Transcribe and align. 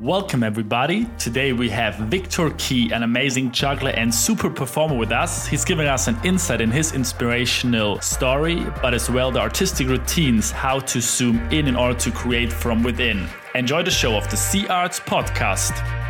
Welcome, 0.00 0.42
everybody. 0.42 1.06
Today 1.20 1.52
we 1.52 1.70
have 1.70 1.94
Viktor 1.94 2.50
Kee, 2.58 2.90
an 2.92 3.04
amazing 3.04 3.52
juggler 3.52 3.92
and 3.92 4.12
super 4.12 4.50
performer 4.50 4.96
with 4.96 5.12
us. 5.12 5.46
He's 5.46 5.64
giving 5.64 5.86
us 5.86 6.08
an 6.08 6.18
insight 6.24 6.60
in 6.60 6.72
his 6.72 6.94
inspirational 6.94 8.00
story, 8.00 8.56
but 8.82 8.92
as 8.92 9.08
well 9.08 9.30
the 9.30 9.38
artistic 9.38 9.86
routines, 9.86 10.50
how 10.50 10.80
to 10.80 11.00
zoom 11.00 11.38
in 11.52 11.68
in 11.68 11.76
order 11.76 11.96
to 12.00 12.10
create 12.10 12.52
from 12.52 12.82
within. 12.82 13.28
Enjoy 13.54 13.84
the 13.84 13.90
show 13.90 14.16
of 14.16 14.28
the 14.30 14.36
Sea 14.36 14.66
Arts 14.66 14.98
podcast. 14.98 16.03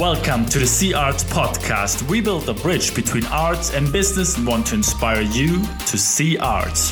Welcome 0.00 0.46
to 0.46 0.58
the 0.58 0.66
Sea 0.66 0.94
Arts 0.94 1.24
Podcast. 1.24 2.08
We 2.08 2.22
build 2.22 2.48
a 2.48 2.54
bridge 2.54 2.94
between 2.94 3.26
arts 3.26 3.74
and 3.74 3.92
business 3.92 4.38
and 4.38 4.46
want 4.46 4.68
to 4.68 4.76
inspire 4.76 5.20
you 5.20 5.62
to 5.88 5.98
see 5.98 6.38
arts. 6.38 6.90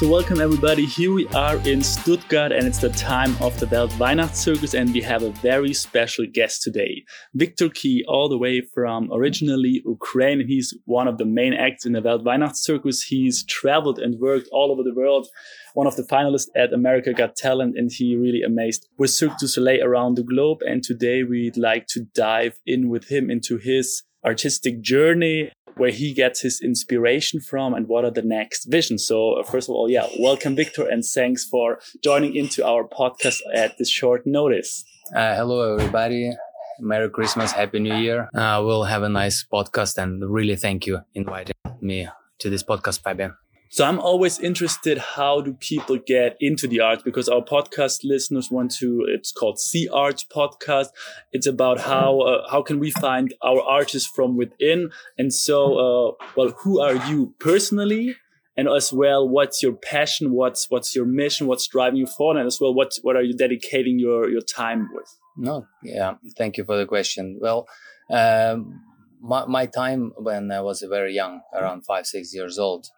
So, 0.00 0.08
welcome 0.08 0.40
everybody. 0.40 0.86
Here 0.86 1.12
we 1.12 1.28
are 1.28 1.56
in 1.68 1.82
Stuttgart, 1.82 2.52
and 2.52 2.66
it's 2.66 2.78
the 2.78 2.88
time 2.88 3.36
of 3.38 3.60
the 3.60 3.66
Welt 3.66 3.90
Weihnachtszirkus, 3.98 4.72
and 4.72 4.94
we 4.94 5.02
have 5.02 5.22
a 5.22 5.28
very 5.28 5.74
special 5.74 6.24
guest 6.32 6.62
today, 6.62 7.04
Viktor 7.34 7.68
Kee, 7.68 8.02
all 8.08 8.30
the 8.30 8.38
way 8.38 8.62
from 8.62 9.10
originally 9.12 9.82
Ukraine. 9.84 10.42
He's 10.48 10.72
one 10.86 11.06
of 11.06 11.18
the 11.18 11.26
main 11.26 11.52
acts 11.52 11.84
in 11.84 11.92
the 11.92 12.00
Welt 12.00 12.24
Weihnachtszirkus. 12.24 13.08
He's 13.08 13.44
traveled 13.44 13.98
and 13.98 14.18
worked 14.18 14.48
all 14.52 14.72
over 14.72 14.82
the 14.82 14.94
world 14.94 15.28
one 15.74 15.86
of 15.86 15.96
the 15.96 16.02
finalists 16.02 16.48
at 16.56 16.72
America 16.72 17.12
Got 17.12 17.36
Talent, 17.36 17.76
and 17.76 17.90
he 17.92 18.16
really 18.16 18.42
amazed 18.42 18.88
with 18.98 19.10
Cirque 19.10 19.38
du 19.38 19.46
Soleil 19.46 19.84
around 19.84 20.16
the 20.16 20.22
globe. 20.22 20.60
And 20.62 20.82
today 20.82 21.22
we'd 21.22 21.56
like 21.56 21.86
to 21.88 22.06
dive 22.14 22.58
in 22.66 22.88
with 22.88 23.10
him 23.10 23.30
into 23.30 23.58
his 23.58 24.02
artistic 24.24 24.80
journey, 24.80 25.50
where 25.76 25.90
he 25.90 26.12
gets 26.12 26.40
his 26.40 26.60
inspiration 26.60 27.40
from, 27.40 27.74
and 27.74 27.88
what 27.88 28.04
are 28.04 28.10
the 28.10 28.22
next 28.22 28.66
visions. 28.66 29.06
So, 29.06 29.34
uh, 29.34 29.42
first 29.42 29.68
of 29.68 29.74
all, 29.74 29.90
yeah, 29.90 30.06
welcome, 30.18 30.56
Viktor, 30.56 30.86
and 30.86 31.04
thanks 31.04 31.44
for 31.44 31.78
joining 32.02 32.36
into 32.36 32.64
our 32.66 32.84
podcast 32.86 33.38
at 33.54 33.78
this 33.78 33.88
short 33.88 34.26
notice. 34.26 34.84
Uh, 35.14 35.34
hello, 35.34 35.74
everybody. 35.74 36.32
Merry 36.80 37.10
Christmas, 37.10 37.52
Happy 37.52 37.78
New 37.78 37.94
Year. 37.94 38.28
Uh, 38.34 38.62
we'll 38.64 38.84
have 38.84 39.02
a 39.02 39.08
nice 39.08 39.44
podcast, 39.52 39.98
and 39.98 40.24
really 40.30 40.56
thank 40.56 40.86
you 40.86 41.00
inviting 41.14 41.54
me 41.80 42.08
to 42.38 42.50
this 42.50 42.62
podcast, 42.62 43.02
Fabian. 43.02 43.34
So 43.72 43.84
I'm 43.84 44.00
always 44.00 44.40
interested 44.40 44.98
how 44.98 45.42
do 45.42 45.52
people 45.52 45.96
get 45.96 46.36
into 46.40 46.66
the 46.66 46.80
arts 46.80 47.04
because 47.04 47.28
our 47.28 47.40
podcast 47.40 48.00
listeners 48.02 48.50
want 48.50 48.72
to 48.78 49.06
it's 49.06 49.30
called 49.30 49.60
Sea 49.60 49.88
Arts 49.92 50.24
podcast. 50.24 50.88
It's 51.32 51.46
about 51.46 51.78
how 51.78 52.18
uh, 52.18 52.50
how 52.50 52.62
can 52.62 52.80
we 52.80 52.90
find 52.90 53.32
our 53.42 53.62
artists 53.62 54.10
from 54.12 54.36
within 54.36 54.90
and 55.16 55.32
so 55.32 55.58
uh, 55.78 56.24
well 56.34 56.48
who 56.58 56.80
are 56.80 56.96
you 57.08 57.32
personally 57.38 58.16
and 58.56 58.68
as 58.68 58.92
well 58.92 59.28
what's 59.28 59.62
your 59.62 59.74
passion 59.74 60.32
what's 60.32 60.68
what's 60.68 60.96
your 60.96 61.06
mission 61.06 61.46
what's 61.46 61.68
driving 61.68 62.00
you 62.00 62.06
forward 62.06 62.38
and 62.38 62.48
as 62.48 62.60
well 62.60 62.74
what 62.74 62.98
what 63.02 63.14
are 63.14 63.22
you 63.22 63.36
dedicating 63.36 64.00
your 64.00 64.28
your 64.28 64.42
time 64.42 64.90
with? 64.92 65.16
No, 65.36 65.68
yeah, 65.84 66.14
thank 66.36 66.56
you 66.56 66.64
for 66.64 66.76
the 66.76 66.86
question. 66.86 67.38
Well, 67.40 67.68
um, 68.10 68.82
my, 69.20 69.46
my 69.46 69.66
time 69.66 70.12
when 70.16 70.50
I 70.50 70.60
was 70.60 70.82
very 70.82 71.14
young, 71.14 71.42
around 71.54 71.84
five, 71.86 72.06
six 72.06 72.34
years 72.34 72.58
old, 72.58 72.88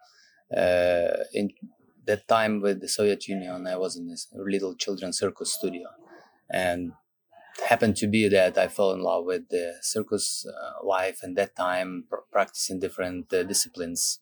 uh, 0.55 1.23
in 1.33 1.51
that 2.05 2.27
time 2.27 2.61
with 2.61 2.81
the 2.81 2.87
Soviet 2.87 3.27
Union, 3.27 3.67
I 3.67 3.77
was 3.77 3.95
in 3.95 4.07
this 4.07 4.27
little 4.33 4.75
children's 4.75 5.19
circus 5.19 5.53
studio, 5.53 5.87
and 6.49 6.93
happened 7.67 7.95
to 7.97 8.07
be 8.07 8.27
that 8.27 8.57
I 8.57 8.67
fell 8.67 8.91
in 8.91 9.01
love 9.01 9.25
with 9.25 9.49
the 9.49 9.75
circus 9.81 10.45
uh, 10.45 10.85
life 10.85 11.19
and 11.21 11.37
that 11.37 11.55
time 11.55 12.05
pr- 12.09 12.25
practicing 12.31 12.79
different 12.79 13.31
uh, 13.33 13.43
disciplines 13.43 14.19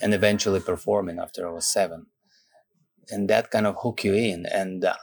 and 0.00 0.14
eventually 0.14 0.60
performing 0.60 1.18
after 1.18 1.46
I 1.46 1.52
was 1.52 1.72
seven. 1.72 2.06
And 3.10 3.28
that 3.28 3.50
kind 3.50 3.66
of 3.66 3.76
hook 3.82 4.04
you 4.04 4.14
in. 4.14 4.46
And 4.46 4.84
uh, 4.84 4.94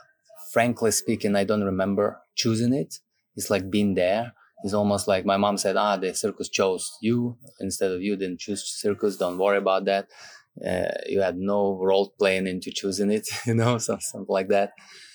frankly 0.52 0.90
speaking, 0.90 1.36
I 1.36 1.44
don't 1.44 1.64
remember 1.64 2.20
choosing 2.34 2.72
it. 2.72 2.96
It's 3.36 3.50
like 3.50 3.70
being 3.70 3.94
there. 3.94 4.32
It's 4.62 4.74
almost 4.74 5.08
like 5.08 5.24
my 5.24 5.36
mom 5.36 5.56
said, 5.56 5.76
ah, 5.76 5.96
the 5.96 6.14
circus 6.14 6.48
chose 6.48 6.92
you 7.00 7.36
instead 7.60 7.90
of 7.90 8.02
you 8.02 8.16
didn't 8.16 8.40
choose 8.40 8.62
circus. 8.64 9.16
Don't 9.16 9.38
worry 9.38 9.58
about 9.58 9.86
that. 9.86 10.08
Uh, 10.66 10.92
you 11.06 11.22
had 11.22 11.36
no 11.36 11.78
role 11.80 12.12
playing 12.18 12.46
into 12.46 12.70
choosing 12.70 13.10
it, 13.10 13.28
you 13.46 13.54
know, 13.54 13.78
something 13.78 14.26
like 14.28 14.48
that. 14.48 14.72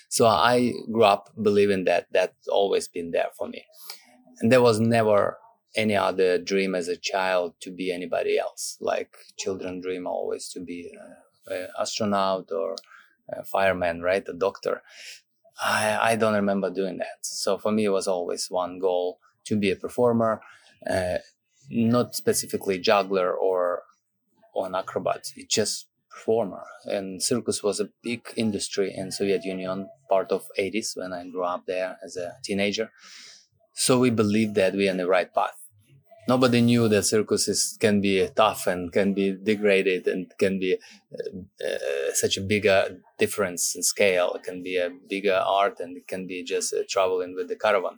So 0.10 0.26
I 0.26 0.74
grew 0.92 1.04
up 1.04 1.30
believing 1.42 1.86
that 1.86 2.08
that's 2.12 2.48
always 2.48 2.88
been 2.88 3.12
there 3.12 3.30
for 3.38 3.48
me. 3.48 3.66
And 4.40 4.52
there 4.52 4.62
was 4.62 4.80
never 4.80 5.38
any 5.76 5.96
other 5.96 6.38
dream 6.38 6.74
as 6.74 6.88
a 6.88 6.96
child 6.96 7.54
to 7.62 7.72
be 7.72 7.92
anybody 7.92 8.38
else. 8.38 8.78
Like 8.80 9.16
children 9.38 9.82
dream 9.82 10.08
always 10.08 10.50
to 10.50 10.60
be 10.60 10.92
an 11.48 11.68
astronaut 11.80 12.52
or 12.52 12.76
a 13.30 13.44
fireman, 13.44 14.02
right? 14.02 14.24
A 14.28 14.34
doctor. 14.34 14.82
I, 15.62 16.12
I 16.12 16.16
don't 16.16 16.34
remember 16.34 16.70
doing 16.70 16.98
that. 16.98 17.20
So 17.22 17.58
for 17.58 17.72
me, 17.72 17.86
it 17.86 17.90
was 17.90 18.08
always 18.08 18.48
one 18.50 18.80
goal 18.80 19.20
to 19.46 19.56
be 19.56 19.72
a 19.72 19.76
performer, 19.76 20.42
uh, 20.90 21.18
not 21.70 22.16
specifically 22.16 22.80
juggler 22.80 23.34
or, 23.34 23.84
or 24.54 24.68
an 24.68 24.76
acrobat. 24.76 25.32
It's 25.36 25.54
just 25.54 25.88
performer. 26.10 26.64
And 26.86 27.22
circus 27.22 27.62
was 27.64 27.80
a 27.80 27.90
big 28.02 28.22
industry 28.36 28.94
in 28.96 29.12
Soviet 29.12 29.44
Union, 29.44 29.90
part 30.10 30.32
of 30.32 30.48
80s 30.58 30.96
when 30.96 31.14
I 31.14 31.28
grew 31.28 31.44
up 31.44 31.66
there 31.66 31.98
as 32.04 32.16
a 32.16 32.34
teenager. 32.44 32.92
So 33.74 34.00
we 34.00 34.10
believed 34.10 34.56
that 34.56 34.74
we 34.74 34.88
are 34.88 34.92
on 34.92 34.98
the 34.98 35.08
right 35.08 35.34
path 35.34 35.65
nobody 36.28 36.62
knew 36.62 36.88
that 36.90 37.04
circuses 37.04 37.78
can 37.80 38.02
be 38.02 38.28
tough 38.36 38.68
and 38.68 38.92
can 38.92 39.14
be 39.14 39.32
degraded 39.32 40.08
and 40.08 40.32
can 40.38 40.60
be 40.60 40.78
uh, 41.14 41.66
uh, 41.66 42.14
such 42.14 42.38
a 42.38 42.42
bigger 42.42 42.98
difference 43.18 43.76
in 43.76 43.84
scale. 43.84 44.34
It 44.34 44.44
can 44.44 44.64
be 44.64 44.78
a 44.78 44.90
bigger 45.10 45.42
art 45.46 45.80
and 45.80 45.98
it 45.98 46.08
can 46.08 46.28
be 46.28 46.44
just 46.44 46.74
uh, 46.74 46.84
traveling 46.90 47.36
with 47.36 47.48
the 47.48 47.56
caravan. 47.56 47.98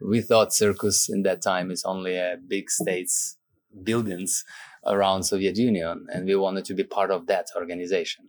We 0.00 0.20
thought 0.20 0.54
circus 0.54 1.08
in 1.08 1.22
that 1.22 1.42
time 1.42 1.70
is 1.70 1.84
only 1.84 2.16
a 2.16 2.36
big 2.46 2.70
states 2.70 3.36
buildings 3.82 4.44
around 4.86 5.24
Soviet 5.24 5.56
Union, 5.56 6.06
and 6.12 6.26
we 6.26 6.36
wanted 6.36 6.64
to 6.66 6.74
be 6.74 6.84
part 6.84 7.10
of 7.10 7.26
that 7.26 7.46
organization. 7.56 8.28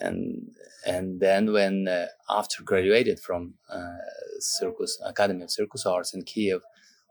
And 0.00 0.50
and 0.86 1.20
then 1.20 1.52
when 1.52 1.88
uh, 1.88 2.06
after 2.28 2.62
graduated 2.62 3.18
from 3.18 3.54
uh, 3.68 3.96
Circus 4.38 5.00
Academy 5.04 5.42
of 5.42 5.50
Circus 5.50 5.86
Arts 5.86 6.14
in 6.14 6.22
Kiev, 6.22 6.60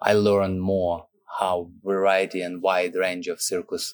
I 0.01 0.13
learned 0.13 0.61
more 0.61 1.07
how 1.39 1.69
variety 1.83 2.41
and 2.41 2.61
wide 2.61 2.95
range 2.95 3.27
of 3.27 3.41
circus 3.41 3.93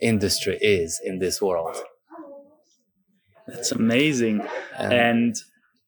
industry 0.00 0.58
is 0.60 1.00
in 1.02 1.18
this 1.18 1.40
world. 1.42 1.76
That's 3.46 3.72
amazing. 3.72 4.42
Um, 4.76 4.92
and 4.92 5.36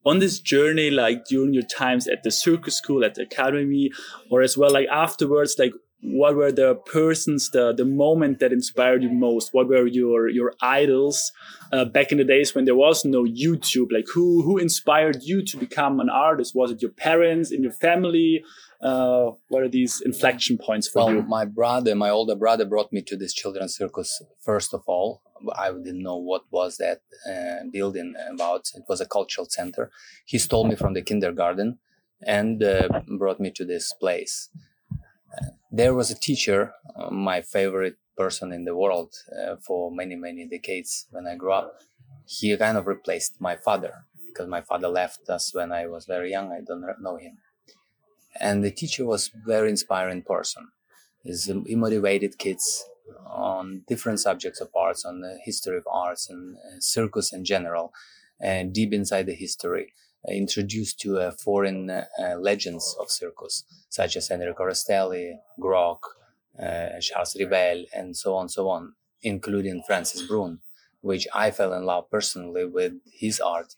on 0.05 0.19
this 0.19 0.41
journey, 0.41 0.91
like 0.91 1.27
during 1.27 1.53
your 1.53 1.63
times 1.65 2.09
at 2.09 2.23
the 2.23 2.31
circus 2.31 2.77
school, 2.77 3.05
at 3.05 3.15
the 3.15 3.23
academy, 3.23 3.91
or 4.31 4.43
as 4.43 4.57
well, 4.57 4.73
like 4.73 4.89
afterwards, 4.89 5.57
like 5.59 5.73
what 6.03 6.35
were 6.35 6.51
the 6.51 6.75
persons, 6.75 7.51
the 7.51 7.75
the 7.75 7.85
moment 7.85 8.39
that 8.39 8.53
inspired 8.53 9.03
you 9.03 9.11
most? 9.11 9.53
What 9.53 9.69
were 9.69 9.87
your 9.87 10.29
your 10.29 10.55
idols 10.63 11.33
uh, 11.73 11.85
back 11.85 12.11
in 12.11 12.19
the 12.19 12.25
days 12.25 12.55
when 12.55 12.65
there 12.65 12.75
was 12.75 13.05
no 13.05 13.25
YouTube? 13.25 13.93
Like 13.93 14.07
who 14.15 14.43
who 14.43 14.57
inspired 14.57 15.23
you 15.23 15.45
to 15.45 15.57
become 15.59 16.01
an 16.01 16.09
artist? 16.09 16.55
Was 16.55 16.71
it 16.71 16.81
your 16.81 16.93
parents, 16.93 17.53
in 17.53 17.63
your 17.63 17.73
family? 17.73 18.43
Uh, 18.83 19.33
what 19.49 19.63
are 19.63 19.69
these 19.69 20.01
inflection 20.01 20.57
points 20.57 20.89
for 20.89 21.05
well, 21.05 21.15
you? 21.17 21.23
my 21.23 21.45
brother, 21.45 21.95
my 21.95 22.09
older 22.09 22.35
brother, 22.35 22.65
brought 22.65 22.93
me 22.93 23.03
to 23.03 23.17
this 23.17 23.35
children's 23.35 23.77
circus. 23.77 24.23
First 24.41 24.73
of 24.73 24.83
all, 24.87 25.23
I 25.55 25.71
didn't 25.71 26.03
know 26.03 26.17
what 26.17 26.45
was 26.51 26.79
that 26.79 27.01
uh, 27.31 27.67
building 27.71 28.15
about. 28.33 28.71
It 28.75 28.85
was 28.89 29.01
a 29.01 29.07
cultural 29.07 29.47
center. 29.51 29.91
He 30.25 30.39
stole 30.39 30.67
me 30.67 30.77
from 30.77 30.95
the 30.95 31.03
kindergarten 31.03 31.79
and 32.23 32.63
uh, 32.63 33.03
brought 33.19 33.39
me 33.41 33.51
to 33.53 33.65
this 33.65 33.93
place. 33.93 34.49
there 35.71 35.95
was 35.95 36.11
a 36.11 36.19
teacher, 36.19 36.73
uh, 36.97 37.11
my 37.11 37.41
favorite 37.43 37.97
person 38.17 38.53
in 38.53 38.65
the 38.65 38.77
world 38.77 39.15
uh, 39.39 39.57
for 39.57 39.91
many 39.91 40.17
many 40.17 40.47
decades 40.47 41.07
when 41.11 41.27
I 41.27 41.37
grew 41.37 41.53
up. 41.53 41.81
He 42.27 42.57
kind 42.57 42.77
of 42.79 42.87
replaced 42.87 43.41
my 43.41 43.57
father 43.57 43.93
because 44.27 44.49
my 44.49 44.63
father 44.63 44.89
left 44.89 45.29
us 45.29 45.55
when 45.55 45.71
I 45.73 45.87
was 45.87 46.07
very 46.07 46.31
young. 46.31 46.53
I 46.53 46.61
don't 46.67 46.85
know 47.03 47.17
him 47.17 47.39
and 48.39 48.63
the 48.63 48.71
teacher 48.71 49.05
was 49.05 49.31
very 49.47 49.71
inspiring 49.71 50.23
person. 50.23 50.69
He 51.23 51.77
motivated 51.77 52.39
kids 52.39 52.85
on 53.27 53.83
different 53.87 54.21
subjects 54.21 54.61
of 54.61 54.69
arts, 54.75 55.05
on 55.05 55.21
the 55.21 55.39
history 55.45 55.77
of 55.77 55.87
arts 55.91 56.29
and 56.31 56.57
uh, 56.57 56.81
circus 56.81 57.33
in 57.33 57.45
general, 57.45 57.93
and 58.41 58.73
deep 58.73 58.93
inside 58.93 59.27
the 59.27 59.35
history, 59.35 59.93
uh, 60.29 60.33
introduced 60.33 61.01
to 61.01 61.19
uh, 61.19 61.31
foreign 61.31 61.91
uh, 61.91 62.05
legends 62.39 62.97
of 63.01 63.11
circus, 63.11 63.65
such 63.89 64.17
as 64.17 64.31
Enrico 64.31 64.65
Rastelli, 64.65 65.35
Grock, 65.61 66.01
uh, 66.61 67.01
Charles 67.01 67.37
Rivel, 67.39 67.85
and 67.93 68.17
so 68.17 68.35
on, 68.35 68.49
so 68.49 68.69
on, 68.69 68.95
including 69.23 69.83
Francis 69.87 70.23
Brunn, 70.23 70.61
which 71.01 71.27
I 71.35 71.51
fell 71.51 71.73
in 71.75 71.85
love 71.85 72.11
personally 72.11 72.65
with 72.65 72.95
his 73.13 73.41
art 73.41 73.75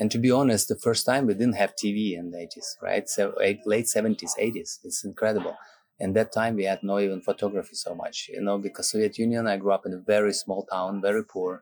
and 0.00 0.10
to 0.12 0.18
be 0.18 0.30
honest, 0.30 0.68
the 0.68 0.76
first 0.78 1.04
time 1.04 1.26
we 1.26 1.34
didn't 1.34 1.56
have 1.56 1.76
TV 1.76 2.16
in 2.16 2.30
the 2.30 2.38
80s, 2.38 2.76
right? 2.82 3.06
So 3.06 3.34
late 3.66 3.86
70s, 3.86 4.32
80s. 4.38 4.80
It's 4.82 5.04
incredible. 5.04 5.58
And 6.00 6.16
that 6.16 6.32
time 6.32 6.56
we 6.56 6.64
had 6.64 6.82
no 6.82 6.98
even 6.98 7.20
photography 7.20 7.74
so 7.74 7.94
much, 7.94 8.30
you 8.32 8.40
know, 8.40 8.56
because 8.56 8.88
Soviet 8.88 9.18
Union, 9.18 9.46
I 9.46 9.58
grew 9.58 9.72
up 9.72 9.84
in 9.84 9.92
a 9.92 9.98
very 9.98 10.32
small 10.32 10.64
town, 10.64 11.02
very 11.02 11.22
poor. 11.22 11.60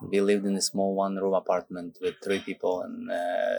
We 0.00 0.22
lived 0.22 0.46
in 0.46 0.56
a 0.56 0.62
small 0.62 0.94
one 0.94 1.16
room 1.16 1.34
apartment 1.34 1.98
with 2.00 2.14
three 2.24 2.38
people 2.38 2.80
and 2.80 3.10
uh, 3.10 3.56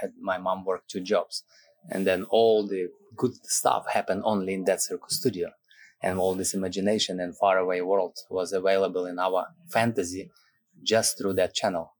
had 0.00 0.12
my 0.18 0.38
mom 0.38 0.64
work 0.64 0.88
two 0.88 1.02
jobs. 1.02 1.44
And 1.90 2.06
then 2.06 2.24
all 2.30 2.66
the 2.66 2.88
good 3.14 3.34
stuff 3.44 3.84
happened 3.92 4.22
only 4.24 4.54
in 4.54 4.64
that 4.64 4.82
circus 4.82 5.18
studio. 5.18 5.50
And 6.02 6.18
all 6.18 6.34
this 6.34 6.54
imagination 6.54 7.20
and 7.20 7.36
faraway 7.36 7.82
world 7.82 8.16
was 8.30 8.54
available 8.54 9.04
in 9.04 9.18
our 9.18 9.48
fantasy 9.70 10.30
just 10.82 11.18
through 11.18 11.34
that 11.34 11.54
channel. 11.54 11.95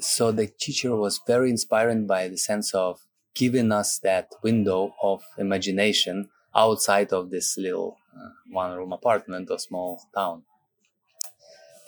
So 0.00 0.30
the 0.32 0.46
teacher 0.46 0.94
was 0.94 1.20
very 1.26 1.50
inspiring 1.50 2.06
by 2.06 2.28
the 2.28 2.36
sense 2.36 2.74
of 2.74 3.00
giving 3.34 3.72
us 3.72 3.98
that 4.00 4.30
window 4.42 4.94
of 5.02 5.22
imagination 5.38 6.30
outside 6.54 7.12
of 7.12 7.30
this 7.30 7.56
little 7.58 7.98
uh, 8.16 8.30
one 8.50 8.76
room 8.76 8.92
apartment 8.92 9.50
or 9.50 9.58
small 9.58 10.00
town. 10.14 10.42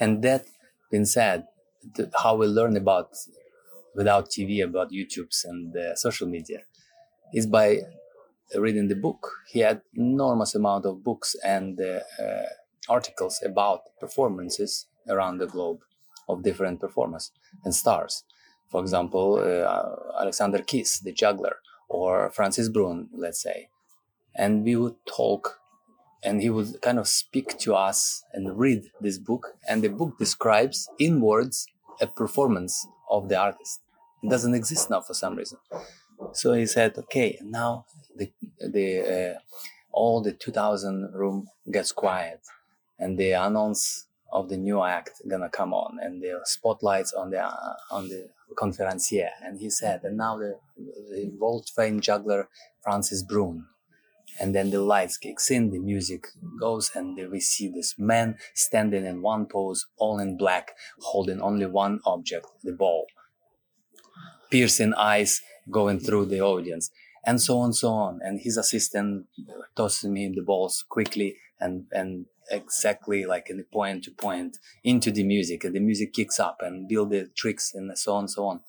And 0.00 0.22
that 0.22 0.46
being 0.90 1.06
said, 1.06 1.46
how 2.22 2.37
we 2.37 2.46
learn 2.46 2.76
about 2.76 3.10
without 3.94 4.31
TV, 4.31 4.62
about 4.62 4.90
YouTubes 4.93 5.44
and 5.44 5.75
uh, 5.76 5.94
social 5.96 6.28
media 6.28 6.61
is 7.32 7.46
by 7.46 7.81
reading 8.54 8.88
the 8.88 8.94
book. 8.94 9.32
He 9.50 9.61
had 9.61 9.82
enormous 9.94 10.54
amount 10.54 10.87
of 10.87 11.02
books 11.02 11.34
and 11.44 11.81
uh, 11.81 12.00
articles 12.88 13.40
about 13.44 13.81
performances 14.00 14.87
around 15.08 15.38
the 15.38 15.46
globe 15.46 15.81
of 16.28 16.42
different 16.42 16.80
performers 16.80 17.32
and 17.64 17.75
stars. 17.75 18.25
For 18.69 18.80
example, 18.80 19.36
uh, 19.38 20.20
Alexander 20.20 20.58
Kiss, 20.62 21.00
the 21.00 21.12
juggler, 21.12 21.56
or 21.88 22.30
Francis 22.30 22.69
Brunn, 22.69 23.08
let's 23.14 23.42
say. 23.42 23.69
And 24.34 24.64
we 24.64 24.76
would 24.76 24.96
talk 25.06 25.58
and 26.22 26.42
he 26.42 26.50
would 26.50 26.80
kind 26.82 26.98
of 26.98 27.06
speak 27.08 27.58
to 27.58 27.75
us 27.75 28.25
and 28.32 28.58
read 28.58 28.90
this 29.00 29.19
book. 29.19 29.54
And 29.69 29.82
the 29.82 29.88
book 29.88 30.19
describes 30.19 30.88
in 30.98 31.20
words 31.20 31.66
a 32.00 32.06
performance 32.06 32.86
of 33.10 33.28
the 33.28 33.38
artist. 33.38 33.80
It 34.22 34.30
doesn't 34.30 34.54
exist 34.54 34.90
now 34.90 35.00
for 35.00 35.14
some 35.14 35.36
reason. 35.36 35.58
So 36.32 36.52
he 36.52 36.66
said, 36.66 36.98
okay, 36.98 37.38
now 37.42 37.86
the, 38.16 38.32
the, 38.60 39.36
uh, 39.36 39.38
all 39.92 40.20
the 40.20 40.32
2000 40.32 41.12
room 41.14 41.48
gets 41.70 41.92
quiet 41.92 42.40
and 42.98 43.16
the 43.16 43.32
announce 43.32 44.07
of 44.30 44.48
the 44.48 44.56
new 44.56 44.82
act 44.82 45.22
gonna 45.28 45.48
come 45.48 45.72
on 45.72 45.98
and 46.00 46.22
the 46.22 46.40
spotlights 46.44 47.12
on 47.12 47.30
the 47.30 47.42
uh, 47.42 47.75
on 47.90 48.08
the 48.08 48.28
conferencier. 48.56 49.30
And 49.42 49.60
he 49.60 49.70
said 49.70 50.00
and 50.04 50.16
now 50.16 50.38
the, 50.38 50.58
the 50.76 51.62
famed 51.75 52.02
juggler 52.02 52.48
francis 52.82 53.22
brunn 53.22 53.66
and 54.40 54.54
then 54.54 54.70
the 54.70 54.80
lights 54.80 55.16
kicks 55.16 55.50
in 55.50 55.70
the 55.70 55.78
music 55.78 56.28
goes 56.60 56.90
and 56.94 57.19
we 57.30 57.40
see 57.40 57.69
this 57.69 57.94
man 57.98 58.36
standing 58.54 59.04
in 59.04 59.22
one 59.22 59.46
pose 59.46 59.86
all 59.96 60.19
in 60.19 60.36
black 60.36 60.72
holding 61.00 61.40
only 61.40 61.66
one 61.66 62.00
object 62.06 62.46
the 62.62 62.72
ball. 62.72 63.06
Piercing 64.50 64.94
eyes 64.94 65.40
going 65.70 65.98
through 65.98 66.26
the 66.26 66.40
audience 66.40 66.90
and 67.25 67.40
so 67.40 67.58
on 67.58 67.72
so 67.72 67.90
on. 67.90 68.20
And 68.22 68.40
his 68.40 68.56
assistant 68.56 69.26
tosses 69.76 70.08
me 70.08 70.32
the 70.34 70.42
balls 70.42 70.84
quickly 70.88 71.36
and 71.60 71.86
and 71.90 72.26
exactly 72.50 73.25
like 73.25 73.50
in 73.50 73.59
the 73.59 73.65
point 73.65 74.05
to 74.05 74.11
point 74.11 74.59
into 74.85 75.11
the 75.11 75.25
music 75.25 75.65
and 75.65 75.75
the 75.75 75.81
music 75.81 76.12
kicks 76.12 76.39
up 76.39 76.59
and 76.61 76.89
build 76.89 77.11
the 77.11 77.31
tricks 77.37 77.75
and 77.75 77.97
so 77.99 78.15
on 78.15 78.21
and 78.21 78.31
so 78.31 78.47
on. 78.47 78.61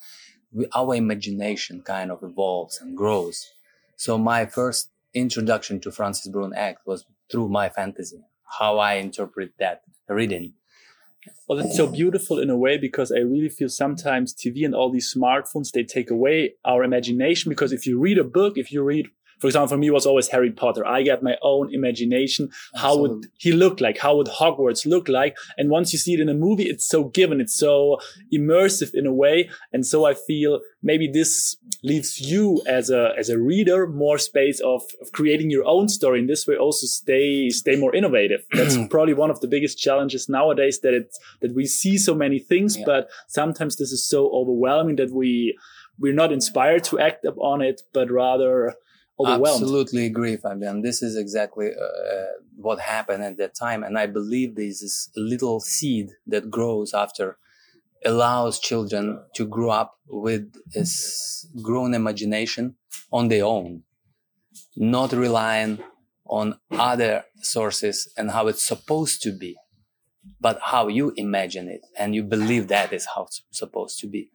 We, 0.52 0.66
our 0.74 0.94
imagination 0.94 1.82
kind 1.82 2.10
of 2.10 2.22
evolves 2.22 2.80
and 2.80 2.96
grows. 2.96 3.50
So 3.96 4.18
my 4.18 4.46
first 4.46 4.90
introduction 5.14 5.80
to 5.80 5.90
francis 5.90 6.28
brunn 6.28 6.52
act 6.54 6.86
was 6.86 7.04
through 7.30 7.48
my 7.48 7.68
fantasy 7.68 8.22
how 8.58 8.78
i 8.78 8.94
interpret 8.94 9.52
that 9.58 9.82
reading. 10.08 10.54
Well 11.46 11.58
it's 11.58 11.76
so 11.76 11.86
beautiful 11.86 12.38
in 12.38 12.48
a 12.48 12.56
way 12.56 12.78
because 12.78 13.12
i 13.12 13.18
really 13.18 13.48
feel 13.48 13.68
sometimes 13.68 14.34
tv 14.34 14.64
and 14.64 14.74
all 14.74 14.90
these 14.90 15.12
smartphones 15.14 15.70
they 15.70 15.84
take 15.84 16.10
away 16.10 16.54
our 16.64 16.82
imagination 16.82 17.50
because 17.50 17.72
if 17.72 17.86
you 17.86 17.98
read 17.98 18.18
a 18.18 18.24
book 18.24 18.56
if 18.56 18.72
you 18.72 18.82
read 18.82 19.08
for 19.40 19.46
example, 19.46 19.68
for 19.68 19.78
me 19.78 19.88
it 19.88 19.92
was 19.92 20.06
always 20.06 20.28
Harry 20.28 20.50
Potter. 20.50 20.86
I 20.86 21.02
got 21.02 21.22
my 21.22 21.36
own 21.42 21.72
imagination. 21.72 22.50
How 22.74 22.90
Absolutely. 22.90 23.16
would 23.16 23.26
he 23.38 23.52
look 23.52 23.80
like? 23.80 23.98
How 23.98 24.16
would 24.16 24.26
Hogwarts 24.26 24.86
look 24.86 25.08
like? 25.08 25.36
And 25.56 25.70
once 25.70 25.92
you 25.92 25.98
see 25.98 26.14
it 26.14 26.20
in 26.20 26.28
a 26.28 26.34
movie, 26.34 26.64
it's 26.64 26.86
so 26.86 27.04
given. 27.04 27.40
It's 27.40 27.54
so 27.54 27.98
immersive 28.32 28.90
in 28.94 29.06
a 29.06 29.12
way. 29.12 29.48
And 29.72 29.86
so 29.86 30.04
I 30.04 30.14
feel 30.14 30.60
maybe 30.82 31.08
this 31.10 31.56
leaves 31.82 32.20
you 32.20 32.62
as 32.66 32.90
a, 32.90 33.12
as 33.18 33.30
a 33.30 33.38
reader 33.38 33.86
more 33.86 34.18
space 34.18 34.60
of, 34.60 34.82
of 35.00 35.12
creating 35.12 35.50
your 35.50 35.64
own 35.64 35.88
story. 35.88 36.20
In 36.20 36.26
this 36.26 36.46
way 36.46 36.56
also 36.56 36.86
stay, 36.86 37.48
stay 37.48 37.76
more 37.76 37.94
innovative. 37.94 38.40
That's 38.52 38.76
probably 38.88 39.14
one 39.14 39.30
of 39.30 39.40
the 39.40 39.48
biggest 39.48 39.78
challenges 39.78 40.28
nowadays 40.28 40.80
that 40.82 40.94
it's, 40.94 41.18
that 41.40 41.54
we 41.54 41.66
see 41.66 41.96
so 41.96 42.14
many 42.14 42.38
things, 42.38 42.76
yeah. 42.76 42.84
but 42.84 43.08
sometimes 43.28 43.76
this 43.76 43.92
is 43.92 44.06
so 44.06 44.30
overwhelming 44.32 44.96
that 44.96 45.12
we, 45.12 45.56
we're 45.98 46.14
not 46.14 46.32
inspired 46.32 46.84
to 46.84 46.98
act 46.98 47.24
upon 47.24 47.62
it, 47.62 47.82
but 47.92 48.10
rather 48.10 48.74
overwhelmed. 49.20 49.62
Absolutely 49.62 50.06
agree, 50.06 50.36
Fabian. 50.36 50.82
This 50.82 51.02
is 51.02 51.16
exactly 51.16 51.68
uh, 51.70 52.24
what 52.56 52.80
happened 52.80 53.22
at 53.22 53.36
that 53.38 53.54
time. 53.54 53.82
And 53.82 53.98
I 53.98 54.06
believe 54.06 54.54
this 54.54 54.82
is 54.82 55.10
a 55.16 55.20
little 55.20 55.60
seed 55.60 56.08
that 56.26 56.50
grows 56.50 56.94
after 56.94 57.38
allows 58.04 58.58
children 58.58 59.20
to 59.34 59.46
grow 59.46 59.70
up 59.70 59.98
with 60.08 60.54
a 60.74 60.86
grown 61.62 61.94
imagination 61.94 62.76
on 63.12 63.28
their 63.28 63.44
own, 63.44 63.82
not 64.76 65.12
relying 65.12 65.78
on 66.26 66.58
other 66.72 67.24
sources 67.42 68.08
and 68.16 68.30
how 68.30 68.46
it's 68.46 68.62
supposed 68.62 69.22
to 69.22 69.32
be, 69.32 69.56
but 70.40 70.58
how 70.66 70.88
you 70.88 71.12
imagine 71.16 71.68
it 71.68 71.82
and 71.98 72.14
you 72.14 72.22
believe 72.22 72.68
that 72.68 72.92
is 72.92 73.06
how 73.14 73.24
it's 73.24 73.42
supposed 73.50 73.98
to 74.00 74.06
be 74.06 74.30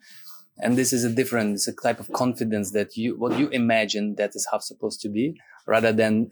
and 0.57 0.77
this 0.77 0.93
is 0.93 1.03
a 1.03 1.09
different 1.09 1.55
it's 1.55 1.67
a 1.67 1.73
type 1.73 1.99
of 1.99 2.11
confidence 2.13 2.71
that 2.71 2.95
you 2.95 3.17
what 3.17 3.37
you 3.37 3.49
imagine 3.49 4.15
that 4.15 4.31
is 4.35 4.47
how 4.49 4.57
it's 4.57 4.67
supposed 4.67 5.01
to 5.01 5.09
be 5.09 5.35
rather 5.67 5.91
than 5.91 6.29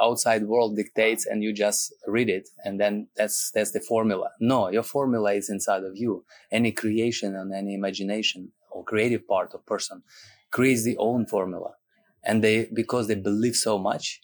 outside 0.00 0.44
world 0.44 0.76
dictates 0.76 1.26
and 1.26 1.42
you 1.42 1.52
just 1.52 1.92
read 2.06 2.28
it 2.28 2.48
and 2.64 2.78
then 2.80 3.08
that's 3.16 3.50
that's 3.52 3.72
the 3.72 3.80
formula. 3.80 4.30
No 4.40 4.68
your 4.68 4.82
formula 4.82 5.32
is 5.32 5.48
inside 5.50 5.84
of 5.84 5.96
you. 5.96 6.24
Any 6.52 6.72
creation 6.72 7.34
and 7.34 7.52
any 7.54 7.74
imagination 7.74 8.52
or 8.70 8.84
creative 8.84 9.26
part 9.26 9.54
of 9.54 9.64
person 9.66 10.02
creates 10.50 10.84
the 10.84 10.96
own 10.98 11.26
formula. 11.26 11.72
And 12.22 12.44
they 12.44 12.68
because 12.72 13.08
they 13.08 13.14
believe 13.14 13.56
so 13.56 13.78
much 13.78 14.20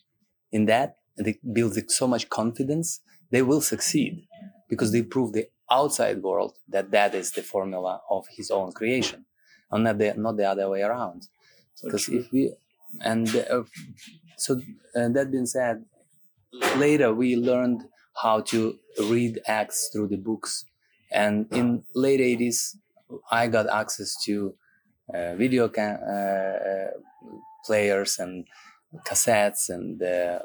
in 0.52 0.66
that 0.66 0.96
and 1.16 1.26
they 1.26 1.38
build 1.52 1.78
so 1.90 2.06
much 2.06 2.28
confidence 2.28 3.00
they 3.30 3.42
will 3.42 3.60
succeed 3.60 4.26
because 4.68 4.92
they 4.92 5.02
prove 5.02 5.32
the 5.32 5.46
outside 5.70 6.22
world 6.22 6.58
that 6.68 6.90
that 6.90 7.14
is 7.14 7.32
the 7.32 7.42
formula 7.42 8.02
of 8.10 8.26
his 8.30 8.50
own 8.50 8.72
creation 8.72 9.26
and 9.70 9.84
not 9.84 9.98
the 9.98 10.14
not 10.16 10.36
the 10.36 10.44
other 10.44 10.68
way 10.70 10.82
around. 10.82 11.28
Because 11.82 12.08
if 12.08 12.30
we 12.32 12.54
and 13.00 13.28
uh, 13.36 13.64
so 14.38 14.60
uh, 14.96 15.08
that 15.10 15.30
being 15.30 15.46
said 15.46 15.84
later 16.76 17.12
we 17.14 17.36
learned 17.36 17.88
how 18.22 18.40
to 18.40 18.78
read 19.10 19.40
acts 19.46 19.90
through 19.92 20.08
the 20.08 20.16
books 20.16 20.66
and 21.10 21.46
in 21.52 21.84
late 21.94 22.20
80s 22.20 22.76
i 23.30 23.46
got 23.48 23.68
access 23.68 24.14
to 24.24 24.54
uh, 25.14 25.34
video 25.36 25.68
ca- 25.68 26.00
uh, 26.16 26.58
uh, 26.70 26.90
players 27.64 28.18
and 28.18 28.46
cassettes 29.06 29.68
and 29.68 30.02
uh, 30.02 30.40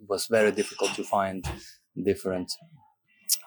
it 0.00 0.08
was 0.08 0.26
very 0.26 0.52
difficult 0.52 0.92
to 0.94 1.04
find 1.04 1.44
different 2.04 2.52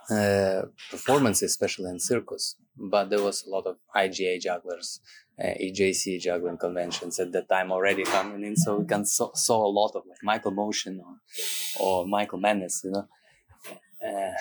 uh, 0.09 0.63
performances, 0.91 1.51
especially 1.51 1.89
in 1.89 1.99
circus. 1.99 2.55
But 2.77 3.09
there 3.09 3.23
was 3.23 3.45
a 3.45 3.49
lot 3.49 3.65
of 3.65 3.77
IJA 3.95 4.41
jugglers, 4.41 4.99
uh, 5.41 5.47
EJC 5.47 6.19
juggling 6.19 6.57
conventions 6.57 7.19
at 7.19 7.31
that 7.31 7.49
time 7.49 7.71
already 7.71 8.03
coming 8.03 8.43
in. 8.43 8.55
So 8.55 8.77
we 8.77 8.85
can 8.85 9.05
saw, 9.05 9.31
a 9.49 9.71
lot 9.71 9.95
of 9.95 10.03
like 10.07 10.19
Michael 10.23 10.51
Moschen 10.51 10.99
or, 10.99 11.15
or 11.79 12.07
Michael 12.07 12.39
Menes, 12.39 12.81
you 12.83 12.91
know. 12.91 13.07
Uh, 14.05 14.33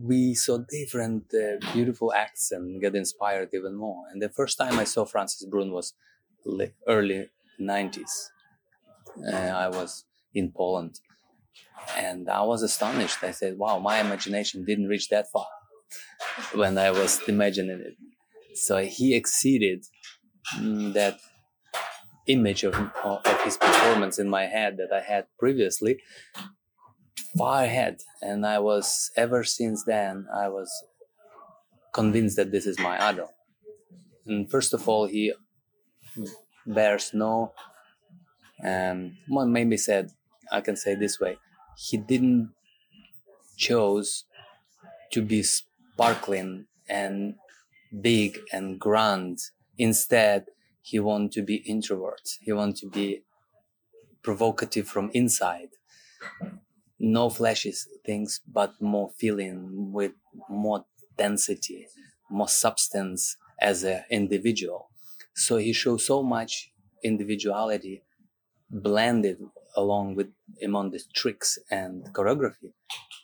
we 0.00 0.32
saw 0.32 0.58
different 0.70 1.24
uh, 1.34 1.58
beautiful 1.74 2.14
acts 2.14 2.50
and 2.50 2.80
get 2.80 2.94
inspired 2.94 3.50
even 3.52 3.74
more. 3.74 4.04
And 4.10 4.22
the 4.22 4.30
first 4.30 4.56
time 4.56 4.78
I 4.78 4.84
saw 4.84 5.04
Francis 5.04 5.44
Brunn 5.44 5.72
was 5.72 5.92
early 6.88 7.28
90s. 7.60 8.28
Uh, 9.30 9.36
I 9.36 9.68
was 9.68 10.04
in 10.32 10.50
Poland 10.50 11.00
and 11.96 12.28
I 12.28 12.42
was 12.42 12.62
astonished. 12.62 13.22
I 13.22 13.32
said, 13.32 13.58
wow, 13.58 13.78
my 13.78 14.00
imagination 14.00 14.64
didn't 14.64 14.88
reach 14.88 15.08
that 15.08 15.26
far 15.32 15.46
when 16.54 16.78
I 16.78 16.90
was 16.90 17.20
imagining 17.28 17.80
it. 17.80 17.96
So 18.54 18.78
he 18.78 19.14
exceeded 19.14 19.84
mm, 20.56 20.92
that 20.92 21.18
image 22.26 22.64
of, 22.64 22.74
of 23.04 23.42
his 23.42 23.56
performance 23.56 24.18
in 24.18 24.28
my 24.28 24.46
head 24.46 24.76
that 24.76 24.94
I 24.94 25.00
had 25.00 25.26
previously 25.38 25.98
far 27.36 27.64
ahead. 27.64 27.98
And 28.20 28.46
I 28.46 28.58
was, 28.58 29.10
ever 29.16 29.44
since 29.44 29.84
then, 29.84 30.26
I 30.34 30.48
was 30.48 30.70
convinced 31.92 32.36
that 32.36 32.52
this 32.52 32.66
is 32.66 32.78
my 32.78 33.02
idol. 33.04 33.30
And 34.26 34.50
first 34.50 34.72
of 34.72 34.88
all, 34.88 35.06
he 35.06 35.32
bears 36.66 37.10
no, 37.12 37.52
um, 38.64 39.16
maybe 39.28 39.76
said 39.76 40.10
I 40.50 40.60
can 40.60 40.76
say 40.76 40.94
this 40.94 41.20
way: 41.20 41.38
he 41.76 41.96
didn't 41.96 42.52
chose 43.56 44.24
to 45.12 45.22
be 45.22 45.42
sparkling 45.42 46.66
and 46.88 47.36
big 48.00 48.40
and 48.52 48.78
grand. 48.80 49.38
Instead, 49.78 50.46
he 50.82 50.98
wanted 51.00 51.32
to 51.32 51.42
be 51.42 51.56
introvert. 51.56 52.38
He 52.40 52.52
wanted 52.52 52.76
to 52.76 52.90
be 52.90 53.22
provocative 54.22 54.88
from 54.88 55.10
inside. 55.14 55.70
No 56.98 57.28
flashy 57.28 57.72
things, 58.06 58.40
but 58.46 58.80
more 58.80 59.10
feeling 59.10 59.92
with 59.92 60.12
more 60.48 60.84
density, 61.18 61.88
more 62.30 62.48
substance 62.48 63.36
as 63.60 63.82
an 63.84 64.04
individual. 64.10 64.90
So 65.34 65.56
he 65.56 65.72
shows 65.72 66.06
so 66.06 66.22
much 66.22 66.72
individuality 67.02 68.04
blended 68.70 69.38
along 69.76 70.14
with 70.14 70.32
among 70.62 70.90
the 70.90 71.00
tricks 71.14 71.58
and 71.70 72.12
choreography 72.12 72.72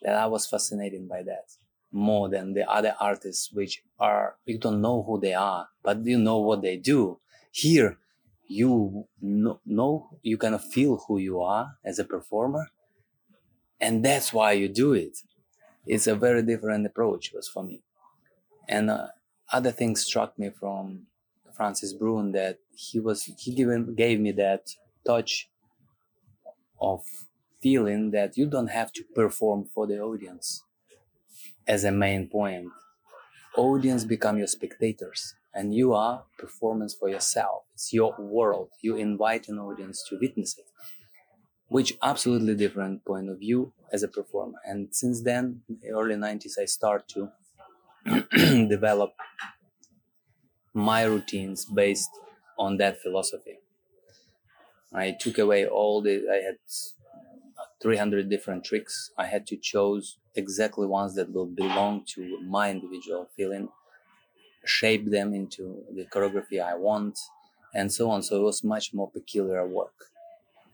that 0.03 0.15
I 0.15 0.27
was 0.27 0.47
fascinated 0.47 1.09
by 1.09 1.23
that 1.23 1.51
more 1.91 2.29
than 2.29 2.55
the 2.55 2.69
other 2.71 2.95
artists, 3.01 3.51
which 3.53 3.83
are, 3.99 4.37
you 4.45 4.59
don't 4.59 4.81
know 4.81 5.03
who 5.03 5.19
they 5.21 5.35
are, 5.35 5.69
but 5.83 6.05
you 6.05 6.19
know 6.19 6.39
what 6.39 6.63
they 6.63 6.77
do. 6.77 7.19
Here, 7.51 7.99
you 8.47 9.07
know, 9.21 9.61
know 9.65 10.11
you 10.23 10.39
kind 10.39 10.55
of 10.55 10.65
feel 10.65 11.05
who 11.07 11.19
you 11.19 11.41
are 11.41 11.77
as 11.85 11.99
a 11.99 12.05
performer, 12.05 12.69
and 13.81 14.05
that's 14.05 14.33
why 14.33 14.53
you 14.53 14.69
do 14.69 14.93
it. 14.93 15.19
It's 15.87 16.07
a 16.07 16.15
very 16.15 16.43
different 16.43 16.87
approach 16.87 17.33
was 17.33 17.49
for 17.49 17.63
me. 17.63 17.83
And 18.69 18.91
uh, 18.91 19.09
other 19.53 19.71
things 19.73 20.05
struck 20.05 20.39
me 20.39 20.51
from 20.51 21.07
Francis 21.57 21.93
Brunn 21.95 22.33
that 22.33 22.59
he 22.75 23.01
was 23.01 23.25
he 23.25 23.55
given 23.55 23.95
gave 23.95 24.21
me 24.21 24.33
that 24.33 24.69
touch 25.07 25.49
of 26.81 27.05
feeling 27.61 28.11
that 28.13 28.37
you 28.37 28.47
don't 28.47 28.69
have 28.69 28.93
to 28.95 29.05
perform 29.15 29.65
for 29.65 29.87
the 29.87 29.99
audience 30.01 30.65
as 31.67 31.85
a 31.85 31.93
main 31.93 32.29
point. 32.29 32.69
Audience 33.57 34.05
become 34.05 34.39
your 34.39 34.49
spectators 34.49 35.35
and 35.55 35.75
you 35.75 35.95
are 35.95 36.25
performance 36.39 36.95
for 36.95 37.09
yourself. 37.09 37.65
It's 37.75 37.93
your 37.93 38.15
world. 38.19 38.71
You 38.83 38.97
invite 38.97 39.49
an 39.49 39.59
audience 39.59 40.05
to 40.09 40.19
witness 40.21 40.59
it, 40.59 40.67
which 41.69 41.97
absolutely 42.03 42.55
different 42.55 43.05
point 43.05 43.29
of 43.29 43.39
view 43.39 43.73
as 43.93 44.03
a 44.03 44.09
performer. 44.09 44.59
And 44.65 44.95
since 44.95 45.23
then, 45.23 45.63
the 45.69 45.91
early 45.91 46.17
90s, 46.17 46.59
I 46.59 46.65
start 46.67 47.09
to 47.11 47.31
develop 48.69 49.13
my 50.73 51.03
routines 51.03 51.65
based 51.67 52.11
on 52.59 52.77
that 52.79 53.01
philosophy. 53.03 53.59
I 54.93 55.13
took 55.13 55.39
away 55.39 55.67
all 55.67 56.01
the, 56.03 56.27
I 56.31 56.45
had 56.45 56.57
300 57.83 58.29
different 58.29 58.65
tricks. 58.65 59.11
I 59.17 59.27
had 59.27 59.47
to 59.49 59.57
choose 59.57 60.19
exactly 60.35 60.87
ones 60.87 61.15
that 61.17 61.33
will 61.33 61.47
belong 61.47 62.05
to 62.15 62.41
my 62.41 62.71
individual 62.71 63.29
feeling, 63.37 63.69
shape 64.65 65.11
them 65.11 65.35
into 65.35 65.85
the 65.95 66.05
choreography 66.05 66.63
I 66.63 66.75
want, 66.75 67.19
and 67.75 67.93
so 67.93 68.11
on. 68.11 68.23
So 68.23 68.41
it 68.41 68.45
was 68.45 68.65
much 68.65 68.95
more 68.95 69.11
peculiar 69.11 69.67
work, 69.67 70.11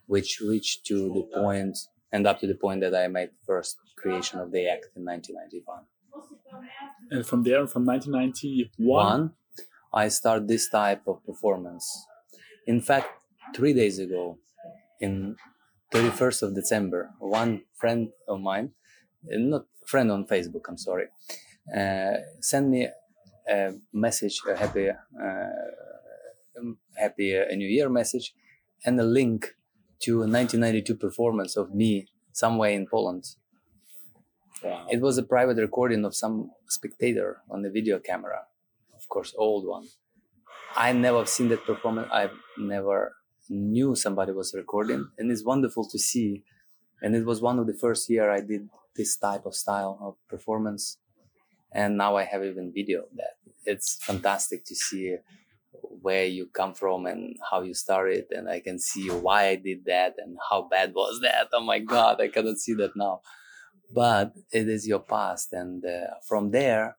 which 0.07 0.39
reached 0.39 0.85
to 0.87 1.13
the 1.13 1.23
point 1.23 1.77
and 2.11 2.25
up 2.25 2.39
to 2.39 2.47
the 2.47 2.55
point 2.55 2.81
that 2.81 2.95
I 2.95 3.07
made 3.07 3.31
first 3.45 3.77
creation 3.97 4.39
of 4.39 4.51
the 4.51 4.67
act 4.69 4.87
in 4.95 5.03
1991. 5.03 5.83
And 7.11 7.25
from 7.25 7.43
there, 7.43 7.67
from 7.67 7.85
1991, 7.85 8.87
One, 8.87 9.33
I 9.93 10.07
start 10.07 10.47
this 10.47 10.69
type 10.69 11.01
of 11.07 11.25
performance. 11.25 12.07
In 12.65 12.81
fact, 12.81 13.07
three 13.53 13.73
days 13.73 13.99
ago, 13.99 14.37
in 14.99 15.35
31st 15.93 16.43
of 16.43 16.55
December, 16.55 17.11
one 17.19 17.61
friend 17.75 18.09
of 18.27 18.39
mine, 18.39 18.71
uh, 19.31 19.37
not 19.37 19.65
friend 19.85 20.11
on 20.11 20.25
Facebook, 20.25 20.63
I'm 20.67 20.77
sorry, 20.77 21.07
uh, 21.75 22.17
sent 22.39 22.69
me 22.69 22.87
a 23.47 23.73
message, 23.93 24.41
a 24.49 24.55
happy, 24.55 24.89
uh, 24.89 25.45
happy 26.97 27.37
uh, 27.37 27.45
New 27.55 27.67
Year 27.67 27.89
message, 27.89 28.33
and 28.85 28.99
a 28.99 29.03
link 29.03 29.55
to 30.01 30.23
a 30.23 30.27
1992 30.27 30.95
performance 30.95 31.55
of 31.55 31.73
me 31.73 32.07
somewhere 32.31 32.71
in 32.71 32.87
Poland. 32.87 33.23
Wow. 34.63 34.87
It 34.89 35.01
was 35.01 35.17
a 35.17 35.23
private 35.23 35.57
recording 35.57 36.05
of 36.05 36.15
some 36.15 36.51
spectator 36.67 37.41
on 37.49 37.61
the 37.61 37.69
video 37.69 37.99
camera, 37.99 38.41
of 38.95 39.07
course, 39.09 39.33
old 39.37 39.67
one. 39.67 39.87
I 40.75 40.91
never 40.91 41.25
seen 41.25 41.49
that 41.49 41.65
performance. 41.65 42.09
I've 42.11 42.33
never 42.57 43.15
knew 43.49 43.95
somebody 43.95 44.31
was 44.31 44.53
recording 44.55 45.09
and 45.17 45.31
it's 45.31 45.43
wonderful 45.45 45.87
to 45.89 45.99
see. 45.99 46.43
And 47.01 47.15
it 47.15 47.25
was 47.25 47.41
one 47.41 47.59
of 47.59 47.67
the 47.67 47.73
first 47.73 48.09
year 48.09 48.29
i 48.31 48.41
did 48.41 48.69
this 48.95 49.17
type 49.17 49.45
of 49.45 49.55
style 49.55 49.97
of 50.01 50.15
performance 50.29 50.97
and 51.71 51.97
now 51.97 52.15
i 52.15 52.23
have 52.23 52.43
even 52.43 52.71
video 52.73 53.01
of 53.01 53.09
that. 53.15 53.35
It's 53.65 53.97
fantastic 54.01 54.65
to 54.65 54.75
see 54.75 55.17
where 55.73 56.25
you 56.25 56.47
come 56.47 56.73
from 56.73 57.05
and 57.05 57.35
how 57.51 57.61
you 57.61 57.73
started 57.73 58.25
and 58.31 58.49
i 58.49 58.59
can 58.59 58.79
see 58.79 59.09
why 59.09 59.47
i 59.47 59.55
did 59.55 59.85
that 59.85 60.15
and 60.17 60.37
how 60.49 60.67
bad 60.69 60.93
was 60.93 61.19
that. 61.21 61.49
Oh 61.53 61.61
my 61.61 61.79
god 61.79 62.21
i 62.21 62.27
cannot 62.29 62.57
see 62.57 62.73
that 62.75 62.95
now. 62.95 63.21
But 63.91 64.33
it 64.51 64.67
is 64.67 64.87
your 64.87 64.99
past 64.99 65.53
and 65.53 65.85
uh, 65.85 66.15
from 66.27 66.51
there 66.51 66.97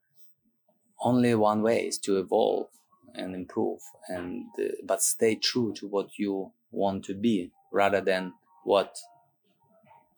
only 1.01 1.35
one 1.35 1.63
way 1.63 1.87
is 1.87 1.99
to 1.99 2.19
evolve 2.19 2.69
and 3.17 3.35
improve 3.35 3.81
and 4.09 4.45
uh, 4.59 4.65
but 4.85 5.03
stay 5.03 5.35
true 5.35 5.73
to 5.75 5.87
what 5.87 6.19
you 6.19 6.53
want 6.71 7.05
to 7.05 7.15
be 7.15 7.51
rather 7.73 8.01
than 8.01 8.33
what 8.65 8.97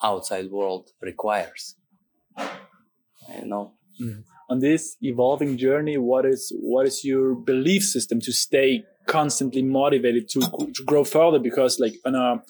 outside 0.03 0.51
world 0.51 0.91
requires 1.01 1.77
you 2.39 3.47
know 3.47 3.73
mm. 4.01 4.23
on 4.49 4.59
this 4.59 4.97
evolving 5.03 5.57
journey 5.57 5.97
what 5.97 6.25
is 6.25 6.53
what 6.61 6.87
is 6.87 7.05
your 7.05 7.35
belief 7.35 7.83
system 7.83 8.21
to 8.21 8.33
stay 8.33 8.85
constantly 9.07 9.63
motivated 9.63 10.29
to, 10.29 10.41
to 10.75 10.85
grow 10.85 11.03
further 11.03 11.39
because 11.39 11.81
like 11.81 11.95
on 12.05 12.15
a 12.15 12.43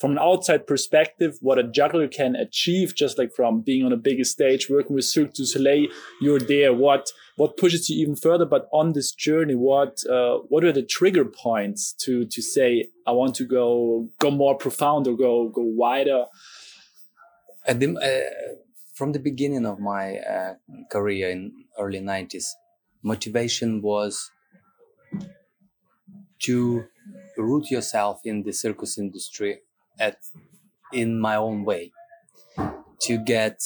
from 0.00 0.12
an 0.12 0.18
outside 0.18 0.66
perspective, 0.66 1.36
what 1.42 1.58
a 1.58 1.62
juggler 1.62 2.08
can 2.08 2.34
achieve, 2.34 2.94
just 2.94 3.18
like 3.18 3.34
from 3.36 3.60
being 3.60 3.84
on 3.84 3.92
a 3.92 3.98
bigger 3.98 4.24
stage, 4.24 4.70
working 4.70 4.96
with 4.96 5.04
Cirque 5.04 5.34
du 5.34 5.44
Soleil, 5.44 5.88
you're 6.22 6.40
there. 6.40 6.72
What 6.72 7.10
what 7.40 7.56
pushes 7.56 7.88
you 7.88 8.02
even 8.02 8.16
further? 8.16 8.44
But 8.44 8.68
on 8.70 8.92
this 8.92 9.12
journey, 9.12 9.54
what 9.54 10.04
uh, 10.06 10.40
what 10.50 10.62
are 10.62 10.72
the 10.72 10.82
trigger 10.82 11.24
points 11.24 11.94
to 12.04 12.26
to 12.26 12.42
say 12.42 12.90
I 13.06 13.12
want 13.12 13.34
to 13.36 13.46
go 13.46 14.10
go 14.18 14.30
more 14.30 14.56
profound 14.58 15.06
or 15.06 15.16
go 15.16 15.48
go 15.48 15.62
wider? 15.62 16.26
At 17.66 17.80
the, 17.80 17.88
uh, 17.96 18.54
from 18.92 19.12
the 19.12 19.18
beginning 19.18 19.64
of 19.64 19.80
my 19.80 20.18
uh, 20.18 20.54
career 20.92 21.30
in 21.30 21.40
early 21.78 22.00
'90s, 22.00 22.44
motivation 23.02 23.80
was 23.80 24.30
to 26.40 26.84
root 27.38 27.70
yourself 27.70 28.20
in 28.26 28.42
the 28.42 28.52
circus 28.52 28.98
industry 28.98 29.60
at 29.98 30.18
in 30.92 31.18
my 31.18 31.36
own 31.36 31.64
way 31.64 31.90
to 33.06 33.16
get 33.24 33.56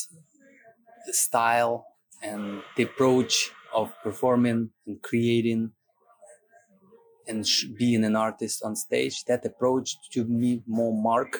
the 1.06 1.12
style 1.12 1.86
and 2.22 2.62
the 2.76 2.84
approach 2.84 3.50
of 3.74 3.92
performing 4.02 4.70
and 4.86 5.02
creating 5.02 5.72
and 7.26 7.46
being 7.78 8.04
an 8.04 8.16
artist 8.16 8.62
on 8.62 8.76
stage 8.76 9.24
that 9.24 9.44
approach 9.44 9.96
to 10.12 10.24
me 10.24 10.62
more 10.66 10.94
mark 10.94 11.38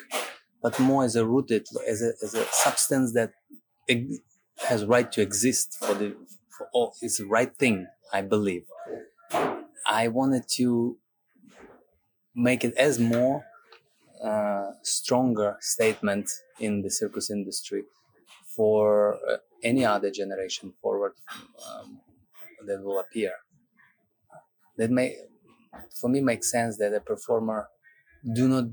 but 0.63 0.79
more 0.81 1.05
as 1.05 1.17
a 1.17 1.27
rooted 1.27 1.67
as 1.89 2.03
a, 2.03 2.13
as 2.25 2.35
a 2.35 2.45
substance 2.47 3.13
that 3.13 3.33
has 4.69 4.85
right 4.85 5.13
to 5.13 5.21
exist 5.21 5.77
for 5.79 5.95
the 5.95 6.17
for 6.49 6.69
all 6.73 6.95
it's 7.03 7.19
the 7.19 7.27
right 7.27 7.57
thing 7.57 7.87
i 8.13 8.23
believe. 8.23 8.65
I 9.87 10.09
wanted 10.09 10.49
to 10.57 10.99
make 12.35 12.65
it 12.65 12.75
as 12.77 12.99
more 12.99 13.45
uh, 14.23 14.73
stronger 14.83 15.57
statement 15.61 16.31
in 16.59 16.83
the 16.83 16.91
circus 16.91 17.31
industry 17.31 17.85
for 18.57 19.17
uh, 19.29 19.39
any 19.63 19.85
other 19.85 20.11
generation 20.11 20.73
forward 20.83 21.15
um, 21.67 22.01
that 22.67 22.83
will 22.83 22.99
appear. 23.01 23.35
That 24.77 24.91
may, 24.91 25.17
for 26.01 26.09
me, 26.11 26.21
makes 26.21 26.51
sense 26.51 26.79
that 26.79 26.95
a 26.95 27.01
performer 27.01 27.69
do 28.35 28.49
not 28.49 28.67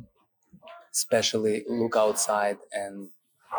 especially 0.94 1.66
look 1.68 1.96
outside 1.98 2.60
and 2.74 3.12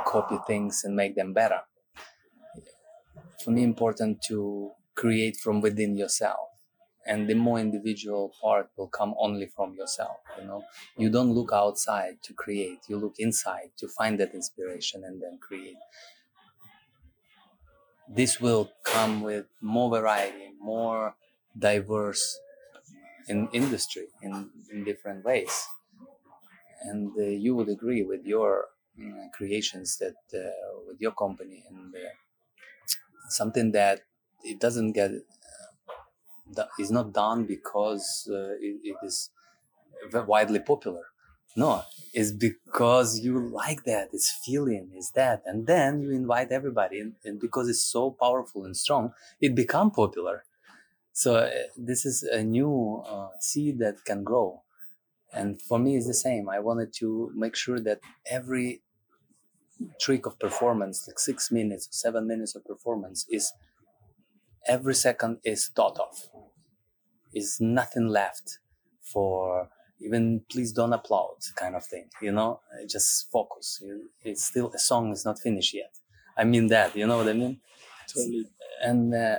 copy 0.06 0.38
things 0.46 0.84
and 0.84 0.96
make 0.96 1.16
them 1.16 1.32
better. 1.34 1.62
For 3.44 3.50
me, 3.50 3.62
important 3.62 4.22
to 4.28 4.72
create 4.94 5.36
from 5.36 5.60
within 5.60 5.96
yourself 5.96 6.48
and 7.06 7.28
the 7.28 7.34
more 7.34 7.58
individual 7.58 8.32
part 8.40 8.70
will 8.76 8.88
come 8.88 9.14
only 9.18 9.46
from 9.46 9.74
yourself 9.74 10.18
you 10.38 10.44
know 10.44 10.62
you 10.98 11.10
don't 11.10 11.32
look 11.32 11.50
outside 11.52 12.22
to 12.22 12.32
create 12.34 12.78
you 12.88 12.96
look 12.98 13.16
inside 13.18 13.70
to 13.76 13.88
find 13.88 14.20
that 14.20 14.34
inspiration 14.34 15.02
and 15.02 15.20
then 15.22 15.38
create 15.38 15.76
this 18.14 18.40
will 18.40 18.70
come 18.84 19.22
with 19.22 19.46
more 19.60 19.90
variety 19.90 20.52
more 20.60 21.16
diverse 21.58 22.38
in 23.28 23.48
industry 23.52 24.08
in, 24.22 24.50
in 24.70 24.84
different 24.84 25.24
ways. 25.24 25.66
And 26.82 27.16
uh, 27.18 27.22
you 27.22 27.54
would 27.54 27.68
agree 27.68 28.02
with 28.02 28.24
your 28.26 28.68
uh, 29.00 29.28
creations 29.32 29.96
that 29.98 30.16
uh, 30.34 30.80
with 30.86 31.00
your 31.00 31.12
company 31.12 31.64
and 31.68 31.94
uh, 31.94 31.98
something 33.28 33.72
that 33.72 34.02
it 34.44 34.60
doesn't 34.60 34.92
get 34.92 35.10
uh, 36.56 36.64
is 36.78 36.90
not 36.90 37.12
done 37.12 37.44
because 37.46 38.28
uh, 38.30 38.54
it, 38.60 38.80
it 38.84 38.96
is 39.02 39.30
widely 40.26 40.60
popular 40.60 41.11
no 41.56 41.82
it's 42.14 42.32
because 42.32 43.20
you 43.20 43.38
like 43.38 43.84
that 43.84 44.08
it's 44.12 44.30
feeling 44.44 44.90
it's 44.94 45.10
that 45.12 45.42
and 45.46 45.66
then 45.66 46.00
you 46.02 46.10
invite 46.10 46.50
everybody 46.52 47.00
and, 47.24 47.40
because 47.40 47.68
it's 47.68 47.82
so 47.82 48.10
powerful 48.10 48.64
and 48.64 48.76
strong 48.76 49.12
it 49.40 49.54
become 49.54 49.90
popular. 49.90 50.44
So 51.12 51.36
uh, 51.36 51.50
this 51.76 52.06
is 52.06 52.22
a 52.22 52.42
new 52.42 53.02
uh, 53.06 53.28
seed 53.40 53.78
that 53.80 54.04
can 54.04 54.24
grow. 54.24 54.62
And 55.32 55.60
for 55.62 55.78
me 55.78 55.96
it's 55.96 56.06
the 56.06 56.14
same. 56.14 56.48
I 56.48 56.60
wanted 56.60 56.92
to 56.94 57.32
make 57.34 57.56
sure 57.56 57.80
that 57.80 58.00
every 58.30 58.82
trick 60.00 60.26
of 60.26 60.38
performance 60.38 61.06
like 61.08 61.18
six 61.18 61.50
minutes 61.50 61.88
seven 61.90 62.26
minutes 62.26 62.54
of 62.54 62.64
performance 62.64 63.26
is 63.30 63.52
every 64.66 64.94
second 64.94 65.38
is 65.44 65.68
thought 65.68 65.98
of. 65.98 66.28
Is 67.34 67.58
nothing 67.60 68.08
left 68.08 68.58
for 69.00 69.70
even 70.04 70.42
please 70.50 70.72
don't 70.72 70.92
applaud 70.92 71.36
kind 71.56 71.74
of 71.74 71.84
thing 71.84 72.08
you 72.20 72.32
know? 72.32 72.60
Just 72.88 73.30
focus. 73.30 73.82
It's 74.24 74.44
still 74.44 74.72
a 74.74 74.78
song 74.78 75.12
is 75.12 75.24
not 75.24 75.38
finished 75.38 75.74
yet. 75.74 75.92
I 76.36 76.44
mean 76.44 76.68
that 76.68 76.96
you 76.96 77.06
know 77.06 77.18
what 77.18 77.28
i 77.28 77.32
mean? 77.32 77.60
Totally. 78.08 78.46
And 78.82 79.14
uh, 79.14 79.38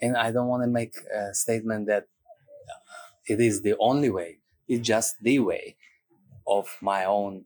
and 0.00 0.16
i 0.16 0.30
don't 0.30 0.48
want 0.48 0.62
to 0.62 0.68
make 0.68 0.94
a 1.14 1.34
statement 1.34 1.86
that 1.86 2.06
it 3.26 3.40
is 3.40 3.62
the 3.62 3.74
only 3.78 4.10
way 4.10 4.38
it's 4.68 4.86
just 4.86 5.16
the 5.22 5.38
way 5.38 5.76
of 6.46 6.66
my 6.80 7.04
own 7.04 7.44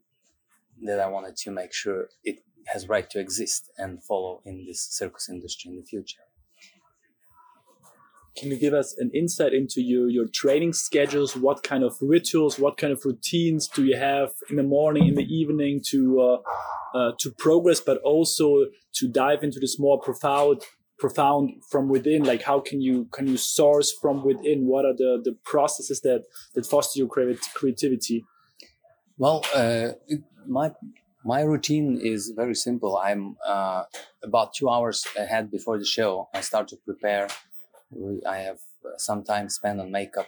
that 0.83 0.99
i 0.99 1.07
wanted 1.07 1.35
to 1.35 1.51
make 1.51 1.73
sure 1.73 2.09
it 2.23 2.39
has 2.65 2.87
right 2.89 3.09
to 3.09 3.19
exist 3.19 3.71
and 3.77 4.03
follow 4.03 4.41
in 4.45 4.65
this 4.65 4.81
circus 4.81 5.29
industry 5.29 5.71
in 5.71 5.77
the 5.77 5.83
future 5.83 6.26
can 8.37 8.51
you 8.51 8.57
give 8.57 8.73
us 8.73 8.95
an 8.97 9.09
insight 9.13 9.53
into 9.53 9.81
your, 9.81 10.09
your 10.09 10.27
training 10.27 10.73
schedules? 10.73 11.35
What 11.35 11.63
kind 11.63 11.83
of 11.83 11.95
rituals, 12.01 12.59
what 12.59 12.77
kind 12.77 12.93
of 12.93 13.03
routines 13.03 13.67
do 13.67 13.83
you 13.83 13.97
have 13.97 14.29
in 14.49 14.57
the 14.57 14.63
morning, 14.63 15.07
in 15.07 15.15
the 15.15 15.25
evening 15.25 15.81
to 15.87 16.21
uh, 16.21 16.97
uh, 16.97 17.11
to 17.19 17.31
progress, 17.31 17.79
but 17.79 17.97
also 18.03 18.65
to 18.93 19.07
dive 19.07 19.43
into 19.43 19.59
this 19.59 19.79
more 19.79 19.99
profound 19.99 20.61
profound 20.99 21.63
from 21.69 21.89
within? 21.89 22.23
Like 22.23 22.43
how 22.43 22.59
can 22.59 22.79
you 22.79 23.05
can 23.11 23.27
you 23.27 23.37
source 23.37 23.91
from 24.01 24.23
within? 24.23 24.67
What 24.67 24.85
are 24.85 24.95
the 24.95 25.21
the 25.23 25.35
processes 25.43 26.01
that 26.01 26.23
that 26.53 26.65
foster 26.65 26.99
your 26.99 27.07
creativity? 27.07 28.23
Well, 29.17 29.43
uh, 29.55 29.93
my 30.45 30.71
my 31.25 31.41
routine 31.41 31.99
is 32.01 32.31
very 32.35 32.55
simple. 32.55 32.97
I'm 32.97 33.35
uh, 33.45 33.83
about 34.23 34.53
two 34.53 34.69
hours 34.69 35.05
ahead 35.17 35.49
before 35.51 35.79
the 35.79 35.85
show. 35.85 36.29
I 36.33 36.41
start 36.41 36.67
to 36.69 36.77
prepare 36.77 37.27
I 38.27 38.37
have 38.37 38.59
uh, 38.85 38.97
some 38.97 39.23
time 39.23 39.49
spent 39.49 39.79
on 39.79 39.91
makeup 39.91 40.27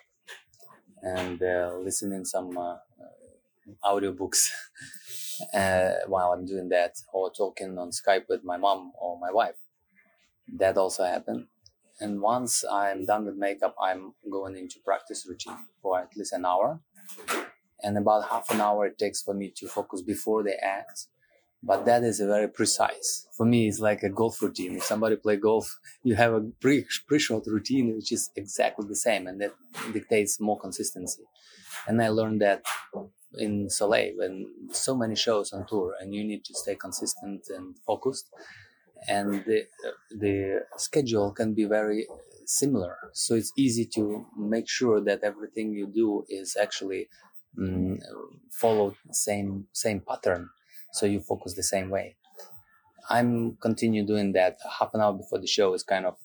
and 1.02 1.42
uh, 1.42 1.76
listening 1.84 2.26
some 2.26 2.58
uh, 2.58 2.74
uh 2.74 2.80
audiobooks 3.84 4.50
uh, 5.54 5.92
while 6.08 6.32
I'm 6.32 6.46
doing 6.46 6.70
that, 6.70 6.96
or 7.14 7.32
talking 7.32 7.78
on 7.78 7.92
Skype 7.92 8.26
with 8.28 8.44
my 8.44 8.58
mom 8.58 8.92
or 9.00 9.20
my 9.20 9.32
wife. 9.32 9.56
That 10.58 10.78
also 10.78 11.04
happened. 11.04 11.48
And 12.00 12.22
once 12.22 12.64
I'm 12.66 13.06
done 13.06 13.26
with 13.26 13.36
makeup, 13.36 13.76
I'm 13.82 14.14
going 14.32 14.58
into 14.58 14.80
practice 14.84 15.26
routine 15.28 15.68
for 15.82 16.00
at 16.00 16.16
least 16.16 16.34
an 16.34 16.46
hour. 16.46 16.80
And 17.84 17.98
about 17.98 18.30
half 18.30 18.50
an 18.50 18.62
hour 18.62 18.86
it 18.88 18.98
takes 18.98 19.22
for 19.22 19.34
me 19.34 19.52
to 19.58 19.68
focus 19.68 20.02
before 20.02 20.44
the 20.44 20.62
act 20.64 21.08
but 21.62 21.86
that 21.86 22.04
is 22.04 22.20
a 22.20 22.28
very 22.28 22.48
precise. 22.48 23.28
For 23.36 23.46
me, 23.46 23.68
it's 23.68 23.80
like 23.80 24.04
a 24.04 24.10
golf 24.10 24.42
routine. 24.42 24.76
If 24.76 24.84
somebody 24.84 25.16
play 25.18 25.38
golf, 25.38 25.80
you 26.04 26.16
have 26.16 26.34
a 26.34 26.42
pre 26.42 26.86
pre-shot 27.08 27.44
routine 27.48 27.96
which 27.96 28.12
is 28.12 28.30
exactly 28.36 28.88
the 28.88 28.96
same, 28.96 29.28
and 29.28 29.42
that 29.42 29.54
dictates 29.94 30.40
more 30.40 30.60
consistency. 30.60 31.24
And 31.88 32.02
I 32.02 32.10
learned 32.10 32.42
that 32.42 32.66
in 33.38 33.70
Soleil 33.70 34.14
when 34.18 34.48
so 34.72 34.96
many 34.96 35.16
shows 35.16 35.54
on 35.54 35.66
tour, 35.68 35.96
and 36.00 36.14
you 36.16 36.24
need 36.24 36.46
to 36.46 36.54
stay 36.56 36.76
consistent 36.76 37.48
and 37.50 37.78
focused. 37.80 38.30
And 39.08 39.46
the 39.46 39.68
the 40.12 40.66
schedule 40.78 41.32
can 41.32 41.54
be 41.54 41.66
very 41.66 42.08
similar, 42.46 42.98
so 43.14 43.36
it's 43.36 43.54
easy 43.58 43.86
to 43.96 44.26
make 44.38 44.68
sure 44.70 45.00
that 45.02 45.24
everything 45.24 45.74
you 45.74 45.88
do 45.88 46.26
is 46.30 46.58
actually 46.58 47.10
um, 47.58 48.00
follow 48.52 48.96
same 49.12 49.68
same 49.74 50.02
pattern 50.02 50.50
so 50.92 51.06
you 51.06 51.20
focus 51.20 51.56
the 51.56 51.64
same 51.64 51.90
way. 51.90 52.16
I'm 53.10 53.58
continue 53.58 54.06
doing 54.06 54.34
that 54.34 54.58
half 54.80 54.94
an 54.94 55.02
hour 55.02 55.14
before 55.14 55.40
the 55.40 55.48
show 55.48 55.74
is 55.74 55.84
kind 55.84 56.06
of 56.06 56.16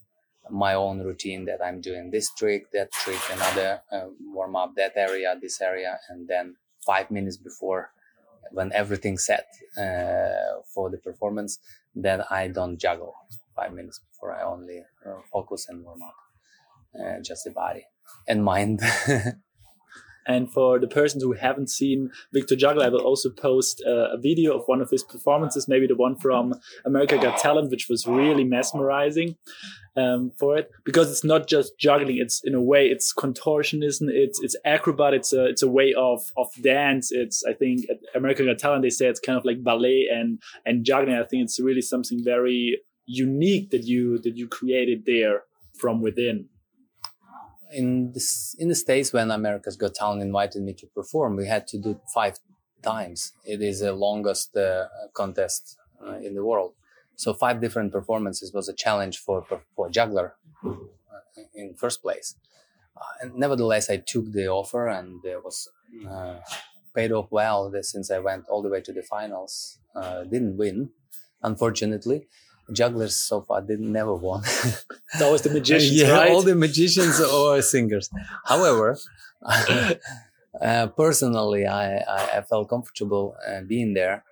my 0.50 0.74
own 0.74 1.00
routine 1.00 1.44
that 1.46 1.64
i'm 1.64 1.81
doing 1.81 2.11
this 2.11 2.31
trick 2.35 2.70
that 2.72 2.90
trick 2.92 3.20
another 3.33 3.81
uh, 3.90 4.07
warm 4.33 4.57
up 4.57 4.74
that 4.77 4.92
area 4.96 5.35
this 5.40 5.61
area 5.61 5.98
and 6.09 6.29
then 6.29 6.55
five 6.85 7.11
minutes 7.11 7.37
before 7.37 7.90
when 8.50 8.70
everything's 8.72 9.24
set 9.24 9.46
uh, 9.79 10.61
for 10.74 10.90
the 10.90 10.98
performance 10.98 11.59
then 11.94 12.22
i 12.31 12.48
don't 12.48 12.79
juggle. 12.79 13.14
Five 13.57 13.72
minutes 13.72 14.00
before 14.00 14.35
i 14.35 14.42
only 14.42 14.83
uh, 15.07 15.20
focus 15.33 15.66
and 15.68 15.83
warm 15.85 16.03
up 16.03 16.14
uh, 17.00 17.20
just 17.22 17.44
the 17.44 17.50
body 17.50 17.85
and 18.29 18.44
mind 18.44 18.81
And 20.26 20.50
for 20.50 20.78
the 20.78 20.87
persons 20.87 21.22
who 21.22 21.32
haven't 21.32 21.70
seen 21.70 22.10
Viktor 22.32 22.56
Juggle, 22.56 22.82
I 22.82 22.88
will 22.88 23.02
also 23.02 23.30
post 23.30 23.82
uh, 23.87 24.12
a 24.12 24.18
video 24.18 24.56
of 24.56 24.64
one 24.66 24.80
of 24.80 24.90
his 24.90 25.02
performances, 25.02 25.68
maybe 25.68 25.87
the 25.87 25.96
one 25.96 26.16
from 26.16 26.54
America 26.84 27.18
Got 27.18 27.38
Talent, 27.38 27.70
which 27.70 27.88
was 27.88 28.06
really 28.06 28.44
mesmerizing 28.44 29.37
um, 29.96 30.32
for 30.38 30.56
it 30.56 30.70
because 30.84 31.10
it's 31.10 31.24
not 31.24 31.46
just 31.46 31.78
juggling. 31.78 32.18
It's 32.18 32.42
in 32.44 32.54
a 32.54 32.60
way, 32.60 32.87
it's 32.87 33.12
contortionism, 33.12 34.08
it's 34.10 34.40
it's 34.42 34.56
acrobat, 34.64 35.14
it's 35.14 35.32
a 35.32 35.46
it's 35.46 35.62
a 35.62 35.68
way 35.68 35.94
of 35.96 36.22
of 36.37 36.48
dance. 36.62 37.12
It's 37.12 37.44
I 37.44 37.52
think 37.52 37.82
at 37.90 37.98
America 38.14 38.44
Got 38.44 38.58
Talent 38.58 38.82
they 38.82 38.90
say 38.90 39.06
it's 39.06 39.20
kind 39.20 39.38
of 39.38 39.44
like 39.44 39.62
ballet 39.62 40.08
and 40.12 40.40
and 40.64 40.84
juggling. 40.84 41.16
I 41.16 41.24
think 41.24 41.44
it's 41.44 41.60
really 41.60 41.82
something 41.82 42.24
very 42.24 42.78
unique 43.06 43.70
that 43.70 43.84
you 43.84 44.18
that 44.20 44.37
you 44.37 44.48
created 44.48 45.04
there 45.06 45.42
from 45.78 46.00
within 46.00 46.48
in 47.74 48.12
this 48.12 48.54
in 48.58 48.68
the 48.68 48.74
states 48.74 49.12
when 49.12 49.30
America's 49.30 49.76
Got 49.76 49.94
Talent 49.94 50.22
invited 50.22 50.62
me 50.62 50.72
to 50.74 50.87
perform, 50.87 51.37
we 51.37 51.46
had 51.46 51.66
to 51.68 51.78
do 51.78 52.00
five 52.12 52.38
times. 52.82 53.32
It 53.44 53.60
is 53.62 53.80
the 53.80 53.92
longest 53.92 54.56
uh, 54.56 54.87
contest 55.12 55.76
uh, 56.04 56.16
in 56.26 56.34
the 56.34 56.44
world. 56.44 56.72
So 57.16 57.34
five 57.34 57.60
different 57.60 57.92
performances 57.92 58.52
was 58.52 58.68
a 58.68 58.74
challenge 58.74 59.18
for 59.18 59.44
for 59.74 59.87
a 59.88 59.90
juggler 59.90 60.37
uh, 60.64 61.42
in 61.54 61.74
first 61.74 62.02
place. 62.02 62.37
Uh, 62.96 63.12
and 63.20 63.34
nevertheless, 63.34 63.90
I 63.90 63.96
took 63.98 64.32
the 64.32 64.46
offer 64.48 64.87
and 64.88 65.24
it 65.24 65.42
was 65.44 65.68
uh, 66.08 66.37
paid 66.94 67.12
off 67.12 67.28
well. 67.30 67.72
Since 67.82 68.10
I 68.10 68.18
went 68.18 68.48
all 68.48 68.62
the 68.62 68.68
way 68.68 68.80
to 68.82 68.92
the 68.92 69.02
finals, 69.02 69.78
uh, 69.96 70.24
didn't 70.24 70.56
win, 70.56 70.90
unfortunately 71.42 72.28
jugglers 72.72 73.16
so 73.16 73.42
far 73.42 73.61
didn't 73.61 73.92
never 73.92 74.14
won. 74.14 74.42
that 75.18 75.31
was 75.31 75.42
the 75.42 75.50
magicians, 75.59 76.00
yeah, 76.00 76.11
right? 76.11 76.31
all 76.31 76.42
the 76.42 76.55
magicians 76.55 77.20
or 77.20 77.61
singers. 77.62 78.11
However, 78.44 78.96
uh, 80.61 80.87
personally, 80.88 81.66
I, 81.66 81.98
I, 81.98 82.38
I, 82.38 82.42
felt 82.42 82.68
comfortable 82.68 83.37
uh, 83.46 83.61
being 83.62 83.94
there, 83.94 84.24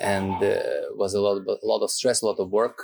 and 0.00 0.42
uh, 0.42 0.58
was 0.94 1.14
a 1.14 1.20
lot 1.20 1.38
of, 1.38 1.46
a 1.46 1.66
lot 1.66 1.82
of 1.82 1.90
stress, 1.90 2.22
a 2.22 2.26
lot 2.26 2.38
of 2.38 2.50
work. 2.50 2.78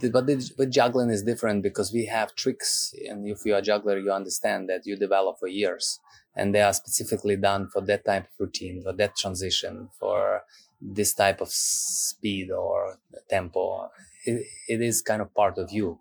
But 0.00 0.26
with 0.26 0.70
juggling 0.70 1.10
is 1.10 1.22
different 1.22 1.62
because 1.62 1.92
we 1.92 2.06
have 2.06 2.34
tricks, 2.34 2.94
and 3.08 3.26
if 3.26 3.38
you 3.44 3.54
are 3.54 3.58
a 3.58 3.62
juggler, 3.62 3.98
you 3.98 4.12
understand 4.12 4.68
that 4.68 4.82
you 4.84 4.96
develop 4.96 5.38
for 5.38 5.48
years, 5.48 5.98
and 6.36 6.54
they 6.54 6.60
are 6.60 6.74
specifically 6.74 7.36
done 7.36 7.68
for 7.72 7.80
that 7.82 8.04
type 8.04 8.24
of 8.24 8.30
routine, 8.38 8.82
for 8.82 8.92
that 8.92 9.16
transition, 9.16 9.88
for 9.98 10.42
this 10.84 11.14
type 11.14 11.40
of 11.40 11.50
speed 11.50 12.50
or 12.52 12.98
tempo 13.30 13.90
it, 14.26 14.46
it 14.68 14.82
is 14.82 15.02
kind 15.02 15.22
of 15.22 15.34
part 15.34 15.58
of 15.58 15.72
you. 15.72 16.00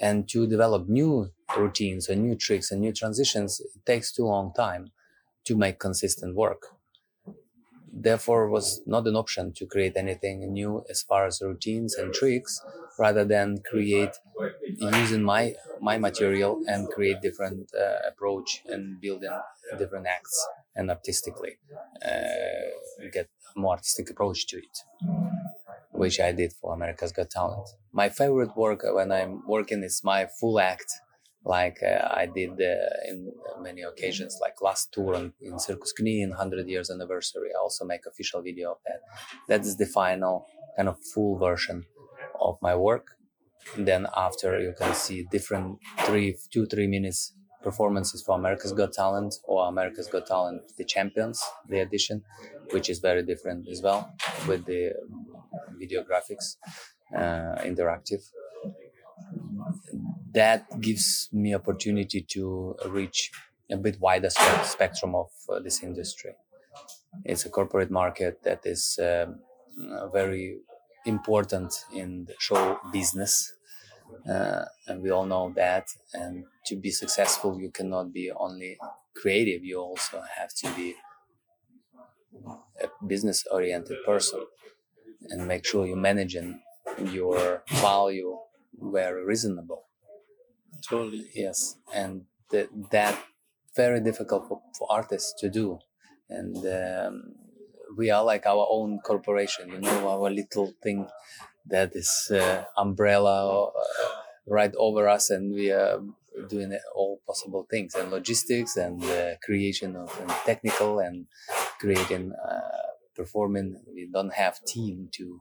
And 0.00 0.28
to 0.30 0.46
develop 0.46 0.88
new 0.88 1.32
routines 1.56 2.08
and 2.08 2.22
new 2.22 2.36
tricks 2.36 2.70
and 2.72 2.80
new 2.82 2.92
transitions 2.92 3.60
it 3.60 3.86
takes 3.86 4.12
too 4.12 4.24
long 4.24 4.52
time 4.54 4.92
to 5.44 5.56
make 5.56 5.78
consistent 5.80 6.36
work. 6.36 6.62
Therefore 7.92 8.48
was 8.48 8.80
not 8.86 9.06
an 9.08 9.16
option 9.16 9.52
to 9.54 9.66
create 9.66 9.96
anything 9.96 10.52
new 10.52 10.84
as 10.88 11.02
far 11.02 11.26
as 11.26 11.40
routines 11.42 11.94
and 11.96 12.12
tricks 12.14 12.60
rather 12.98 13.24
than 13.24 13.58
create 13.62 14.14
using 14.78 15.22
my 15.22 15.54
my 15.80 15.98
material 15.98 16.62
and 16.68 16.88
create 16.90 17.20
different 17.22 17.74
uh, 17.74 17.98
approach 18.06 18.62
and 18.66 19.00
building 19.00 19.36
different 19.78 20.06
acts 20.06 20.46
and 20.76 20.90
artistically 20.90 21.58
uh, 22.04 23.08
get 23.12 23.28
more 23.56 23.72
artistic 23.72 24.10
approach 24.10 24.46
to 24.48 24.58
it, 24.58 24.78
which 25.92 26.20
I 26.20 26.32
did 26.32 26.52
for 26.60 26.74
America's 26.74 27.12
Got 27.12 27.30
Talent. 27.30 27.68
My 27.92 28.08
favorite 28.08 28.56
work 28.56 28.82
when 28.84 29.10
I'm 29.10 29.42
working 29.46 29.82
is 29.82 30.02
my 30.04 30.26
full 30.38 30.60
act 30.60 30.92
like 31.46 31.78
uh, 31.82 32.08
I 32.10 32.26
did 32.26 32.60
uh, 32.60 33.08
in 33.08 33.32
many 33.62 33.82
occasions, 33.82 34.38
like 34.42 34.60
last 34.60 34.92
tour 34.92 35.14
in, 35.14 35.32
in 35.40 35.58
Circus 35.60 35.92
Knie 35.98 36.22
in 36.22 36.30
100 36.30 36.68
years 36.68 36.90
anniversary. 36.90 37.50
I 37.54 37.60
also 37.60 37.84
make 37.84 38.00
official 38.04 38.42
video 38.42 38.72
of 38.72 38.78
that. 38.84 39.00
That 39.48 39.60
is 39.64 39.76
the 39.76 39.86
final 39.86 40.46
kind 40.76 40.88
of 40.88 40.96
full 41.14 41.38
version 41.38 41.84
of 42.40 42.58
my 42.60 42.74
work. 42.74 43.12
Then 43.76 44.06
after 44.16 44.60
you 44.60 44.74
can 44.76 44.92
see 44.94 45.26
different 45.30 45.78
three, 46.00 46.36
two, 46.52 46.66
three 46.66 46.88
minutes 46.88 47.32
performances 47.68 48.22
for 48.24 48.32
America's 48.42 48.72
Got 48.80 48.92
Talent 48.92 49.32
or 49.44 49.68
America's 49.68 50.08
Got 50.14 50.26
Talent, 50.26 50.60
the 50.78 50.84
champions, 50.84 51.36
the 51.68 51.80
edition, 51.86 52.22
which 52.74 52.88
is 52.92 52.98
very 53.00 53.22
different 53.30 53.68
as 53.68 53.82
well 53.86 54.00
with 54.48 54.64
the 54.66 54.80
video 55.80 56.00
graphics, 56.10 56.46
uh, 57.20 57.56
interactive 57.70 58.22
that 60.32 60.80
gives 60.80 61.28
me 61.32 61.54
opportunity 61.54 62.20
to 62.20 62.76
reach 62.86 63.30
a 63.70 63.76
bit 63.76 63.98
wider 64.00 64.30
spectrum 64.62 65.14
of 65.14 65.30
uh, 65.48 65.58
this 65.60 65.82
industry. 65.82 66.32
It's 67.24 67.46
a 67.46 67.50
corporate 67.50 67.90
market 67.90 68.42
that 68.42 68.60
is 68.64 68.98
um, 69.02 69.40
very 70.12 70.58
important 71.06 71.72
in 71.92 72.26
the 72.26 72.34
show 72.38 72.78
business. 72.92 73.55
Uh, 74.28 74.64
and 74.86 75.02
we 75.02 75.10
all 75.10 75.26
know 75.26 75.52
that. 75.56 75.88
And 76.12 76.44
to 76.66 76.76
be 76.76 76.90
successful, 76.90 77.60
you 77.60 77.70
cannot 77.70 78.12
be 78.12 78.30
only 78.30 78.78
creative. 79.14 79.64
You 79.64 79.80
also 79.80 80.22
have 80.38 80.52
to 80.62 80.70
be 80.74 80.94
a 82.82 82.88
business 83.06 83.44
oriented 83.50 83.98
person 84.04 84.44
and 85.30 85.48
make 85.48 85.64
sure 85.64 85.86
you 85.86 85.96
managing 85.96 86.60
your 87.12 87.62
value 87.68 88.36
very 88.80 89.24
reasonable 89.24 89.86
Totally. 90.82 91.26
Yes, 91.34 91.76
and 91.94 92.22
th- 92.50 92.68
that 92.90 93.18
very 93.74 94.00
difficult 94.00 94.48
for, 94.48 94.62
for, 94.78 94.86
artists 94.90 95.34
to 95.40 95.48
do, 95.48 95.78
and 96.28 96.56
um, 96.66 97.34
we 97.96 98.10
are 98.10 98.24
like 98.24 98.46
our 98.46 98.66
own 98.70 99.00
corporation. 99.00 99.70
You 99.70 99.80
know, 99.80 100.08
our 100.08 100.30
little 100.30 100.72
thing 100.82 101.08
that 101.68 101.92
is 101.94 102.30
uh, 102.32 102.64
umbrella 102.76 103.66
uh, 103.66 103.70
right 104.46 104.72
over 104.76 105.08
us, 105.08 105.30
and 105.30 105.54
we 105.54 105.70
are 105.70 106.00
doing 106.48 106.78
all 106.94 107.20
possible 107.26 107.66
things 107.70 107.94
and 107.94 108.10
logistics 108.10 108.76
and 108.76 109.02
uh, 109.04 109.36
creation 109.44 109.96
of 109.96 110.18
and 110.20 110.30
technical 110.44 110.98
and 111.00 111.26
creating 111.80 112.32
uh, 112.32 112.88
performing. 113.14 113.80
We 113.94 114.08
don't 114.12 114.34
have 114.34 114.64
team 114.64 115.08
to 115.12 115.40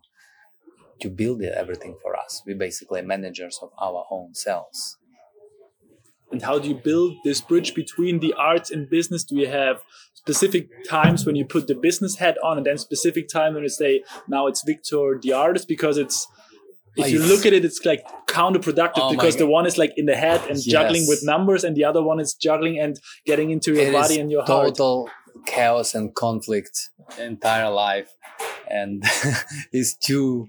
to 1.01 1.09
build 1.09 1.41
everything 1.41 1.97
for 2.01 2.15
us. 2.15 2.41
We 2.45 2.53
basically 2.53 3.01
managers 3.01 3.59
of 3.61 3.71
our 3.77 4.05
own 4.09 4.33
selves 4.33 4.97
and 6.31 6.41
how 6.41 6.59
do 6.59 6.67
you 6.67 6.75
build 6.75 7.17
this 7.23 7.41
bridge 7.41 7.73
between 7.75 8.19
the 8.19 8.33
arts 8.33 8.71
and 8.71 8.89
business? 8.89 9.23
Do 9.23 9.35
you 9.35 9.47
have 9.47 9.81
specific 10.13 10.69
times 10.87 11.25
when 11.25 11.35
you 11.35 11.45
put 11.45 11.67
the 11.67 11.75
business 11.75 12.17
hat 12.17 12.37
on 12.43 12.57
and 12.57 12.65
then 12.65 12.77
specific 12.77 13.27
time 13.27 13.53
when 13.53 13.63
you 13.63 13.69
say 13.69 14.03
now 14.27 14.47
it's 14.47 14.63
viktor 14.65 15.19
the 15.21 15.31
artist 15.31 15.67
because 15.67 15.99
it's 15.99 16.27
if 16.97 17.11
you 17.11 17.19
look 17.19 17.45
at 17.45 17.53
it 17.53 17.63
it's 17.63 17.85
like 17.85 18.03
counterproductive 18.25 18.93
oh 18.95 19.11
because 19.11 19.35
the 19.35 19.45
one 19.45 19.67
is 19.67 19.77
like 19.77 19.93
in 19.97 20.07
the 20.07 20.15
head 20.15 20.41
and 20.49 20.57
yes. 20.57 20.65
juggling 20.65 21.05
with 21.07 21.19
numbers 21.23 21.63
and 21.63 21.75
the 21.75 21.83
other 21.83 22.01
one 22.01 22.19
is 22.19 22.33
juggling 22.33 22.79
and 22.79 22.99
getting 23.25 23.51
into 23.51 23.73
your 23.73 23.89
it 23.89 23.93
body 23.93 24.19
and 24.19 24.31
your 24.31 24.43
heart. 24.43 24.69
total 24.69 25.09
chaos 25.45 25.93
and 25.95 26.13
conflict 26.15 26.89
entire 27.19 27.69
life. 27.69 28.13
And 28.67 29.03
it's 29.71 29.95
two 29.95 30.47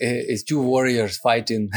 eh, 0.00 0.22
it's 0.28 0.42
two 0.42 0.60
warriors 0.60 1.16
fighting 1.18 1.70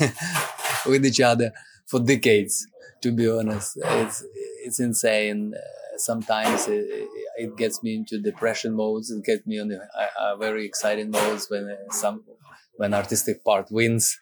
with 0.86 1.04
each 1.04 1.20
other 1.20 1.52
for 1.90 2.00
decades. 2.00 2.66
To 3.02 3.12
be 3.12 3.28
honest, 3.28 3.78
it's 3.82 4.24
it's 4.64 4.80
insane. 4.80 5.54
Sometimes 5.96 6.68
it, 6.68 6.86
it 7.36 7.56
gets 7.56 7.82
me 7.82 7.94
into 7.94 8.20
depression 8.20 8.74
modes. 8.74 9.10
It 9.10 9.24
gets 9.24 9.46
me 9.46 9.58
on 9.60 9.68
the 9.68 9.80
uh, 10.18 10.36
very 10.36 10.64
exciting 10.66 11.10
modes 11.10 11.48
when 11.50 11.76
some 11.90 12.24
when 12.76 12.94
artistic 12.94 13.44
part 13.44 13.70
wins. 13.70 14.18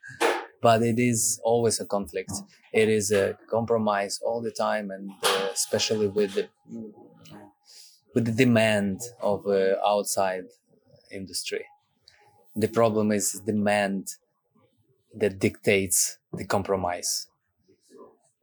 But 0.61 0.83
it 0.83 0.99
is 0.99 1.41
always 1.45 1.81
a 1.81 1.87
conflict. 1.87 2.33
It 2.73 2.89
is 2.89 3.13
a 3.13 3.37
compromise 3.49 4.21
all 4.25 4.43
the 4.43 4.51
time, 4.51 4.91
and 4.91 5.11
uh, 5.23 5.49
especially 5.53 6.09
with 6.09 6.35
the 6.35 6.49
with 8.15 8.25
the 8.27 8.33
demand 8.33 9.01
of 9.21 9.47
uh, 9.47 9.77
outside 9.87 10.45
industry. 11.13 11.65
The 12.57 12.69
problem 12.69 13.13
is 13.13 13.41
demand 13.47 14.09
that 15.15 15.39
dictates 15.39 16.19
the 16.33 16.45
compromise 16.45 17.28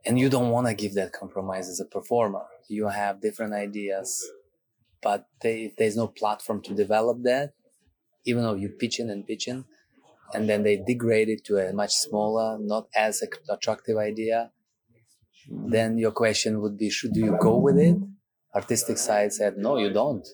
and 0.05 0.19
you 0.19 0.29
don't 0.29 0.49
want 0.49 0.67
to 0.67 0.73
give 0.73 0.93
that 0.93 1.13
compromise 1.13 1.67
as 1.67 1.79
a 1.79 1.85
performer. 1.85 2.43
You 2.67 2.87
have 2.87 3.21
different 3.21 3.53
ideas 3.53 4.23
but 5.05 5.27
they, 5.41 5.71
there's 5.77 5.95
no 5.95 6.07
platform 6.07 6.61
to 6.63 6.73
develop 6.73 7.21
that 7.21 7.53
even 8.25 8.41
though 8.41 8.55
you 8.55 8.69
pitch 8.69 8.99
in 8.99 9.09
and 9.11 9.25
pitch 9.27 9.47
in 9.47 9.63
and 10.33 10.49
then 10.49 10.63
they 10.63 10.77
degrade 10.77 11.29
it 11.29 11.45
to 11.45 11.57
a 11.57 11.71
much 11.71 11.93
smaller 11.93 12.57
not 12.59 12.87
as 12.95 13.23
attractive 13.47 13.97
idea 13.97 14.51
then 15.47 15.99
your 15.99 16.11
question 16.11 16.59
would 16.59 16.75
be 16.75 16.89
should 16.89 17.13
do 17.13 17.19
you 17.19 17.37
go 17.39 17.55
with 17.57 17.77
it? 17.77 17.95
Artistic 18.55 18.97
side 18.97 19.31
said 19.31 19.57
no 19.57 19.77
you 19.77 19.93
don't 19.93 20.27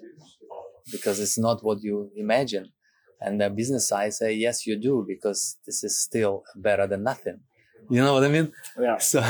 because 0.90 1.20
it's 1.20 1.38
not 1.38 1.64
what 1.64 1.84
you 1.84 2.10
imagine. 2.16 2.72
And 3.20 3.40
the 3.40 3.50
business 3.50 3.90
side 3.90 4.14
say 4.14 4.32
yes 4.34 4.66
you 4.66 4.80
do 4.80 5.06
because 5.06 5.58
this 5.66 5.84
is 5.84 6.02
still 6.02 6.44
better 6.56 6.88
than 6.88 7.04
nothing 7.04 7.42
you 7.92 8.02
know 8.02 8.14
what 8.14 8.24
I 8.24 8.30
mean? 8.30 8.52
Yeah. 8.80 8.98
So, 9.12 9.22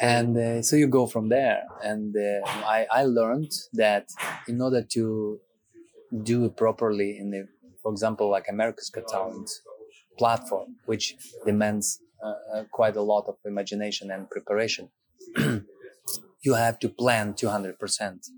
and 0.00 0.36
uh, 0.36 0.62
so 0.62 0.76
you 0.76 0.86
go 0.86 1.06
from 1.06 1.28
there. 1.28 1.62
And 1.82 2.14
uh, 2.16 2.46
I, 2.46 2.86
I 2.90 3.02
learned 3.04 3.52
that 3.72 4.08
in 4.46 4.60
order 4.60 4.82
to 4.94 5.38
do 6.22 6.44
it 6.46 6.56
properly 6.56 7.18
in 7.18 7.30
the, 7.30 7.48
for 7.82 7.92
example, 7.92 8.30
like 8.30 8.46
America's 8.48 8.90
Got 8.90 9.08
Talent 9.08 9.50
platform, 10.16 10.76
which 10.86 11.14
demands 11.44 12.00
uh, 12.24 12.58
uh 12.58 12.64
quite 12.72 12.96
a 12.96 13.02
lot 13.02 13.24
of 13.28 13.36
imagination 13.44 14.10
and 14.10 14.30
preparation, 14.30 14.88
you 16.46 16.54
have 16.54 16.78
to 16.78 16.88
plan 16.88 17.34
200%. 17.34 18.30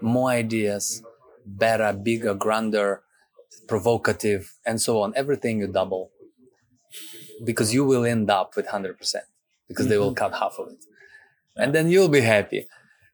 More 0.00 0.30
ideas, 0.30 1.02
better, 1.46 1.92
bigger, 1.92 2.34
grander, 2.34 3.02
provocative, 3.68 4.52
and 4.66 4.80
so 4.80 5.00
on. 5.02 5.12
Everything 5.16 5.60
you 5.60 5.68
double 5.68 6.10
because 7.42 7.72
you 7.74 7.84
will 7.84 8.04
end 8.04 8.30
up 8.30 8.56
with 8.56 8.66
100% 8.66 8.96
because 8.96 9.86
mm-hmm. 9.86 9.88
they 9.90 9.98
will 9.98 10.08
mm-hmm. 10.08 10.14
cut 10.14 10.34
half 10.34 10.56
of 10.58 10.68
it 10.68 10.84
and 11.56 11.74
then 11.74 11.88
you'll 11.88 12.08
be 12.08 12.20
happy 12.20 12.66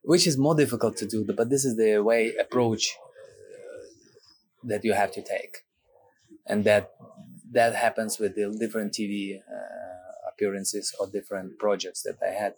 which 0.02 0.26
is 0.26 0.38
more 0.38 0.54
difficult 0.54 0.96
to 0.96 1.06
do 1.06 1.24
but 1.36 1.50
this 1.50 1.64
is 1.64 1.76
the 1.76 1.98
way 1.98 2.34
approach 2.40 2.96
uh, 2.98 3.84
that 4.64 4.84
you 4.84 4.92
have 4.92 5.12
to 5.12 5.22
take 5.22 5.58
and 6.46 6.64
that 6.64 6.92
that 7.52 7.74
happens 7.74 8.18
with 8.18 8.34
the 8.34 8.54
different 8.58 8.92
tv 8.92 9.38
uh, 9.38 10.30
appearances 10.30 10.94
or 10.98 11.06
different 11.06 11.58
projects 11.58 12.02
that 12.02 12.16
i 12.22 12.30
had 12.30 12.54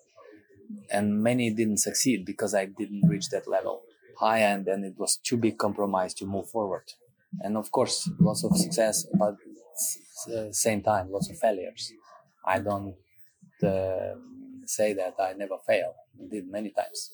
and 0.90 1.22
many 1.22 1.50
didn't 1.50 1.78
succeed 1.78 2.24
because 2.24 2.54
i 2.54 2.64
didn't 2.64 3.06
reach 3.08 3.28
that 3.30 3.48
level 3.48 3.82
high 4.18 4.42
end 4.42 4.68
and 4.68 4.84
it 4.84 4.94
was 4.96 5.16
too 5.16 5.36
big 5.36 5.58
compromise 5.58 6.14
to 6.14 6.24
move 6.24 6.48
forward 6.48 6.84
and 7.40 7.56
of 7.56 7.70
course 7.72 8.08
lots 8.20 8.44
of 8.44 8.56
success 8.56 9.06
but 9.18 9.36
same 10.50 10.82
time, 10.82 11.10
lots 11.10 11.30
of 11.30 11.38
failures. 11.38 11.92
I 12.44 12.58
don't 12.58 12.94
uh, 13.62 14.14
say 14.66 14.92
that 14.94 15.14
I 15.18 15.32
never 15.34 15.56
fail. 15.66 15.94
I 16.20 16.28
did 16.30 16.48
many 16.50 16.70
times, 16.70 17.10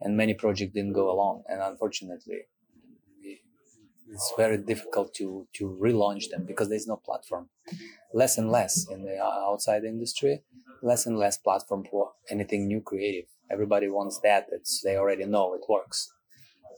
and 0.00 0.16
many 0.16 0.34
projects 0.34 0.72
didn't 0.72 0.92
go 0.92 1.10
along. 1.10 1.44
And 1.48 1.60
unfortunately, 1.60 2.42
it's 4.12 4.32
very 4.36 4.58
difficult 4.58 5.14
to 5.14 5.46
to 5.54 5.78
relaunch 5.80 6.28
them 6.30 6.44
because 6.44 6.68
there's 6.68 6.86
no 6.86 6.96
platform. 6.96 7.48
Less 8.12 8.38
and 8.38 8.50
less 8.50 8.86
in 8.90 9.04
the 9.04 9.18
outside 9.20 9.84
industry, 9.84 10.42
less 10.82 11.06
and 11.06 11.16
less 11.18 11.36
platform 11.38 11.84
for 11.90 12.12
anything 12.28 12.66
new 12.66 12.80
creative. 12.80 13.26
Everybody 13.50 13.88
wants 13.88 14.20
that. 14.22 14.46
It's 14.52 14.82
they 14.82 14.96
already 14.96 15.24
know 15.24 15.54
it 15.54 15.62
works. 15.68 16.12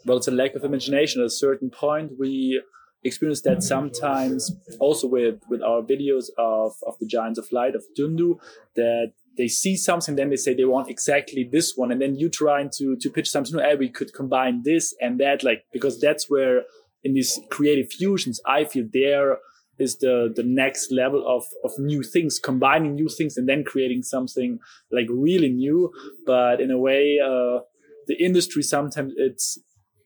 Well, 0.07 0.18
it's 0.18 0.29
a 0.29 0.33
lack 0.33 0.55
of 0.55 0.64
imagination. 0.64 1.22
At 1.22 1.27
a 1.27 1.31
certain 1.31 1.70
point, 1.70 2.12
we 2.18 2.62
experienced 3.04 3.44
that 3.44 3.62
sometimes 3.62 4.52
also 4.80 5.06
with 5.06 5.40
with 5.48 5.62
our 5.62 5.82
videos 5.82 6.26
of 6.38 6.72
of 6.86 6.98
the 7.00 7.06
giants 7.06 7.38
of 7.38 7.46
light 7.52 7.74
of 7.74 7.84
dundu 7.98 8.38
that 8.76 9.12
they 9.36 9.48
see 9.48 9.76
something 9.76 10.16
then 10.16 10.30
they 10.30 10.36
say 10.36 10.54
they 10.54 10.64
want 10.64 10.88
exactly 10.88 11.48
this 11.50 11.76
one 11.76 11.92
and 11.92 12.00
then 12.00 12.14
you 12.14 12.28
trying 12.28 12.70
to 12.70 12.96
to 12.96 13.10
pitch 13.10 13.28
something 13.30 13.58
hey, 13.58 13.76
we 13.76 13.88
could 13.88 14.12
combine 14.14 14.62
this 14.64 14.94
and 15.00 15.20
that 15.20 15.42
like 15.42 15.64
because 15.72 16.00
that's 16.00 16.30
where 16.30 16.62
in 17.02 17.14
these 17.14 17.40
creative 17.50 17.90
fusions 17.90 18.40
i 18.46 18.64
feel 18.64 18.86
there 18.92 19.38
is 19.78 19.98
the 19.98 20.32
the 20.34 20.42
next 20.42 20.92
level 20.92 21.24
of 21.26 21.44
of 21.64 21.72
new 21.78 22.02
things 22.02 22.38
combining 22.38 22.94
new 22.94 23.08
things 23.08 23.36
and 23.36 23.48
then 23.48 23.64
creating 23.64 24.02
something 24.02 24.58
like 24.90 25.06
really 25.10 25.48
new. 25.50 25.92
But 26.26 26.60
in 26.60 26.70
a 26.70 26.78
way 26.78 27.18
uh 27.22 27.60
the 28.06 28.16
industry 28.18 28.62
sometimes 28.62 29.12
it's 29.16 29.58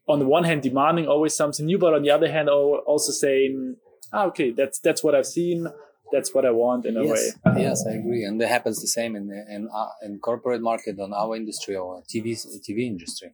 on 0.09 0.19
the 0.19 0.27
one 0.27 0.45
hand 0.45 0.63
demanding 0.63 1.07
always 1.07 1.35
something 1.35 1.67
new, 1.67 1.79
but 1.79 1.95
on 1.95 2.03
the 2.03 2.11
other 2.11 2.31
hand 2.31 2.49
also 2.49 3.13
saying, 3.13 3.77
ah, 4.13 4.25
okay, 4.27 4.51
that's 4.51 4.79
that's 4.81 5.03
what 5.05 5.15
I've 5.15 5.27
seen. 5.27 5.69
that's 6.13 6.35
what 6.35 6.45
I 6.45 6.51
want 6.51 6.87
in 6.87 6.97
a 6.97 7.05
yes, 7.05 7.37
way. 7.45 7.63
Yes, 7.63 7.85
I 7.87 7.95
agree, 7.95 8.25
and 8.25 8.41
that 8.41 8.49
happens 8.49 8.81
the 8.81 8.89
same 8.89 9.17
in 9.17 9.31
in 9.49 9.69
uh, 9.73 9.89
in 10.03 10.19
corporate 10.19 10.63
market 10.63 10.99
on 11.01 11.13
our 11.13 11.37
industry 11.37 11.77
or 11.77 12.03
TV 12.03 12.37
TV 12.69 12.87
industry 12.87 13.33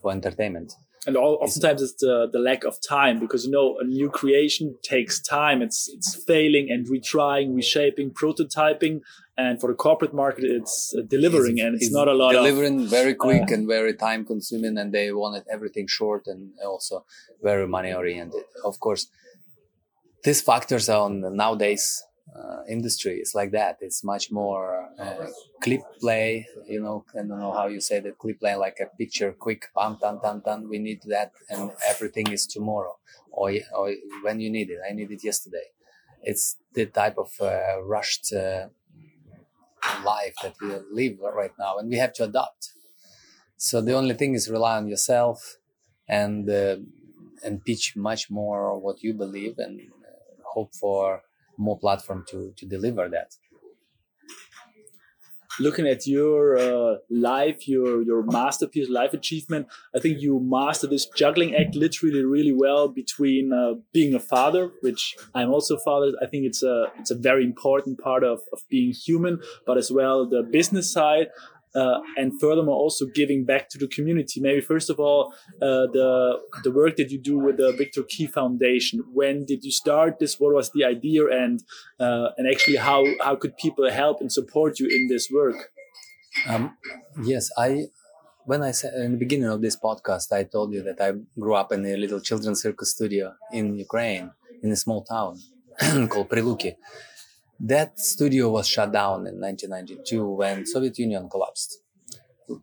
for 0.00 0.12
entertainment. 0.12 0.72
And 1.06 1.16
all, 1.16 1.38
oftentimes 1.40 1.80
it's 1.80 1.94
the, 1.94 2.28
the 2.30 2.38
lack 2.38 2.64
of 2.64 2.76
time 2.86 3.20
because 3.20 3.46
you 3.46 3.50
know 3.50 3.78
a 3.78 3.84
new 3.84 4.10
creation 4.10 4.76
takes 4.82 5.20
time. 5.20 5.62
It's 5.62 5.88
it's 5.88 6.14
failing 6.24 6.70
and 6.70 6.86
retrying, 6.86 7.54
reshaping, 7.54 8.10
prototyping, 8.10 9.00
and 9.48 9.60
for 9.60 9.68
the 9.72 9.78
corporate 9.86 10.14
market 10.22 10.44
it's 10.44 10.94
uh, 10.96 11.02
delivering 11.16 11.58
it's, 11.58 11.64
and 11.64 11.74
it's, 11.74 11.86
it's, 11.86 11.94
not 11.94 12.08
a 12.08 12.16
lot 12.22 12.32
delivering 12.32 12.76
of, 12.82 12.90
very 12.98 13.14
quick 13.14 13.46
uh, 13.50 13.54
and 13.54 13.66
very 13.66 13.94
time 13.94 14.24
consuming 14.24 14.76
and 14.78 14.92
they 14.92 15.06
wanted 15.12 15.44
everything 15.56 15.86
short 15.86 16.22
and 16.26 16.50
also 16.64 17.04
very 17.42 17.66
money 17.66 17.92
oriented. 17.92 18.44
Of 18.64 18.80
course, 18.80 19.02
these 20.24 20.42
factors 20.42 20.88
are 20.88 21.02
on 21.08 21.20
the 21.20 21.30
nowadays 21.30 22.02
uh, 22.38 22.62
industry 22.68 23.14
it's 23.22 23.34
like 23.34 23.50
that. 23.52 23.78
It's 23.80 24.04
much 24.04 24.30
more 24.30 24.88
uh, 24.98 25.26
clip 25.62 25.82
play, 26.00 26.46
you 26.68 26.80
know, 26.80 27.04
I 27.14 27.18
don't 27.18 27.40
know 27.40 27.52
how 27.52 27.66
you 27.66 27.80
say 27.80 28.00
that 28.00 28.18
clip 28.18 28.40
play, 28.40 28.54
like 28.54 28.78
a 28.80 28.86
picture, 28.96 29.32
quick, 29.32 29.66
bam, 29.74 29.98
tan, 30.00 30.20
tan, 30.20 30.42
tan. 30.42 30.68
We 30.68 30.78
need 30.78 31.00
that, 31.06 31.32
and 31.48 31.72
everything 31.88 32.30
is 32.30 32.46
tomorrow, 32.46 32.96
or, 33.32 33.52
or 33.76 33.94
when 34.22 34.38
you 34.40 34.50
need 34.50 34.70
it. 34.70 34.78
I 34.88 34.92
need 34.92 35.10
it 35.10 35.24
yesterday. 35.24 35.66
It's 36.22 36.56
the 36.74 36.86
type 36.86 37.16
of 37.18 37.30
uh, 37.40 37.82
rushed 37.82 38.32
uh, 38.32 38.68
life 40.04 40.34
that 40.42 40.54
we 40.60 40.68
live 40.90 41.18
right 41.20 41.52
now, 41.58 41.78
and 41.78 41.88
we 41.88 41.96
have 41.96 42.12
to 42.14 42.24
adapt. 42.24 42.72
So 43.56 43.80
the 43.80 43.94
only 43.94 44.14
thing 44.14 44.34
is 44.34 44.48
rely 44.48 44.76
on 44.76 44.88
yourself, 44.88 45.56
and 46.08 46.48
uh, 46.48 46.76
and 47.44 47.64
pitch 47.64 47.94
much 47.96 48.30
more 48.30 48.78
what 48.78 49.02
you 49.02 49.14
believe, 49.14 49.58
and 49.58 49.80
hope 50.54 50.74
for 50.74 51.22
more 51.56 51.78
platform 51.78 52.24
to 52.30 52.52
to 52.56 52.66
deliver 52.66 53.08
that 53.08 53.36
looking 55.58 55.86
at 55.86 56.06
your 56.06 56.56
uh, 56.56 56.96
life 57.10 57.66
your 57.66 58.02
your 58.02 58.22
masterpiece 58.22 58.88
life 58.88 59.12
achievement 59.12 59.66
i 59.96 59.98
think 59.98 60.20
you 60.20 60.40
master 60.40 60.86
this 60.86 61.06
juggling 61.16 61.54
act 61.54 61.74
literally 61.74 62.24
really 62.24 62.52
well 62.52 62.88
between 62.88 63.52
uh, 63.52 63.72
being 63.92 64.14
a 64.14 64.20
father 64.20 64.70
which 64.80 65.16
i'm 65.34 65.50
also 65.50 65.76
father. 65.78 66.12
I 66.22 66.26
think 66.26 66.44
it's 66.44 66.62
a 66.62 66.86
it's 66.98 67.10
a 67.10 67.14
very 67.14 67.44
important 67.44 67.98
part 67.98 68.22
of, 68.22 68.40
of 68.52 68.60
being 68.68 68.92
human 68.92 69.40
but 69.66 69.76
as 69.76 69.90
well 69.90 70.28
the 70.28 70.42
business 70.42 70.92
side 70.92 71.28
uh, 71.74 72.00
and 72.16 72.32
furthermore 72.40 72.76
also 72.76 73.06
giving 73.14 73.44
back 73.44 73.68
to 73.70 73.78
the 73.78 73.88
community. 73.88 74.40
Maybe 74.40 74.60
first 74.60 74.90
of 74.90 74.98
all 74.98 75.32
uh, 75.62 75.86
the 75.92 76.38
the 76.64 76.72
work 76.72 76.96
that 76.96 77.10
you 77.10 77.20
do 77.20 77.38
with 77.38 77.56
the 77.58 77.72
viktor 77.72 78.02
kee 78.02 78.26
foundation. 78.26 79.02
When 79.12 79.44
did 79.44 79.64
you 79.64 79.72
start 79.72 80.18
this? 80.18 80.38
What 80.38 80.54
was 80.54 80.70
the 80.72 80.84
idea? 80.84 81.26
And 81.26 81.62
uh, 81.98 82.28
and 82.36 82.48
actually 82.48 82.76
how 82.76 83.04
how 83.22 83.36
could 83.36 83.56
people 83.56 83.90
help 83.90 84.20
and 84.20 84.32
support 84.32 84.78
you 84.80 84.86
in 84.88 85.08
this 85.08 85.28
work? 85.32 85.70
Um, 86.48 86.76
yes 87.22 87.50
i 87.58 87.86
when 88.44 88.62
i 88.62 88.70
said 88.70 88.94
in 88.94 89.12
the 89.12 89.18
beginning 89.18 89.48
of 89.48 89.60
this 89.60 89.76
podcast 89.76 90.32
i 90.32 90.44
told 90.44 90.72
you 90.72 90.82
that 90.82 91.00
i 91.00 91.12
grew 91.38 91.54
up 91.54 91.72
in 91.72 91.84
a 91.84 91.96
little 91.96 92.20
children's 92.20 92.62
circus 92.62 92.92
studio 92.92 93.34
in 93.52 93.76
ukraine 93.76 94.30
in 94.62 94.70
a 94.70 94.76
small 94.76 95.04
town 95.04 95.36
called 96.08 96.28
priluki 96.28 96.74
that 97.60 97.98
studio 97.98 98.50
was 98.50 98.66
shut 98.66 98.92
down 98.92 99.26
in 99.26 99.40
1992 99.40 100.26
when 100.26 100.66
Soviet 100.66 100.98
Union 100.98 101.28
collapsed 101.28 101.82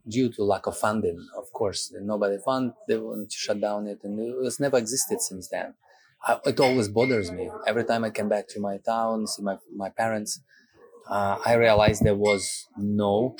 due 0.07 0.29
to 0.33 0.43
lack 0.43 0.65
of 0.67 0.77
funding. 0.77 1.25
Of 1.37 1.51
course, 1.53 1.93
nobody 2.01 2.37
fund. 2.43 2.73
They 2.87 2.97
wanted 2.97 3.29
to 3.29 3.37
shut 3.37 3.61
down 3.61 3.87
it, 3.87 3.99
and 4.03 4.19
it 4.19 4.35
was 4.37 4.59
never 4.59 4.77
existed 4.77 5.21
since 5.21 5.49
then. 5.49 5.75
I, 6.23 6.39
it 6.45 6.59
always 6.59 6.87
bothers 6.89 7.31
me 7.31 7.49
every 7.67 7.85
time 7.85 8.03
I 8.03 8.09
come 8.09 8.29
back 8.29 8.47
to 8.49 8.59
my 8.59 8.77
town, 8.77 9.27
see 9.27 9.43
my 9.43 9.57
my 9.75 9.89
parents. 9.89 10.41
Uh, 11.09 11.37
I 11.45 11.53
realized 11.53 12.03
there 12.03 12.15
was 12.15 12.67
no 12.77 13.37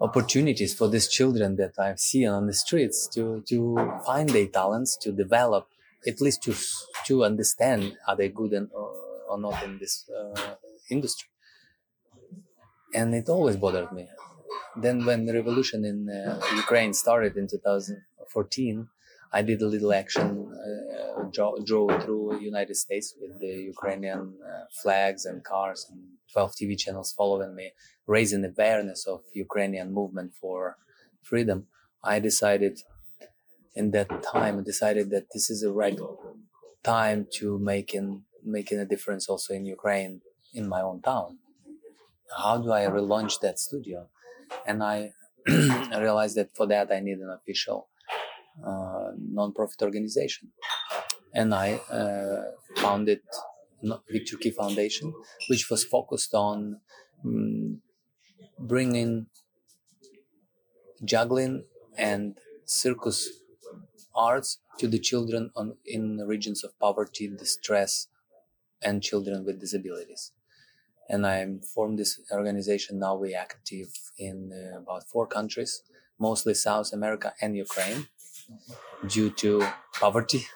opportunities 0.00 0.74
for 0.74 0.88
these 0.88 1.08
children 1.08 1.56
that 1.56 1.72
I 1.78 1.94
see 1.96 2.26
on 2.26 2.46
the 2.46 2.52
streets 2.52 3.08
to 3.14 3.42
to 3.48 4.00
find 4.04 4.28
their 4.28 4.46
talents, 4.46 4.96
to 4.98 5.12
develop, 5.12 5.66
at 6.06 6.20
least 6.20 6.42
to 6.44 6.54
to 7.06 7.24
understand 7.24 7.96
are 8.06 8.16
they 8.16 8.28
good 8.28 8.52
and 8.52 8.68
or 9.28 9.38
not 9.38 9.62
in 9.62 9.78
this 9.78 10.08
uh, 10.10 10.54
industry. 10.90 11.28
And 12.94 13.14
it 13.14 13.28
always 13.28 13.56
bothered 13.56 13.92
me. 13.92 14.08
Then, 14.76 15.04
when 15.04 15.26
the 15.26 15.34
revolution 15.34 15.84
in 15.84 16.08
uh, 16.08 16.40
Ukraine 16.56 16.94
started 16.94 17.36
in 17.36 17.48
2014, 17.48 18.88
I 19.32 19.42
did 19.42 19.60
a 19.60 19.66
little 19.66 19.92
action, 19.92 20.50
uh, 20.66 21.24
drove, 21.64 22.02
through 22.02 22.40
United 22.40 22.76
States 22.76 23.14
with 23.20 23.38
the 23.40 23.54
Ukrainian 23.74 24.38
uh, 24.42 24.64
flags 24.82 25.26
and 25.26 25.44
cars 25.44 25.86
and 25.90 26.00
12 26.32 26.52
TV 26.60 26.78
channels 26.78 27.12
following 27.12 27.54
me, 27.54 27.72
raising 28.06 28.44
awareness 28.44 29.06
of 29.06 29.20
Ukrainian 29.34 29.92
movement 29.92 30.32
for 30.40 30.76
freedom. 31.22 31.66
I 32.02 32.20
decided 32.20 32.80
in 33.74 33.90
that 33.92 34.22
time, 34.22 34.58
I 34.58 34.62
decided 34.62 35.10
that 35.10 35.26
this 35.32 35.50
is 35.50 35.60
the 35.60 35.72
right 35.72 35.98
time 36.82 37.26
to 37.34 37.58
make 37.58 37.94
an 37.94 38.24
making 38.50 38.78
a 38.78 38.84
difference 38.84 39.28
also 39.28 39.54
in 39.54 39.64
Ukraine, 39.66 40.20
in 40.54 40.68
my 40.68 40.80
own 40.80 41.00
town. 41.02 41.38
How 42.36 42.58
do 42.58 42.72
I 42.72 42.82
relaunch 42.86 43.40
that 43.40 43.58
studio? 43.58 44.08
And 44.66 44.82
I 44.82 45.12
realized 45.46 46.36
that 46.36 46.54
for 46.56 46.66
that 46.66 46.92
I 46.92 47.00
need 47.00 47.18
an 47.18 47.30
official 47.30 47.88
uh, 48.64 49.10
non-profit 49.16 49.82
organization, 49.82 50.50
and 51.32 51.54
I 51.54 51.74
uh, 51.90 52.42
founded 52.76 53.20
Viktor 54.10 54.36
Kee 54.36 54.50
Foundation, 54.50 55.14
which 55.48 55.70
was 55.70 55.84
focused 55.84 56.34
on 56.34 56.80
um, 57.24 57.80
bringing 58.58 59.26
juggling 61.04 61.64
and 61.96 62.38
circus 62.64 63.28
arts 64.14 64.58
to 64.78 64.88
the 64.88 64.98
children 64.98 65.50
on, 65.54 65.76
in 65.86 66.18
regions 66.26 66.64
of 66.64 66.78
poverty, 66.78 67.28
distress, 67.28 68.08
and 68.82 69.02
children 69.02 69.44
with 69.44 69.60
disabilities. 69.60 70.32
And 71.08 71.26
I 71.26 71.46
formed 71.74 71.98
this 71.98 72.20
organization. 72.32 72.98
Now 72.98 73.14
we 73.16 73.34
are 73.34 73.40
active 73.40 73.88
in 74.18 74.52
uh, 74.52 74.78
about 74.78 75.04
four 75.08 75.26
countries, 75.26 75.82
mostly 76.18 76.54
South 76.54 76.92
America 76.92 77.32
and 77.40 77.56
Ukraine, 77.56 78.08
due 79.06 79.30
to 79.30 79.66
poverty 79.94 80.46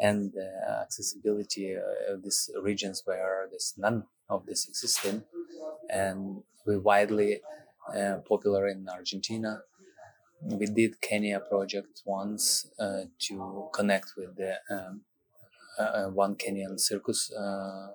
and 0.00 0.32
uh, 0.36 0.82
accessibility 0.82 1.76
uh, 1.76 2.14
of 2.14 2.22
these 2.22 2.50
regions 2.62 3.02
where 3.04 3.46
there's 3.50 3.74
none 3.76 4.04
of 4.28 4.46
this 4.46 4.68
existing. 4.68 5.24
And 5.90 6.42
we're 6.66 6.80
widely 6.80 7.40
uh, 7.96 8.18
popular 8.28 8.68
in 8.68 8.88
Argentina. 8.88 9.62
We 10.42 10.66
did 10.66 11.00
Kenya 11.00 11.40
project 11.40 12.02
once 12.04 12.66
uh, 12.78 13.04
to 13.26 13.68
connect 13.72 14.12
with 14.16 14.36
the 14.36 14.54
um, 14.70 15.02
one 16.12 16.36
Kenyan 16.36 16.78
circus 16.78 17.32
uh, 17.32 17.88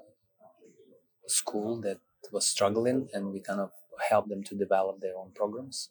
school 1.28 1.80
that 1.82 2.00
was 2.32 2.46
struggling, 2.46 3.10
and 3.14 3.32
we 3.32 3.40
kind 3.40 3.60
of 3.60 3.72
helped 4.10 4.30
them 4.30 4.44
to 4.44 4.56
develop 4.56 5.00
their 5.02 5.18
own 5.18 5.32
programs. 5.36 5.90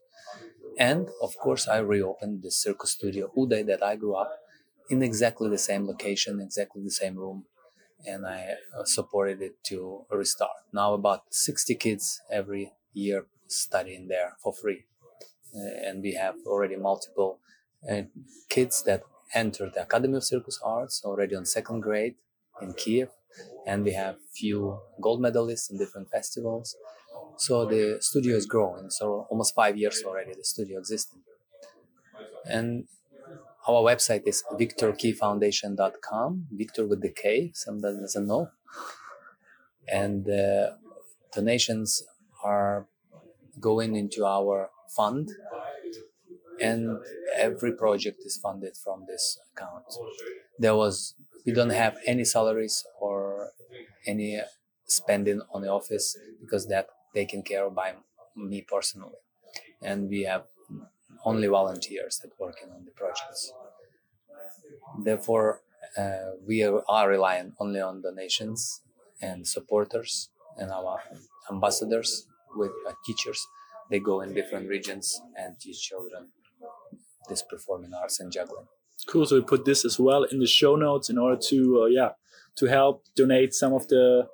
And 0.79 1.09
of 1.23 1.37
course, 1.37 1.67
I 1.69 1.79
reopened 1.79 2.43
the 2.43 2.51
circus 2.51 2.93
studio 2.93 3.31
Uday 3.37 3.67
that 3.67 3.83
I 3.83 3.97
grew 3.97 4.15
up 4.15 4.33
in 4.91 5.03
exactly 5.03 5.49
the 5.51 5.59
same 5.59 5.87
location, 5.87 6.41
exactly 6.41 6.83
the 6.83 6.91
same 6.91 7.17
room, 7.17 7.45
and 8.07 8.27
I 8.27 8.55
uh, 8.77 8.85
supported 8.85 9.43
it 9.43 9.63
to 9.65 10.05
restart. 10.11 10.51
Now, 10.73 10.95
about 10.95 11.23
60 11.31 11.75
kids 11.75 12.21
every 12.31 12.73
year 12.93 13.27
studying 13.49 14.09
there 14.09 14.35
for 14.43 14.53
free. 14.53 14.85
Uh, 15.55 15.89
and 15.89 16.03
we 16.03 16.15
have 16.15 16.37
already 16.47 16.77
multiple 16.77 17.41
uh, 17.91 18.03
kids 18.49 18.83
that 18.85 19.03
entered 19.35 19.75
the 19.75 19.83
Academy 19.83 20.17
of 20.17 20.25
Circus 20.25 20.59
Arts 20.65 21.03
already 21.05 21.35
on 21.35 21.45
second 21.45 21.81
grade 21.81 22.15
in 22.61 22.73
Kiev, 22.75 23.11
and 23.67 23.85
we 23.85 23.93
have 23.93 24.17
few 24.35 24.81
gold 25.01 25.21
medalists 25.21 25.71
in 25.71 25.79
different 25.79 26.11
festivals. 26.11 26.77
So 27.37 27.67
the 27.67 27.99
studio 28.01 28.37
is 28.37 28.47
growing. 28.47 28.91
So 28.91 29.27
almost 29.31 29.55
five 29.55 29.77
years 29.77 30.03
already 30.05 30.35
the 30.35 30.45
studio 30.45 30.79
existing. 30.79 31.21
And 32.45 32.85
our 33.69 33.83
website 33.83 34.23
is 34.27 34.43
viktorkeefoundation.com, 34.53 36.47
Viktor 36.53 36.87
with 36.87 37.03
the 37.03 37.11
K, 37.11 37.53
somebody 37.55 37.99
doesn't 38.01 38.27
know. 38.27 38.49
And 39.87 40.29
uh, 40.29 40.71
donations 41.33 42.03
are 42.43 42.89
going 43.61 43.97
into 43.97 44.25
our 44.25 44.71
fund 44.97 45.31
and 46.61 46.99
every 47.37 47.73
project 47.73 48.21
is 48.25 48.37
funded 48.37 48.77
from 48.77 49.05
this 49.07 49.39
account. 49.53 49.85
There 50.59 50.77
was 50.77 51.15
we 51.47 51.53
don't 51.53 51.71
have 51.71 51.97
any 52.07 52.25
salaries 52.25 52.85
or 53.01 53.51
any 54.07 54.41
spending 54.87 55.41
on 55.53 55.63
the 55.63 55.69
office 55.69 56.17
because 56.41 56.67
that 56.69 56.89
taken 57.15 57.43
care 57.43 57.67
of 57.67 57.75
by 57.75 57.95
me 58.37 58.63
personally, 58.63 59.21
and 59.83 60.09
we 60.09 60.23
have 60.23 60.45
only 61.25 61.49
volunteers 61.49 62.19
that 62.23 62.31
working 62.39 62.71
on 62.71 62.85
the 62.85 62.93
projects. 62.93 63.53
Therefore, 65.03 65.61
uh, 65.97 66.33
we 66.47 66.63
are, 66.63 67.09
relying 67.09 67.53
only 67.59 67.81
on 67.81 68.03
donations, 68.03 68.83
and 69.21 69.47
supporters 69.47 70.31
and 70.57 70.71
our 70.71 71.01
ambassadors 71.51 72.27
with 72.55 72.71
uh, 72.87 72.93
teachers. 73.05 73.47
They 73.91 74.01
go 74.01 74.21
in 74.21 74.35
different 74.35 74.69
regions 74.69 75.21
and 75.37 75.59
teach 75.59 75.81
children 75.81 76.29
this 77.29 77.43
performing 77.43 77.93
arts 77.95 78.21
and 78.21 78.33
juggling. 78.33 78.67
Cool. 79.07 79.27
So 79.27 79.37
we 79.37 79.43
put 79.43 79.65
this 79.65 79.85
as 79.85 79.99
well 79.99 80.25
in 80.25 80.41
the 80.41 80.47
show 80.47 80.77
notes 80.77 81.09
in 81.09 81.19
order 81.19 81.41
to, 81.49 81.83
uh, 81.83 81.87
yeah, 81.87 82.11
to 82.57 82.67
help 82.67 83.05
donate 83.15 83.55
some 83.55 83.73
of 83.73 83.89
the 83.89 84.29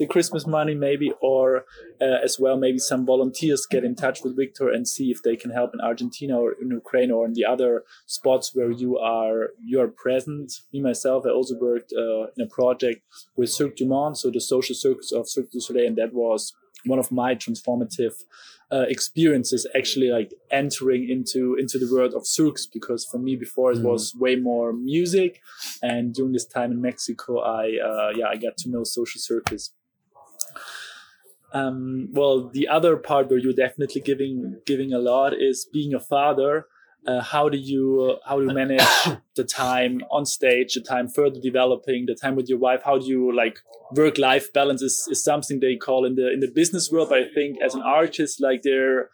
the 0.00 0.06
Christmas 0.06 0.46
money, 0.46 0.74
maybe, 0.74 1.12
or 1.20 1.66
uh, 2.00 2.18
as 2.24 2.40
well, 2.40 2.56
maybe 2.56 2.78
some 2.78 3.04
volunteers 3.04 3.66
get 3.66 3.84
in 3.84 3.94
touch 3.94 4.22
with 4.24 4.34
Viktor 4.34 4.70
and 4.70 4.88
see 4.88 5.10
if 5.10 5.22
they 5.22 5.36
can 5.36 5.50
help 5.50 5.74
in 5.74 5.80
Argentina 5.82 6.40
or 6.40 6.54
in 6.58 6.70
Ukraine 6.70 7.10
or 7.10 7.26
in 7.26 7.34
the 7.34 7.44
other 7.44 7.84
spots 8.06 8.54
where 8.54 8.70
you 8.70 8.96
are 8.96 9.50
you 9.62 9.78
are 9.78 9.88
present. 9.88 10.62
Me 10.72 10.80
myself, 10.80 11.26
I 11.26 11.30
also 11.30 11.54
worked 11.58 11.92
uh, 11.92 12.28
in 12.34 12.40
a 12.42 12.46
project 12.46 13.02
with 13.36 13.50
Cirque 13.50 13.76
du 13.76 13.84
Monde, 13.84 14.16
so 14.16 14.30
the 14.30 14.40
social 14.40 14.74
circus 14.74 15.12
of 15.12 15.28
Cirque 15.28 15.50
du 15.50 15.60
Soleil, 15.60 15.88
and 15.88 15.98
that 15.98 16.14
was 16.14 16.54
one 16.86 16.98
of 16.98 17.12
my 17.12 17.34
transformative 17.34 18.14
uh, 18.72 18.86
experiences 18.88 19.66
actually 19.74 20.10
like 20.10 20.32
entering 20.50 21.08
into 21.08 21.56
into 21.56 21.78
the 21.78 21.92
world 21.92 22.14
of 22.14 22.26
circus 22.26 22.66
because 22.66 23.04
for 23.04 23.18
me 23.18 23.34
before 23.36 23.72
it 23.72 23.78
mm. 23.78 23.82
was 23.82 24.14
way 24.14 24.36
more 24.36 24.72
music. 24.72 25.40
And 25.82 26.14
during 26.14 26.32
this 26.32 26.46
time 26.46 26.72
in 26.72 26.80
mexico 26.80 27.40
i 27.40 27.64
uh, 27.88 28.10
yeah 28.16 28.28
i 28.28 28.36
got 28.36 28.56
to 28.58 28.70
know 28.70 28.84
social 28.84 29.20
circus 29.20 29.72
um, 31.52 32.08
well 32.12 32.48
the 32.48 32.68
other 32.68 32.96
part 32.96 33.28
where 33.28 33.38
you're 33.38 33.52
definitely 33.52 34.00
giving 34.00 34.60
giving 34.66 34.92
a 34.92 34.98
lot 34.98 35.32
is 35.34 35.66
being 35.72 35.94
a 35.94 36.00
father 36.00 36.66
uh, 37.06 37.22
how 37.22 37.48
do 37.48 37.56
you 37.56 38.12
uh, 38.12 38.28
how 38.28 38.38
do 38.38 38.46
you 38.46 38.52
manage 38.52 38.82
the 39.36 39.44
time 39.44 40.00
on 40.10 40.26
stage 40.26 40.74
the 40.74 40.80
time 40.80 41.08
further 41.08 41.40
developing 41.40 42.06
the 42.06 42.14
time 42.14 42.36
with 42.36 42.48
your 42.48 42.58
wife? 42.58 42.82
How 42.84 42.98
do 42.98 43.06
you 43.06 43.34
like 43.34 43.58
work 43.92 44.18
life 44.18 44.52
balance 44.52 44.82
is, 44.82 45.06
is 45.10 45.22
something 45.22 45.60
they 45.60 45.76
call 45.76 46.04
in 46.04 46.14
the 46.14 46.32
in 46.32 46.40
the 46.40 46.48
business 46.48 46.90
world 46.90 47.08
but 47.08 47.18
i 47.18 47.28
think 47.34 47.60
as 47.60 47.74
an 47.74 47.82
artist 47.82 48.40
like 48.40 48.62
they're 48.62 49.08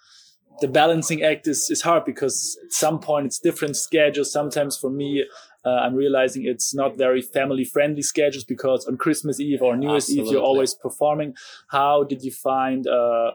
the 0.61 0.69
balancing 0.69 1.23
act 1.23 1.47
is, 1.47 1.69
is 1.71 1.83
hard 1.83 2.07
because 2.07 2.59
at 2.65 2.73
some 2.73 2.99
point 2.99 3.27
it's 3.27 3.39
different 3.39 3.77
schedules. 3.77 4.33
Sometimes 4.33 4.77
for 4.77 4.91
me 4.91 5.25
uh, 5.65 5.69
i'm 5.69 5.95
realizing 5.95 6.45
it's 6.45 6.75
not 6.75 6.97
very 6.97 7.21
family 7.21 7.65
friendly 7.65 8.03
schedules 8.03 8.45
because 8.45 8.87
on 8.87 8.97
christmas 8.97 9.41
eve 9.41 9.63
or 9.63 9.77
new 9.77 9.91
year's 9.91 10.11
eve 10.11 10.27
you're 10.27 10.43
always 10.43 10.75
performing. 10.75 11.35
How 11.69 12.05
did 12.05 12.23
you 12.23 12.33
find 12.33 12.87
uh, 12.87 13.33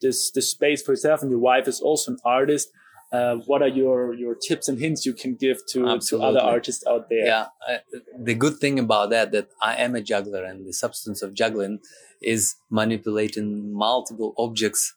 this 0.00 0.30
this 0.30 0.50
space 0.50 0.82
for 0.82 0.92
yourself? 0.92 1.22
And 1.22 1.30
your 1.30 1.40
wife 1.40 1.68
is 1.68 1.80
also 1.80 2.12
an 2.12 2.18
artist 2.24 2.70
uh, 3.12 3.36
what 3.46 3.62
are 3.62 3.68
your 3.68 4.14
your 4.14 4.34
tips 4.34 4.68
and 4.68 4.78
hints 4.78 5.06
you 5.06 5.12
can 5.12 5.34
give 5.34 5.58
to 5.66 5.98
to 5.98 6.22
other 6.22 6.40
artists 6.40 6.84
out 6.86 7.08
there? 7.08 7.26
Yeah 7.26 7.46
uh, 7.68 7.78
the 8.18 8.34
good 8.34 8.58
thing 8.58 8.78
about 8.78 9.10
that 9.10 9.32
that 9.32 9.48
i 9.60 9.74
am 9.76 9.94
a 9.94 10.00
juggler 10.00 10.44
and 10.44 10.66
the 10.66 10.72
substance 10.72 11.22
of 11.22 11.34
juggling 11.34 11.78
is 12.20 12.56
manipulating 12.70 13.72
multiple 13.72 14.34
objects 14.38 14.94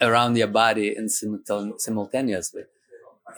around 0.00 0.36
your 0.36 0.48
body 0.48 0.94
and 0.94 1.10
simultaneously 1.10 2.62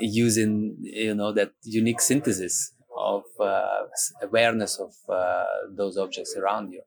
using 0.00 0.76
you 0.80 1.14
know 1.14 1.32
that 1.32 1.52
unique 1.62 2.00
synthesis 2.00 2.72
of 2.96 3.22
uh, 3.40 3.84
awareness 4.22 4.78
of 4.78 4.92
uh, 5.08 5.44
those 5.70 5.96
objects 5.96 6.36
around 6.36 6.72
you 6.72 6.82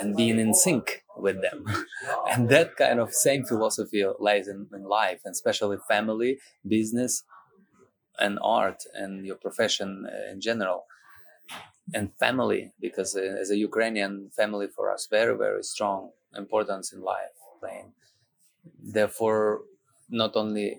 and 0.00 0.16
being 0.16 0.38
in 0.38 0.54
sync 0.54 1.04
with 1.16 1.40
them. 1.42 1.64
and 2.30 2.48
that 2.48 2.76
kind 2.76 3.00
of 3.00 3.12
same 3.12 3.44
philosophy 3.44 4.04
lies 4.18 4.48
in, 4.48 4.68
in 4.72 4.84
life, 4.84 5.20
and 5.24 5.32
especially 5.32 5.78
family, 5.88 6.38
business, 6.66 7.24
and 8.18 8.38
art, 8.42 8.84
and 8.94 9.26
your 9.26 9.36
profession 9.36 10.06
uh, 10.06 10.32
in 10.32 10.40
general. 10.40 10.84
And 11.94 12.12
family, 12.18 12.72
because 12.80 13.16
uh, 13.16 13.20
as 13.40 13.50
a 13.50 13.56
Ukrainian 13.56 14.30
family 14.36 14.66
for 14.66 14.90
us, 14.92 15.06
very, 15.08 15.36
very 15.36 15.62
strong 15.62 16.10
importance 16.36 16.92
in 16.92 17.00
life 17.00 17.36
playing. 17.60 17.92
Therefore, 18.82 19.62
not 20.10 20.36
only 20.36 20.78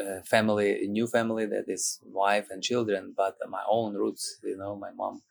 uh, 0.00 0.20
family, 0.24 0.86
new 0.88 1.06
family 1.06 1.46
that 1.46 1.64
is 1.68 2.00
wife 2.04 2.48
and 2.50 2.62
children, 2.62 3.14
but 3.16 3.36
my 3.48 3.62
own 3.68 3.94
roots, 3.94 4.38
you 4.42 4.56
know, 4.56 4.74
my 4.76 4.90
mom 4.92 5.22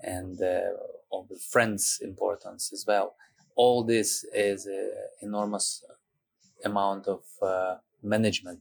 and 0.00 0.40
uh, 0.40 0.60
all 1.10 1.26
the 1.28 1.38
friends' 1.38 1.98
importance 2.02 2.72
as 2.72 2.84
well. 2.86 3.14
All 3.56 3.82
this 3.84 4.24
is 4.32 4.66
an 4.66 4.92
enormous 5.22 5.84
amount 6.64 7.06
of 7.06 7.22
uh, 7.42 7.76
management 8.02 8.60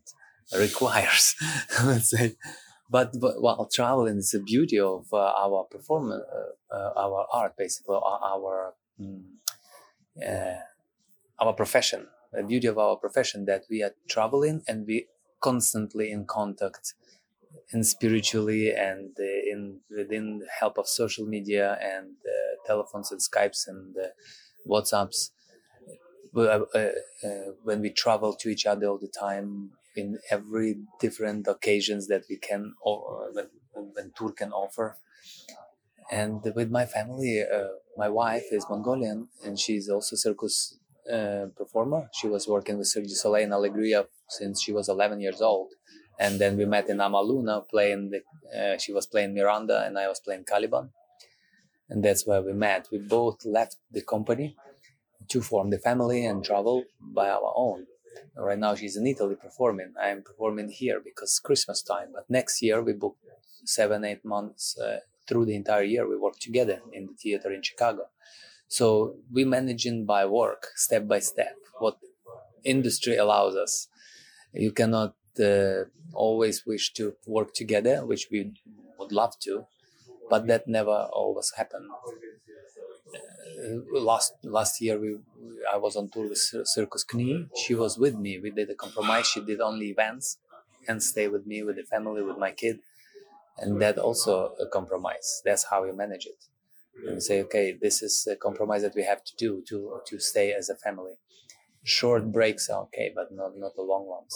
requires, 0.57 1.35
let's 1.83 2.09
say. 2.09 2.35
But, 2.89 3.19
but, 3.19 3.41
while 3.41 3.67
traveling 3.71 4.17
is 4.17 4.31
the 4.31 4.39
beauty 4.39 4.79
of 4.79 5.07
uh, 5.11 5.17
our 5.17 5.65
performance, 5.65 6.23
uh, 6.33 6.75
uh, 6.75 6.93
our 6.95 7.27
art, 7.33 7.57
basically, 7.57 7.95
our 7.95 8.19
our, 8.23 8.73
mm, 8.99 9.23
uh, 10.25 10.61
our 11.39 11.53
profession. 11.53 12.07
The 12.31 12.43
beauty 12.43 12.67
of 12.67 12.77
our 12.77 12.95
profession 12.95 13.45
that 13.45 13.63
we 13.69 13.83
are 13.83 13.93
traveling 14.07 14.63
and 14.67 14.85
we 14.85 15.07
constantly 15.41 16.11
in 16.11 16.25
contact 16.25 16.93
and 17.71 17.85
spiritually 17.85 18.71
and 18.71 19.15
uh, 19.19 19.23
in 19.51 19.81
within 19.95 20.39
the 20.39 20.47
help 20.59 20.77
of 20.77 20.87
social 20.87 21.25
media 21.25 21.77
and 21.81 22.15
uh, 22.25 22.67
telephones 22.67 23.11
and 23.11 23.21
skypes 23.21 23.67
and 23.67 23.95
uh, 23.97 24.07
whatsapps. 24.67 25.31
When 27.63 27.81
we 27.81 27.89
travel 27.91 28.33
to 28.35 28.49
each 28.49 28.65
other 28.65 28.87
all 28.87 28.97
the 28.97 29.07
time 29.07 29.71
in 29.95 30.19
every 30.29 30.75
different 30.99 31.47
occasions 31.47 32.07
that 32.07 32.23
we 32.29 32.37
can 32.37 32.73
when, 33.33 33.49
when 33.73 34.11
tour 34.15 34.31
can 34.31 34.51
offer. 34.51 34.97
And 36.09 36.41
with 36.55 36.71
my 36.71 36.85
family 36.85 37.41
uh, 37.41 37.67
my 37.97 38.09
wife 38.09 38.45
is 38.51 38.65
mongolian 38.69 39.29
and 39.43 39.59
she's 39.59 39.89
also 39.89 40.15
circus 40.15 40.77
uh, 41.11 41.47
performer. 41.55 42.09
She 42.13 42.27
was 42.27 42.47
working 42.47 42.77
with 42.77 42.87
Cirque 42.87 43.09
Soleil 43.09 43.43
in 43.45 43.51
Alegria 43.51 44.07
since 44.29 44.61
she 44.61 44.71
was 44.71 44.87
11 44.89 45.19
years 45.21 45.41
old 45.41 45.73
and 46.19 46.39
then 46.39 46.57
we 46.57 46.65
met 46.65 46.89
in 46.89 46.97
Amaluna 46.97 47.67
playing 47.67 48.11
the 48.11 48.21
uh, 48.57 48.77
she 48.77 48.93
was 48.93 49.05
playing 49.05 49.35
Miranda 49.35 49.83
and 49.85 49.97
I 49.97 50.07
was 50.07 50.19
playing 50.19 50.45
Caliban. 50.45 50.89
And 51.89 52.03
that's 52.03 52.27
where 52.27 52.41
we 52.41 52.53
met. 52.53 52.87
We 52.91 52.97
both 52.97 53.45
left 53.45 53.77
the 53.91 54.01
company 54.01 54.57
to 55.29 55.41
form 55.41 55.69
the 55.69 55.79
family 55.79 56.25
and 56.25 56.43
travel 56.43 56.83
by 56.99 57.29
our 57.29 57.53
own. 57.55 57.85
Right 58.35 58.57
now 58.57 58.75
she's 58.75 58.97
in 58.97 59.07
Italy 59.07 59.35
performing. 59.35 59.93
I'm 60.01 60.21
performing 60.23 60.69
here 60.69 60.99
because 61.03 61.39
Christmas 61.39 61.81
time. 61.81 62.09
But 62.13 62.29
next 62.29 62.61
year 62.61 62.81
we 62.81 62.93
book 62.93 63.17
seven 63.65 64.03
eight 64.03 64.23
months 64.25 64.77
uh, 64.77 64.99
through 65.27 65.45
the 65.45 65.55
entire 65.55 65.83
year 65.83 66.07
we 66.07 66.17
work 66.17 66.39
together 66.39 66.81
in 66.93 67.07
the 67.07 67.13
theater 67.13 67.51
in 67.51 67.61
Chicago. 67.61 68.03
So 68.67 69.15
we 69.31 69.45
managing 69.45 70.05
by 70.05 70.25
work 70.25 70.67
step 70.75 71.07
by 71.07 71.19
step 71.19 71.55
what 71.79 71.97
industry 72.63 73.15
allows 73.17 73.55
us. 73.55 73.87
You 74.53 74.71
cannot 74.71 75.15
always 76.13 76.65
wish 76.65 76.93
to 76.93 77.15
work 77.25 77.53
together, 77.53 78.05
which 78.05 78.27
we 78.31 78.53
would 78.97 79.11
love 79.11 79.37
to, 79.41 79.65
but 80.29 80.47
that 80.47 80.67
never 80.67 81.09
always 81.13 81.51
happened. 81.57 81.89
Uh, 83.63 83.99
last 83.99 84.33
last 84.43 84.81
year, 84.81 84.99
we, 84.99 85.17
I 85.73 85.77
was 85.77 85.95
on 85.95 86.09
tour 86.09 86.27
with 86.29 86.37
Circus 86.75 87.03
Knie. 87.05 87.49
She 87.55 87.73
was 87.75 87.97
with 87.97 88.15
me. 88.15 88.37
We 88.39 88.51
did 88.51 88.69
a 88.69 88.75
compromise. 88.75 89.27
She 89.27 89.41
did 89.41 89.61
only 89.61 89.87
events 89.89 90.37
and 90.87 91.01
stay 91.01 91.27
with 91.27 91.45
me, 91.45 91.63
with 91.63 91.75
the 91.77 91.83
family, 91.83 92.21
with 92.23 92.37
my 92.37 92.51
kid, 92.51 92.79
and 93.57 93.81
that 93.81 93.97
also 93.99 94.53
a 94.65 94.67
compromise. 94.67 95.41
That's 95.45 95.65
how 95.71 95.83
we 95.85 95.91
manage 95.91 96.25
it. 96.27 96.41
And 97.07 97.21
say, 97.23 97.41
okay, 97.43 97.77
this 97.79 98.01
is 98.03 98.27
a 98.31 98.35
compromise 98.35 98.81
that 98.83 98.95
we 98.95 99.03
have 99.03 99.23
to 99.25 99.33
do 99.37 99.63
to 99.69 100.01
to 100.09 100.19
stay 100.19 100.53
as 100.53 100.69
a 100.69 100.75
family. 100.75 101.13
Short 101.83 102.31
breaks 102.31 102.69
are 102.69 102.83
okay, 102.83 103.11
but 103.15 103.31
not 103.31 103.57
not 103.57 103.75
the 103.75 103.83
long 103.93 104.05
ones. 104.07 104.35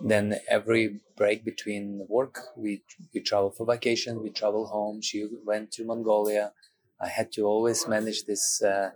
Then 0.00 0.36
every 0.48 1.00
break 1.16 1.44
between 1.44 2.06
work, 2.08 2.36
we 2.56 2.82
we 3.12 3.20
travel 3.20 3.50
for 3.50 3.66
vacation. 3.66 4.22
We 4.22 4.30
travel 4.30 4.66
home. 4.66 5.00
She 5.00 5.26
went 5.44 5.70
to 5.72 5.84
Mongolia. 5.84 6.52
I 7.00 7.08
had 7.08 7.32
to 7.32 7.42
always 7.42 7.86
manage 7.88 8.24
this 8.24 8.62
uh, 8.62 8.90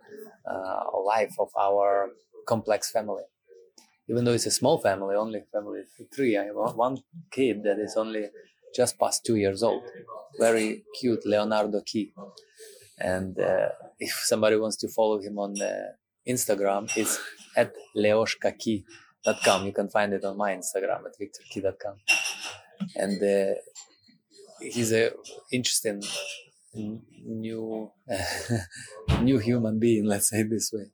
uh, 0.50 1.00
life 1.04 1.34
of 1.38 1.50
our 1.58 2.10
complex 2.46 2.90
family. 2.90 3.24
Even 4.08 4.24
though 4.24 4.32
it's 4.32 4.46
a 4.46 4.50
small 4.50 4.78
family, 4.80 5.14
only 5.14 5.42
family 5.52 5.82
three. 6.14 6.36
I 6.36 6.44
have 6.44 6.74
one 6.74 6.98
kid 7.30 7.62
that 7.64 7.78
is 7.78 7.94
only 7.96 8.30
just 8.74 8.98
past 8.98 9.24
two 9.24 9.36
years 9.36 9.62
old. 9.62 9.82
Very 10.38 10.84
cute, 10.98 11.24
Leonardo 11.26 11.82
Kee. 11.84 12.12
And 12.98 13.38
uh, 13.38 13.68
if 13.98 14.12
somebody 14.24 14.56
wants 14.56 14.76
to 14.78 14.88
follow 14.88 15.20
him 15.20 15.38
on 15.38 15.60
uh, 15.60 15.92
Instagram, 16.26 16.90
it's 16.96 17.20
at 17.56 17.72
Leoshka 17.96 18.58
Kee 18.58 18.84
com. 19.44 19.66
You 19.66 19.72
can 19.72 19.88
find 19.88 20.12
it 20.12 20.24
on 20.24 20.36
my 20.36 20.52
Instagram 20.54 21.04
at 21.06 21.18
viktorkee.com. 21.20 21.96
And 22.96 23.22
uh, 23.22 23.54
he's 24.60 24.92
a 24.92 25.12
interesting 25.52 26.02
new 26.74 27.90
new 29.20 29.38
human 29.38 29.78
being, 29.78 30.04
let's 30.04 30.30
say 30.30 30.42
this 30.42 30.72
way. 30.72 30.90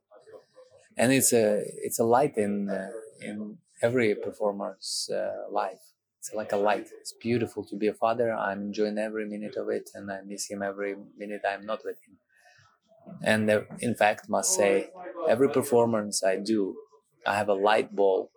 And 0.97 1.11
it's 1.11 1.33
a 1.33 1.61
it's 1.83 1.99
a 1.99 2.03
light 2.03 2.37
in 2.37 2.69
uh, 2.69 2.89
in 3.21 3.57
every 3.81 4.15
performer's 4.15 5.09
uh, 5.13 5.51
life. 5.51 5.79
It's 6.19 6.33
like 6.33 6.53
a 6.53 6.57
light. 6.57 6.87
It's 6.99 7.13
beautiful 7.13 7.63
to 7.65 7.75
be 7.75 7.87
a 7.87 7.93
father. 7.93 8.33
I'm 8.33 8.61
enjoying 8.63 8.97
every 8.97 9.27
minute 9.27 9.55
of 9.57 9.69
it, 9.69 9.91
and 9.93 10.11
I 10.11 10.21
miss 10.25 10.49
him 10.49 10.63
every 10.63 10.95
minute 11.17 11.41
I'm 11.47 11.65
not 11.65 11.81
with 11.85 11.97
him. 12.05 12.17
And 13.23 13.49
uh, 13.49 13.61
in 13.79 13.93
fact, 13.95 14.29
must 14.29 14.55
say, 14.55 14.89
every 15.29 15.49
performance 15.49 16.23
I 16.23 16.37
do, 16.37 16.75
I 17.25 17.35
have 17.35 17.49
a 17.49 17.53
light 17.53 17.95
ball 17.95 18.31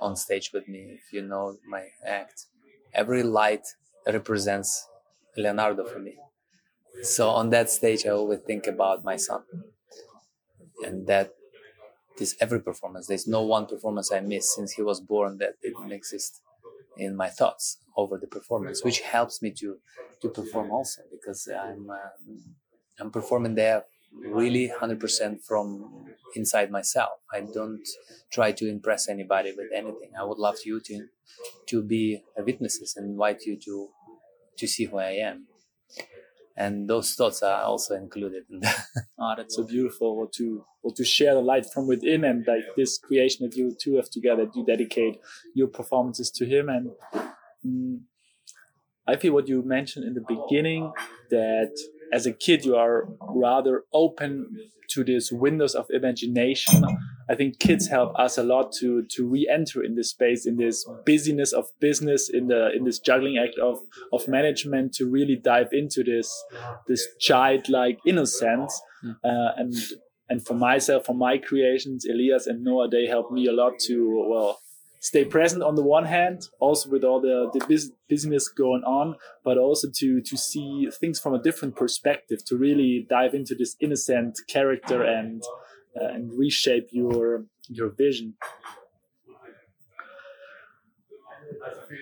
on 0.00 0.16
stage 0.16 0.52
with 0.52 0.68
me. 0.68 0.80
If 0.98 1.12
you 1.12 1.22
know 1.22 1.58
my 1.66 1.88
act, 2.04 2.46
every 2.94 3.22
light 3.22 3.66
represents 4.06 4.88
Leonardo 5.36 5.84
for 5.86 5.98
me. 5.98 6.18
So 7.02 7.30
on 7.30 7.50
that 7.50 7.70
stage, 7.70 8.06
I 8.06 8.10
always 8.10 8.40
think 8.40 8.66
about 8.66 9.04
my 9.04 9.16
son, 9.16 9.44
and 10.84 11.06
that 11.06 11.32
is 12.20 12.36
every 12.40 12.60
performance. 12.62 13.06
There's 13.08 13.28
no 13.28 13.42
one 13.42 13.66
performance 13.66 14.12
I 14.12 14.20
miss 14.20 14.54
since 14.54 14.72
he 14.72 14.82
was 14.82 15.00
born 15.00 15.38
that 15.38 15.54
didn't 15.62 15.92
exist 15.92 16.40
in 16.96 17.16
my 17.16 17.28
thoughts 17.30 17.78
over 17.96 18.18
the 18.18 18.26
performance, 18.28 18.84
which 18.84 19.00
helps 19.00 19.42
me 19.42 19.52
to 19.60 19.78
to 20.22 20.28
perform 20.30 20.70
also 20.72 21.02
because 21.10 21.48
I'm 21.48 21.90
uh, 21.90 22.10
I'm 23.00 23.10
performing 23.10 23.54
there 23.54 23.84
really 24.24 24.70
100% 24.80 25.44
from 25.46 26.04
inside 26.34 26.70
myself. 26.70 27.10
I 27.32 27.40
don't 27.40 27.86
try 28.32 28.52
to 28.52 28.68
impress 28.68 29.08
anybody 29.08 29.52
with 29.56 29.68
anything. 29.74 30.10
I 30.18 30.24
would 30.24 30.38
love 30.38 30.56
you 30.64 30.80
to 30.80 31.06
to 31.66 31.82
be 31.82 32.22
witnesses 32.36 32.94
and 32.96 33.10
invite 33.10 33.42
you 33.42 33.56
to 33.64 33.88
to 34.58 34.66
see 34.66 34.84
who 34.84 34.98
I 34.98 35.12
am. 35.12 35.46
And 36.56 36.88
those 36.90 37.14
thoughts 37.14 37.42
are 37.42 37.62
also 37.62 37.94
included 37.94 38.44
in 38.50 38.60
that. 38.60 38.84
Ah, 39.20 39.34
that's 39.36 39.56
so 39.56 39.64
beautiful 39.64 40.08
Or 40.08 40.28
to 40.36 40.64
well, 40.82 40.94
to 40.94 41.04
share 41.04 41.34
the 41.34 41.40
light 41.40 41.66
from 41.72 41.86
within 41.88 42.24
and 42.24 42.44
like 42.46 42.64
this 42.76 42.98
creation 42.98 43.46
that 43.46 43.56
you 43.56 43.74
two 43.80 43.96
have 43.96 44.10
together. 44.10 44.48
You 44.54 44.64
dedicate 44.64 45.18
your 45.54 45.68
performances 45.68 46.30
to 46.32 46.46
him, 46.46 46.68
and 46.68 46.90
mm, 47.66 48.00
I 49.06 49.16
feel 49.16 49.32
what 49.32 49.48
you 49.48 49.62
mentioned 49.62 50.04
in 50.04 50.14
the 50.14 50.24
beginning 50.28 50.92
that 51.30 51.72
as 52.12 52.26
a 52.26 52.32
kid 52.32 52.64
you 52.64 52.76
are 52.76 53.08
rather 53.20 53.84
open 53.92 54.46
to 54.88 55.04
these 55.04 55.30
windows 55.30 55.74
of 55.74 55.86
imagination 55.90 56.82
i 57.28 57.34
think 57.34 57.58
kids 57.58 57.88
help 57.88 58.12
us 58.18 58.38
a 58.38 58.42
lot 58.42 58.72
to 58.72 59.02
to 59.10 59.26
re-enter 59.26 59.82
in 59.82 59.94
this 59.94 60.10
space 60.10 60.46
in 60.46 60.56
this 60.56 60.86
busyness 61.04 61.52
of 61.52 61.66
business 61.80 62.30
in 62.32 62.48
the 62.48 62.70
in 62.74 62.84
this 62.84 62.98
juggling 62.98 63.38
act 63.38 63.58
of 63.58 63.78
of 64.12 64.26
management 64.28 64.92
to 64.92 65.06
really 65.06 65.36
dive 65.36 65.68
into 65.72 66.02
this 66.02 66.44
this 66.86 67.06
childlike 67.20 67.98
innocence 68.06 68.80
mm. 69.04 69.14
uh, 69.24 69.52
and 69.56 69.74
and 70.28 70.44
for 70.46 70.54
myself 70.54 71.04
for 71.04 71.14
my 71.14 71.36
creations 71.38 72.06
elias 72.06 72.46
and 72.46 72.64
noah 72.64 72.88
they 72.88 73.06
help 73.06 73.30
me 73.30 73.46
a 73.46 73.52
lot 73.52 73.78
to 73.78 74.24
well 74.28 74.58
stay 75.00 75.24
present 75.24 75.62
on 75.62 75.74
the 75.74 75.82
one 75.82 76.04
hand, 76.04 76.48
also 76.58 76.90
with 76.90 77.04
all 77.04 77.20
the, 77.20 77.50
the 77.52 77.90
business 78.08 78.48
going 78.48 78.82
on, 78.84 79.16
but 79.44 79.58
also 79.58 79.88
to 79.96 80.20
to 80.20 80.36
see 80.36 80.88
things 81.00 81.20
from 81.20 81.34
a 81.34 81.42
different 81.42 81.76
perspective, 81.76 82.44
to 82.46 82.56
really 82.56 83.06
dive 83.08 83.34
into 83.34 83.54
this 83.54 83.76
innocent 83.80 84.38
character 84.48 85.02
and 85.02 85.42
uh, 86.00 86.06
and 86.06 86.38
reshape 86.38 86.88
your 86.90 87.44
your 87.68 87.90
vision. 87.90 88.34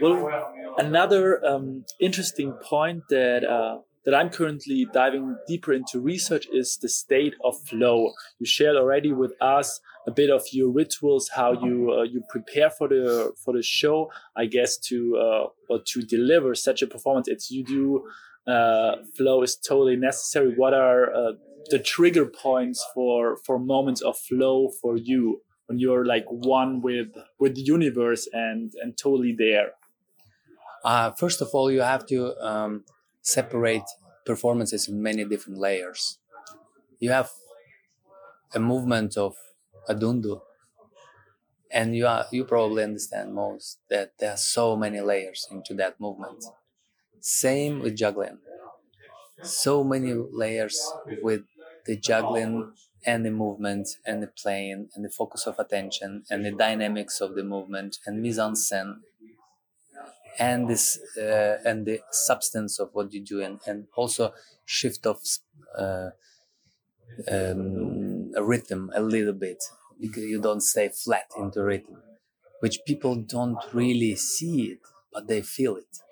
Well, 0.01 0.75
another 0.79 1.45
um, 1.45 1.85
interesting 2.01 2.53
point 2.53 3.05
that 3.09 3.45
uh, 3.45 3.79
that 4.05 4.15
I'm 4.15 4.31
currently 4.31 4.87
diving 4.93 5.37
deeper 5.49 5.73
into 5.73 6.01
research 6.01 6.47
is 6.53 6.79
the 6.81 6.89
state 6.89 7.35
of 7.45 7.61
flow. 7.61 8.13
You 8.39 8.47
shared 8.47 8.77
already 8.77 9.13
with 9.13 9.33
us 9.41 9.81
a 10.07 10.11
bit 10.11 10.31
of 10.31 10.43
your 10.53 10.71
rituals, 10.71 11.29
how 11.35 11.53
you 11.53 11.93
uh, 11.93 12.03
you 12.03 12.23
prepare 12.29 12.71
for 12.71 12.89
the 12.89 13.33
for 13.45 13.55
the 13.55 13.63
show. 13.63 14.11
I 14.37 14.47
guess 14.47 14.77
to 14.89 15.17
uh, 15.17 15.79
to 15.85 16.03
deliver 16.03 16.55
such 16.55 16.83
a 16.83 16.87
performance 16.87 17.29
as 17.29 17.51
you 17.51 17.65
do, 17.65 18.09
uh, 18.51 18.97
flow 19.17 19.43
is 19.43 19.57
totally 19.57 19.97
necessary. 19.97 20.55
What 20.55 20.75
are 20.75 21.13
uh, 21.13 21.33
the 21.71 21.79
trigger 21.79 22.27
points 22.27 22.85
for 22.95 23.39
for 23.45 23.59
moments 23.59 24.01
of 24.01 24.17
flow 24.17 24.71
for 24.81 24.97
you 24.97 25.43
when 25.67 25.79
you're 25.79 26.05
like 26.05 26.25
one 26.29 26.81
with 26.81 27.09
with 27.41 27.57
the 27.57 27.63
universe 27.63 28.29
and 28.33 28.73
and 28.81 28.97
totally 28.97 29.35
there? 29.37 29.73
Uh, 30.85 31.11
first 31.11 31.43
of 31.43 31.49
all, 31.53 31.71
you 31.71 31.81
have 31.81 32.07
to 32.07 32.37
um, 32.41 32.85
separate 33.23 33.83
performances 34.25 34.87
in 34.87 35.03
many 35.03 35.25
different 35.25 35.59
layers. 35.59 36.19
You 37.01 37.11
have 37.11 37.31
a 38.55 38.61
movement 38.61 39.17
of 39.17 39.35
adundu, 39.89 40.41
and 41.71 41.97
you 41.97 42.07
are 42.07 42.27
you 42.31 42.45
probably 42.45 42.85
understand 42.85 43.35
most 43.35 43.79
that 43.89 44.13
there 44.19 44.33
are 44.33 44.37
so 44.37 44.77
many 44.77 45.01
layers 45.01 45.47
into 45.51 45.75
that 45.75 46.01
movement. 46.01 46.45
Same 47.21 47.81
with 47.81 47.97
juggling, 47.97 48.39
so 49.43 49.83
many 49.85 50.13
layers 50.13 50.79
with 51.23 51.43
the 51.87 51.97
juggling 51.97 52.73
and 53.05 53.25
the 53.25 53.31
movement 53.31 53.89
and 54.05 54.23
the 54.23 54.27
playing 54.27 54.89
and 54.95 55.05
the 55.05 55.11
focus 55.11 55.47
of 55.47 55.59
attention 55.59 56.25
and 56.31 56.45
the 56.45 56.51
dynamics 56.51 57.21
of 57.21 57.35
the 57.35 57.45
movement 57.45 57.99
and 58.07 58.21
mise 58.21 58.39
en 58.39 58.55
scène 58.55 58.97
and 60.39 60.69
this 60.69 60.99
uh, 61.17 61.59
and 61.65 61.87
the 61.87 62.01
substance 62.11 62.79
of 62.79 62.91
what 62.93 63.13
you 63.13 63.21
do 63.21 63.41
and, 63.41 63.61
and 63.67 63.87
also 63.95 64.33
shift 64.65 65.07
of 65.07 65.19
uh, 65.79 66.11
um, 67.31 68.06
a 68.37 68.45
rhythm 68.45 68.91
a 68.95 69.01
little 69.03 69.33
bit 69.33 69.65
because 70.01 70.25
you 70.25 70.41
don't 70.41 70.61
stay 70.61 70.89
flat 70.89 71.27
into 71.39 71.63
rhythm 71.63 71.97
which 72.61 72.81
people 72.87 73.17
don't 73.17 73.59
really 73.73 74.15
see 74.17 74.73
it 74.73 74.81
but 75.13 75.29
they 75.29 75.41
feel 75.41 75.77
it. 75.77 76.03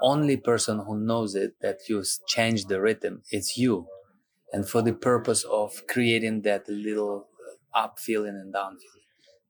Only 0.00 0.36
person 0.36 0.78
who 0.80 0.98
knows 0.98 1.34
it 1.34 1.54
that 1.60 1.88
you 1.88 2.04
change 2.26 2.66
the 2.66 2.80
rhythm 2.80 3.22
it's 3.30 3.58
you. 3.58 3.88
And 4.52 4.68
for 4.68 4.82
the 4.82 4.92
purpose 4.92 5.44
of 5.44 5.86
creating 5.88 6.42
that 6.42 6.68
little 6.68 7.28
up 7.74 7.98
feeling 7.98 8.36
and 8.36 8.52
down 8.52 8.78
feeling. 8.78 9.06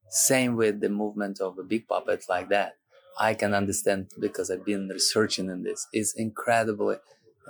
Same 0.08 0.56
with 0.56 0.80
the 0.80 0.88
movement 0.88 1.40
of 1.40 1.58
a 1.58 1.62
big 1.62 1.88
puppet 1.88 2.24
like 2.28 2.48
that. 2.50 2.76
I 3.18 3.34
can 3.34 3.54
understand 3.54 4.10
because 4.20 4.50
I've 4.50 4.64
been 4.64 4.88
researching 4.88 5.50
in 5.50 5.62
this. 5.62 5.86
Is 5.92 6.14
incredibly 6.16 6.96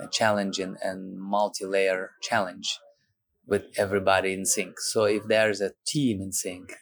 uh, 0.00 0.06
challenging 0.08 0.76
and 0.82 1.18
multi-layer 1.20 2.12
challenge 2.22 2.78
with 3.46 3.64
everybody 3.76 4.32
in 4.32 4.44
sync. 4.44 4.80
So 4.80 5.04
if 5.04 5.24
there's 5.24 5.60
a 5.60 5.72
team 5.86 6.20
in 6.20 6.32
sync, 6.32 6.74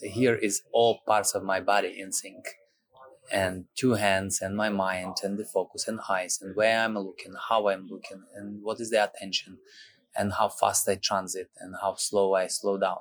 here 0.00 0.34
is 0.34 0.62
all 0.72 1.00
parts 1.06 1.34
of 1.34 1.42
my 1.42 1.60
body 1.60 1.98
in 1.98 2.12
sync 2.12 2.44
and 3.32 3.64
two 3.74 3.94
hands 3.94 4.40
and 4.40 4.56
my 4.56 4.68
mind 4.68 5.16
and 5.22 5.38
the 5.38 5.44
focus 5.44 5.88
and 5.88 6.00
eyes 6.08 6.38
and 6.40 6.54
where 6.54 6.80
I'm 6.80 6.94
looking, 6.94 7.34
how 7.48 7.68
I'm 7.68 7.86
looking 7.88 8.22
and 8.34 8.62
what 8.62 8.80
is 8.80 8.90
the 8.90 9.04
attention 9.04 9.58
and 10.16 10.34
how 10.34 10.48
fast 10.48 10.88
I 10.88 10.96
transit 10.96 11.50
and 11.58 11.74
how 11.80 11.96
slow 11.96 12.34
I 12.34 12.46
slow 12.46 12.78
down. 12.78 12.98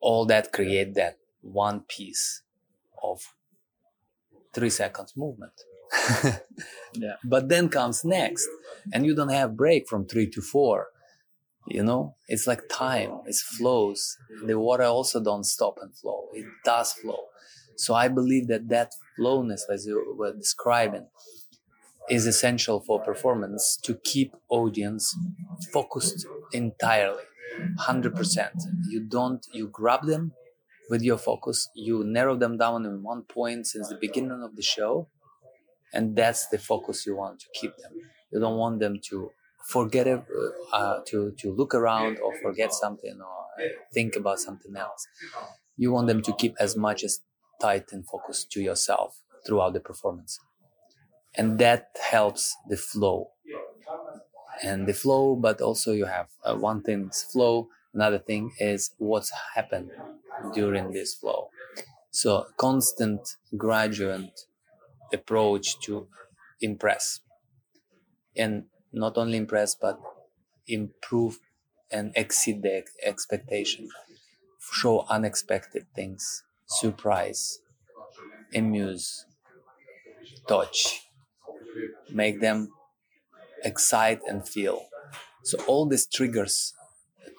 All 0.00 0.26
that 0.26 0.52
create 0.52 0.94
that 0.94 1.18
one 1.40 1.80
piece 1.80 2.42
of 3.02 3.34
three 4.52 4.70
seconds 4.70 5.14
movement. 5.16 5.52
yeah. 6.94 7.14
But 7.24 7.48
then 7.48 7.68
comes 7.68 8.04
next, 8.04 8.46
and 8.92 9.06
you 9.06 9.14
don't 9.14 9.30
have 9.30 9.56
break 9.56 9.88
from 9.88 10.06
three 10.06 10.28
to 10.30 10.40
four. 10.40 10.88
You 11.68 11.84
know, 11.84 12.16
it's 12.28 12.46
like 12.46 12.62
time. 12.70 13.20
It 13.26 13.36
flows. 13.36 14.16
The 14.44 14.58
water 14.58 14.84
also 14.84 15.22
don't 15.22 15.44
stop 15.44 15.78
and 15.82 15.94
flow. 15.94 16.28
It 16.32 16.46
does 16.64 16.92
flow. 16.92 17.24
So 17.76 17.94
I 17.94 18.08
believe 18.08 18.48
that 18.48 18.68
that 18.70 18.92
flowness, 19.16 19.62
as 19.70 19.86
you 19.86 20.14
were 20.16 20.32
describing, 20.32 21.06
is 22.08 22.26
essential 22.26 22.80
for 22.80 23.00
performance 23.02 23.78
to 23.82 23.94
keep 24.02 24.34
audience 24.48 25.14
focused 25.72 26.26
entirely, 26.52 27.24
hundred 27.78 28.16
percent. 28.16 28.54
You 28.88 29.00
don't 29.00 29.46
you 29.52 29.68
grab 29.68 30.06
them 30.06 30.32
with 30.90 31.02
your 31.02 31.18
focus, 31.18 31.68
you 31.74 32.02
narrow 32.02 32.34
them 32.36 32.56
down 32.56 32.86
in 32.86 33.02
one 33.02 33.22
point 33.22 33.66
since 33.66 33.88
the 33.88 33.98
beginning 34.00 34.42
of 34.42 34.56
the 34.56 34.62
show, 34.62 35.08
and 35.92 36.16
that's 36.16 36.48
the 36.48 36.58
focus 36.58 37.06
you 37.06 37.14
want 37.16 37.40
to 37.40 37.46
keep 37.54 37.76
them. 37.76 37.92
You 38.32 38.40
don't 38.40 38.56
want 38.56 38.80
them 38.80 38.98
to 39.10 39.30
forget 39.68 40.06
uh, 40.72 41.00
to 41.06 41.32
to 41.40 41.52
look 41.52 41.74
around 41.74 42.18
or 42.24 42.32
forget 42.42 42.72
something 42.72 43.18
or 43.20 43.38
think 43.94 44.16
about 44.16 44.38
something 44.40 44.74
else. 44.76 45.06
You 45.76 45.92
want 45.92 46.08
them 46.08 46.22
to 46.22 46.32
keep 46.34 46.54
as 46.60 46.76
much 46.76 47.04
as 47.04 47.20
tight 47.60 47.92
and 47.92 48.06
focused 48.06 48.50
to 48.52 48.60
yourself 48.62 49.22
throughout 49.46 49.72
the 49.74 49.80
performance, 49.80 50.38
and 51.34 51.58
that 51.58 51.88
helps 52.10 52.56
the 52.68 52.76
flow. 52.76 53.30
And 54.62 54.86
the 54.88 54.94
flow, 54.94 55.36
but 55.36 55.60
also 55.60 55.92
you 55.92 56.06
have 56.06 56.28
uh, 56.44 56.56
one 56.56 56.82
thing 56.82 57.08
is 57.10 57.22
flow, 57.22 57.68
another 57.94 58.18
thing 58.18 58.52
is 58.58 58.90
what's 58.98 59.32
happened 59.54 59.90
during 60.54 60.92
this 60.92 61.14
flow. 61.14 61.50
So 62.10 62.46
constant 62.58 63.36
gradual 63.56 64.30
approach 65.12 65.80
to 65.82 66.08
impress 66.60 67.20
and 68.36 68.64
not 68.92 69.16
only 69.16 69.36
impress 69.36 69.74
but 69.74 69.98
improve 70.66 71.38
and 71.90 72.12
exceed 72.14 72.62
the 72.62 72.84
expectation. 73.02 73.88
Show 74.72 75.06
unexpected 75.08 75.86
things. 75.94 76.42
Surprise. 76.66 77.60
Amuse. 78.54 79.24
Touch. 80.46 81.06
Make 82.12 82.40
them 82.40 82.68
excite 83.64 84.20
and 84.28 84.46
feel. 84.46 84.86
So 85.44 85.58
all 85.66 85.86
these 85.86 86.06
triggers 86.06 86.74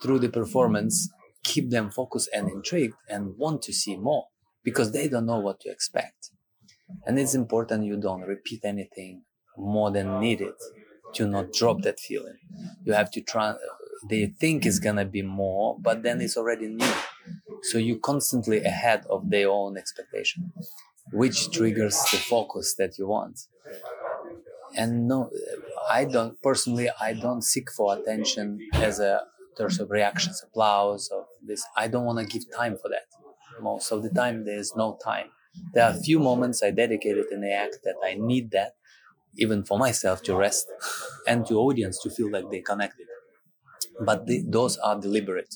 through 0.01 0.19
the 0.19 0.29
performance 0.29 1.09
keep 1.43 1.69
them 1.69 1.91
focused 1.91 2.29
and 2.33 2.49
intrigued 2.49 2.95
and 3.07 3.37
want 3.37 3.61
to 3.63 3.73
see 3.73 3.95
more 3.95 4.25
because 4.63 4.91
they 4.91 5.07
don't 5.07 5.25
know 5.25 5.39
what 5.39 5.59
to 5.61 5.69
expect. 5.69 6.31
And 7.05 7.19
it's 7.19 7.35
important 7.35 7.85
you 7.85 7.99
don't 7.99 8.21
repeat 8.21 8.61
anything 8.63 9.23
more 9.57 9.91
than 9.91 10.19
needed 10.19 10.53
to 11.15 11.27
not 11.27 11.53
drop 11.53 11.81
that 11.83 11.99
feeling. 11.99 12.37
You 12.83 12.93
have 12.93 13.11
to 13.11 13.21
try, 13.21 13.55
they 14.09 14.27
think 14.27 14.65
it's 14.65 14.79
gonna 14.79 15.05
be 15.05 15.21
more, 15.21 15.77
but 15.79 16.03
then 16.03 16.21
it's 16.21 16.37
already 16.37 16.67
new. 16.67 16.93
So 17.63 17.77
you're 17.77 17.99
constantly 17.99 18.63
ahead 18.63 19.05
of 19.09 19.29
their 19.29 19.49
own 19.49 19.77
expectation, 19.77 20.51
which 21.11 21.51
triggers 21.51 21.97
the 22.11 22.17
focus 22.17 22.75
that 22.75 22.97
you 22.97 23.07
want. 23.07 23.47
And 24.75 25.07
no, 25.07 25.29
I 25.89 26.05
don't 26.05 26.41
personally, 26.41 26.89
I 27.01 27.13
don't 27.13 27.41
seek 27.43 27.71
for 27.71 27.97
attention 27.97 28.59
as 28.73 28.99
a 28.99 29.23
terms 29.57 29.79
of 29.79 29.89
reactions, 29.89 30.43
applause, 30.43 31.09
of 31.11 31.25
this. 31.45 31.63
I 31.75 31.87
don't 31.87 32.05
want 32.05 32.19
to 32.19 32.25
give 32.25 32.43
time 32.55 32.77
for 32.77 32.89
that. 32.89 33.07
Most 33.61 33.91
of 33.91 34.03
the 34.03 34.09
time, 34.09 34.45
there's 34.45 34.73
no 34.75 34.97
time. 35.03 35.27
There 35.73 35.83
are 35.83 35.91
a 35.91 35.99
few 36.01 36.19
moments 36.19 36.61
I 36.63 36.71
dedicated 36.71 37.25
in 37.31 37.41
the 37.41 37.51
act 37.51 37.79
that 37.83 37.95
I 38.05 38.13
need 38.13 38.51
that, 38.51 38.73
even 39.39 39.63
for 39.63 39.77
myself 39.79 40.21
to 40.23 40.35
rest, 40.35 40.67
and 41.27 41.45
to 41.47 41.55
audience 41.59 41.99
to 42.03 42.09
feel 42.09 42.31
like 42.31 42.49
they 42.51 42.61
connected. 42.61 43.07
But 43.99 44.25
the, 44.27 44.43
those 44.47 44.77
are 44.77 44.99
deliberate, 44.99 45.55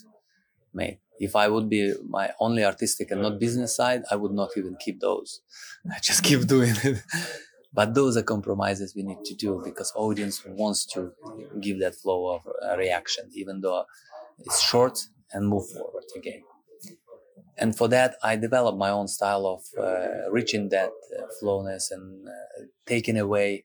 made. 0.74 1.00
If 1.18 1.36
I 1.36 1.48
would 1.48 1.68
be 1.70 1.94
my 2.08 2.32
only 2.40 2.64
artistic 2.64 3.10
and 3.10 3.22
not 3.22 3.40
business 3.40 3.76
side, 3.76 4.02
I 4.10 4.16
would 4.16 4.32
not 4.32 4.50
even 4.56 4.76
keep 4.80 5.00
those. 5.00 5.42
I 5.92 6.00
just 6.00 6.24
keep 6.24 6.46
doing 6.46 6.74
it. 6.84 7.02
but 7.74 7.94
those 7.94 8.16
are 8.16 8.22
compromises 8.22 8.94
we 8.96 9.02
need 9.04 9.24
to 9.26 9.34
do 9.34 9.62
because 9.64 9.92
audience 9.96 10.44
wants 10.46 10.86
to 10.94 11.12
give 11.60 11.80
that 11.80 11.94
flow 11.96 12.36
of 12.36 12.42
uh, 12.46 12.76
reaction, 12.76 13.30
even 13.34 13.60
though 13.62 13.84
it's 14.40 14.60
short 14.62 14.98
and 15.32 15.48
move 15.48 15.68
forward 15.70 16.04
again. 16.16 16.42
And 17.56 17.76
for 17.76 17.88
that, 17.88 18.16
I 18.22 18.36
developed 18.36 18.78
my 18.78 18.90
own 18.90 19.08
style 19.08 19.46
of 19.46 19.62
uh, 19.78 20.30
reaching 20.30 20.68
that 20.70 20.90
uh, 20.90 21.22
flowness 21.40 21.90
and 21.90 22.28
uh, 22.28 22.32
taking 22.86 23.16
away, 23.18 23.64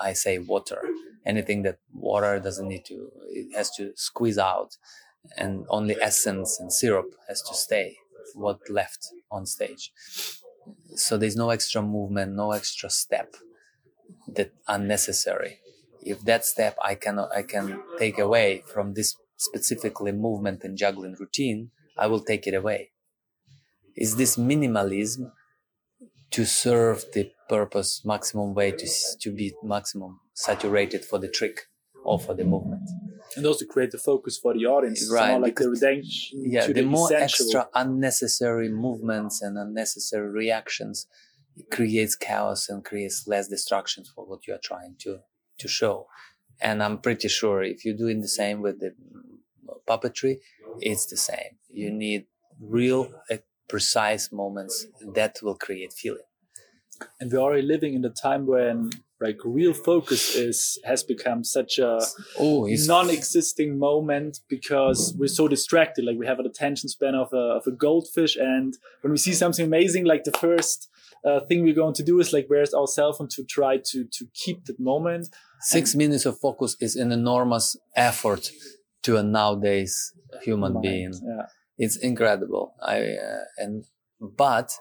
I 0.00 0.12
say, 0.12 0.38
water. 0.38 0.82
Anything 1.24 1.62
that 1.62 1.78
water 1.92 2.38
doesn't 2.38 2.68
need 2.68 2.84
to, 2.86 3.10
it 3.28 3.56
has 3.56 3.70
to 3.76 3.92
squeeze 3.96 4.38
out 4.38 4.76
and 5.36 5.66
only 5.68 5.96
essence 6.00 6.58
and 6.60 6.72
syrup 6.72 7.14
has 7.28 7.42
to 7.42 7.54
stay 7.54 7.96
what 8.34 8.58
left 8.70 9.08
on 9.30 9.46
stage. 9.46 9.92
So 10.94 11.16
there's 11.16 11.36
no 11.36 11.50
extra 11.50 11.82
movement 11.82 12.34
no 12.34 12.52
extra 12.52 12.90
step 12.90 13.34
that 14.28 14.52
unnecessary. 14.68 15.58
If 16.02 16.20
that 16.24 16.44
step 16.44 16.76
i 16.82 16.94
can 16.94 17.18
i 17.18 17.42
can 17.42 17.82
take 17.98 18.18
away 18.18 18.62
from 18.72 18.94
this 18.94 19.14
specifically 19.36 20.12
movement 20.12 20.62
and 20.64 20.76
juggling 20.78 21.16
routine 21.18 21.70
i 21.98 22.06
will 22.06 22.20
take 22.20 22.46
it 22.46 22.54
away. 22.54 22.90
Is 23.96 24.16
this 24.16 24.36
minimalism 24.36 25.32
to 26.30 26.44
serve 26.44 27.04
the 27.14 27.30
purpose 27.48 28.02
maximum 28.04 28.54
way 28.54 28.72
to, 28.72 28.88
to 29.20 29.30
be 29.30 29.54
maximum 29.62 30.20
saturated 30.34 31.04
for 31.04 31.18
the 31.18 31.28
trick 31.28 31.62
or 32.04 32.18
for 32.18 32.34
the 32.34 32.44
movement 32.44 32.88
and 33.36 33.46
also 33.46 33.64
create 33.64 33.90
the 33.90 33.98
focus 33.98 34.38
for 34.38 34.54
the 34.54 34.66
audience. 34.66 35.10
Right, 35.12 35.40
like 35.40 35.56
the 35.56 35.70
redemption. 35.70 36.42
Yeah, 36.44 36.66
the, 36.66 36.74
the, 36.74 36.82
more 36.82 37.06
essential. 37.12 37.46
extra 37.46 37.68
unnecessary 37.74 38.68
movements 38.68 39.42
and 39.42 39.58
unnecessary 39.58 40.28
reactions 40.28 41.06
creates 41.70 42.14
chaos 42.14 42.68
and 42.68 42.84
creates 42.84 43.24
less 43.26 43.48
distractions 43.48 44.10
for 44.14 44.26
what 44.26 44.46
you 44.46 44.54
are 44.54 44.60
trying 44.62 44.96
to 45.00 45.20
to 45.58 45.68
show. 45.68 46.06
And 46.60 46.82
I'm 46.82 46.98
pretty 46.98 47.28
sure 47.28 47.62
if 47.62 47.84
you're 47.84 47.96
doing 47.96 48.20
the 48.20 48.28
same 48.28 48.62
with 48.62 48.80
the 48.80 48.94
puppetry, 49.88 50.36
it's 50.80 51.06
the 51.06 51.16
same. 51.16 51.58
You 51.70 51.90
need 51.90 52.26
real, 52.60 53.12
uh, 53.30 53.38
precise 53.68 54.32
moments 54.32 54.86
that 55.14 55.36
will 55.42 55.56
create 55.56 55.92
feeling. 55.92 56.22
And 57.20 57.30
we're 57.30 57.38
already 57.38 57.66
living 57.66 57.94
in 57.94 58.04
a 58.04 58.10
time 58.10 58.46
when 58.46 58.90
like 59.20 59.38
real 59.44 59.72
focus 59.72 60.34
is 60.34 60.78
has 60.84 61.02
become 61.02 61.42
such 61.42 61.78
a 61.78 62.00
oh, 62.38 62.68
non-existing 62.86 63.78
moment 63.78 64.40
because 64.48 65.14
we're 65.18 65.26
so 65.26 65.48
distracted 65.48 66.04
like 66.04 66.18
we 66.18 66.26
have 66.26 66.38
an 66.38 66.46
attention 66.46 66.88
span 66.88 67.14
of 67.14 67.32
a, 67.32 67.56
of 67.58 67.66
a 67.66 67.70
goldfish 67.70 68.36
and 68.36 68.76
when 69.00 69.10
we 69.10 69.16
see 69.16 69.32
something 69.32 69.64
amazing 69.64 70.04
like 70.04 70.24
the 70.24 70.38
first 70.38 70.90
uh, 71.24 71.40
thing 71.40 71.62
we're 71.62 71.74
going 71.74 71.94
to 71.94 72.02
do 72.02 72.20
is 72.20 72.32
like 72.32 72.44
where's 72.48 72.74
our 72.74 72.86
cell 72.86 73.12
phone 73.12 73.28
to 73.28 73.42
try 73.44 73.78
to 73.78 74.04
to 74.04 74.26
keep 74.34 74.64
that 74.66 74.78
moment 74.78 75.28
six 75.60 75.92
and 75.92 75.98
minutes 75.98 76.26
of 76.26 76.38
focus 76.38 76.76
is 76.80 76.94
an 76.94 77.10
enormous 77.10 77.76
effort 77.96 78.50
to 79.02 79.16
a 79.16 79.22
nowadays 79.22 80.12
human 80.42 80.74
mind. 80.74 80.82
being 80.82 81.12
yeah. 81.24 81.46
It's 81.78 81.96
incredible 81.96 82.74
i 82.82 83.00
uh, 83.00 83.44
and 83.58 83.84
but 84.20 84.78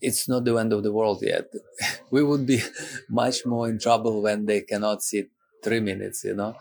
it's 0.00 0.28
not 0.28 0.44
the 0.44 0.56
end 0.56 0.72
of 0.72 0.82
the 0.82 0.92
world 0.92 1.22
yet. 1.22 1.46
we 2.10 2.22
would 2.22 2.46
be 2.46 2.60
much 3.08 3.44
more 3.46 3.68
in 3.68 3.78
trouble 3.78 4.22
when 4.22 4.46
they 4.46 4.62
cannot 4.62 5.02
sit 5.02 5.30
three 5.62 5.80
minutes, 5.80 6.24
you 6.24 6.34
know, 6.34 6.54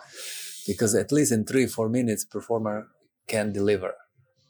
because 0.67 0.95
at 0.95 1.11
least 1.11 1.31
in 1.31 1.45
three, 1.45 1.65
four 1.65 1.89
minutes, 1.89 2.25
performer 2.25 2.87
can 3.27 3.53
deliver, 3.53 3.93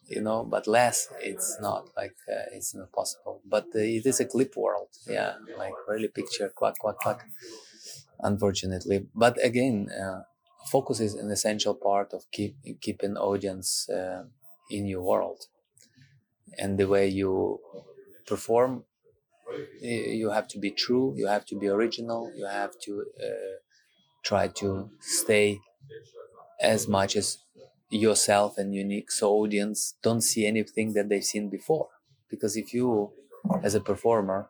you 0.08 0.22
know, 0.22 0.44
but 0.44 0.68
less, 0.68 1.08
it's 1.20 1.58
not 1.62 1.90
like, 1.96 2.16
uh, 2.32 2.50
it's 2.54 2.74
not 2.74 2.92
possible. 2.92 3.42
But 3.46 3.66
uh, 3.76 3.80
it 3.80 4.06
is 4.06 4.20
a 4.20 4.26
clip 4.26 4.56
world. 4.58 4.90
Yeah. 5.08 5.34
Like 5.58 5.74
really 5.88 6.08
picture, 6.08 6.52
quack, 6.56 6.76
quack, 6.80 6.98
quack, 6.98 7.28
unfortunately. 8.22 9.06
But 9.14 9.44
again, 9.44 9.90
uh, 9.92 10.24
focus 10.72 11.00
is 11.00 11.14
an 11.14 11.30
essential 11.30 11.76
part 11.76 12.14
of 12.14 12.24
keep, 12.32 12.56
keeping 12.82 13.18
audience 13.18 13.88
uh, 13.90 14.24
in 14.70 14.86
your 14.86 15.02
world. 15.02 15.46
And 16.58 16.78
the 16.78 16.88
way 16.88 17.08
you 17.08 17.60
perform 18.26 18.84
you 19.82 20.30
have 20.30 20.48
to 20.48 20.60
be 20.60 20.72
true 20.72 21.14
you 21.18 21.28
have 21.28 21.46
to 21.46 21.56
be 21.58 21.68
original 21.68 22.32
you 22.36 22.46
have 22.46 22.74
to 22.80 23.06
uh, 23.24 23.56
try 24.24 24.48
to 24.48 24.90
stay 25.00 25.60
as 26.62 26.88
much 26.88 27.16
as 27.16 27.40
yourself 27.90 28.58
and 28.58 28.76
unique 28.76 29.12
so 29.12 29.32
audience 29.32 29.96
don't 30.04 30.22
see 30.22 30.46
anything 30.46 30.94
that 30.94 31.10
they've 31.10 31.24
seen 31.24 31.50
before 31.50 31.88
because 32.30 32.56
if 32.56 32.74
you 32.74 33.12
as 33.64 33.74
a 33.74 33.80
performer 33.80 34.50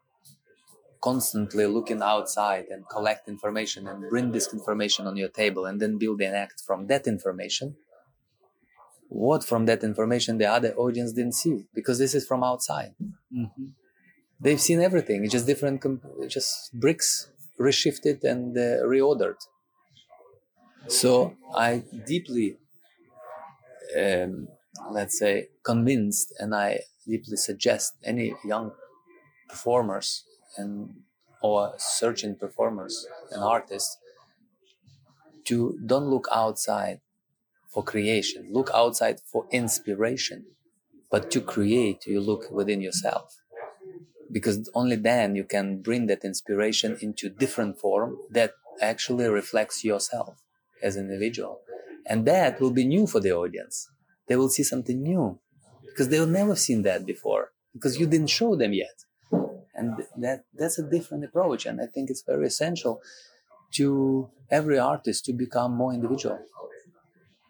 constantly 1.02 1.66
looking 1.66 2.02
outside 2.02 2.66
and 2.70 2.84
collect 2.90 3.30
information 3.30 3.88
and 3.88 4.10
bring 4.10 4.34
this 4.34 4.52
information 4.52 5.08
on 5.08 5.16
your 5.16 5.30
table 5.30 5.66
and 5.66 5.80
then 5.80 5.98
build 5.98 6.20
an 6.22 6.34
act 6.34 6.62
from 6.68 6.88
that 6.88 7.08
information 7.08 7.78
what 9.10 9.43
from 9.43 9.66
that 9.66 9.84
information 9.84 10.38
the 10.38 10.45
other 10.45 10.74
audience 10.76 11.12
didn't 11.14 11.34
see 11.34 11.66
because 11.74 11.97
this 11.97 12.14
is 12.14 12.26
from 12.26 12.43
outside. 12.43 12.93
Mm-hmm. 13.01 13.66
They've 14.39 14.62
seen 14.62 14.82
everything. 14.82 15.24
It's 15.24 15.34
just 15.34 15.47
different, 15.47 15.84
just 16.30 16.74
bricks 16.74 17.30
reshifted 17.60 18.24
and 18.24 18.55
uh, 18.57 18.86
reordered. 18.86 19.36
So 20.88 21.36
I 21.53 21.84
deeply, 22.05 22.57
um, 23.99 24.47
let's 24.91 25.20
say, 25.20 25.49
convinced, 25.64 26.34
and 26.39 26.55
I 26.55 26.80
deeply 27.05 27.36
suggest 27.36 27.93
any 28.03 28.34
young 28.45 28.72
performers 29.49 30.24
and 30.57 30.93
or 31.41 31.74
searching 31.78 32.36
performers 32.36 33.07
and 33.32 33.43
artists 33.43 33.97
to 35.45 35.78
don't 35.86 36.10
look 36.10 36.28
outside 36.32 36.99
for 37.70 37.84
creation. 37.84 38.50
Look 38.52 38.70
outside 38.74 39.20
for 39.32 39.46
inspiration. 39.52 40.46
But 41.12 41.32
to 41.32 41.42
create, 41.42 42.06
you 42.06 42.20
look 42.20 42.52
within 42.52 42.82
yourself. 42.82 43.36
Because 44.32 44.70
only 44.76 44.96
then 44.96 45.36
you 45.36 45.44
can 45.44 45.82
bring 45.82 46.08
that 46.08 46.24
inspiration 46.24 46.98
into 47.02 47.30
different 47.30 47.80
form 47.80 48.18
that 48.30 48.54
actually 48.82 49.28
reflects 49.28 49.84
yourself 49.84 50.38
as 50.84 50.96
an 50.96 51.06
individual. 51.06 51.62
And 52.06 52.26
that 52.26 52.60
will 52.60 52.72
be 52.72 52.86
new 52.86 53.08
for 53.08 53.20
the 53.20 53.32
audience. 53.32 53.90
They 54.28 54.36
will 54.36 54.50
see 54.50 54.64
something 54.64 55.02
new 55.02 55.40
because 55.86 56.10
they've 56.10 56.28
never 56.28 56.56
seen 56.56 56.84
that 56.84 57.06
before 57.06 57.52
because 57.74 58.00
you 58.00 58.06
didn't 58.06 58.30
show 58.30 58.56
them 58.56 58.74
yet. 58.74 59.04
And 59.76 60.06
that, 60.18 60.44
that's 60.54 60.78
a 60.78 60.84
different 60.84 61.24
approach. 61.24 61.66
And 61.66 61.82
I 61.82 61.86
think 61.86 62.10
it's 62.10 62.24
very 62.24 62.48
essential 62.48 63.02
to 63.74 64.30
every 64.52 64.78
artist 64.78 65.26
to 65.26 65.34
become 65.34 65.76
more 65.76 65.94
individual 65.94 66.40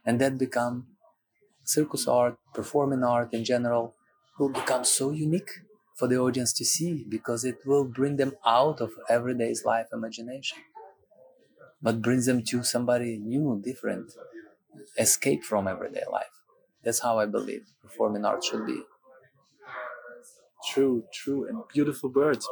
and 0.10 0.20
that 0.20 0.39
become 0.39 0.88
circus 1.64 2.07
art, 2.07 2.38
performing 2.55 3.03
art 3.03 3.34
in 3.34 3.45
general 3.45 3.95
will 4.39 4.49
become 4.49 4.84
so 4.84 5.12
unique 5.12 5.51
for 5.95 6.07
the 6.07 6.18
audience 6.18 6.51
to 6.53 6.66
see 6.66 7.05
because 7.07 7.45
it 7.45 7.57
will 7.68 7.84
bring 7.86 8.16
them 8.18 8.34
out 8.45 8.82
of 8.82 8.91
everyday's 9.07 9.66
life 9.66 9.88
imagination, 9.93 10.57
but 11.82 12.01
brings 12.01 12.26
them 12.26 12.43
to 12.43 12.64
somebody 12.64 13.18
new, 13.20 13.62
different, 13.64 14.14
escape 14.97 15.43
from 15.43 15.68
everyday 15.68 16.03
life. 16.12 16.41
That's 16.84 17.01
how 17.01 17.20
I 17.20 17.28
believe 17.28 17.68
performing 17.84 18.26
art 18.26 18.43
should 18.43 18.66
be. 18.66 18.82
True, 20.72 21.03
true, 21.14 21.47
and 21.47 21.64
beautiful 21.74 22.10
words. 22.12 22.47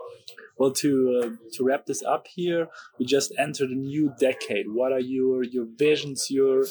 Well, 0.57 0.71
to 0.83 1.21
uh, 1.23 1.29
to 1.53 1.63
wrap 1.65 1.85
this 1.87 2.03
up 2.03 2.27
here, 2.27 2.69
we 2.99 3.05
just 3.05 3.33
entered 3.37 3.69
a 3.69 3.75
new 3.75 4.13
decade. 4.19 4.67
What 4.71 4.91
are 4.93 4.99
your 4.99 5.43
your 5.43 5.65
visions, 5.65 6.31
your 6.31 6.65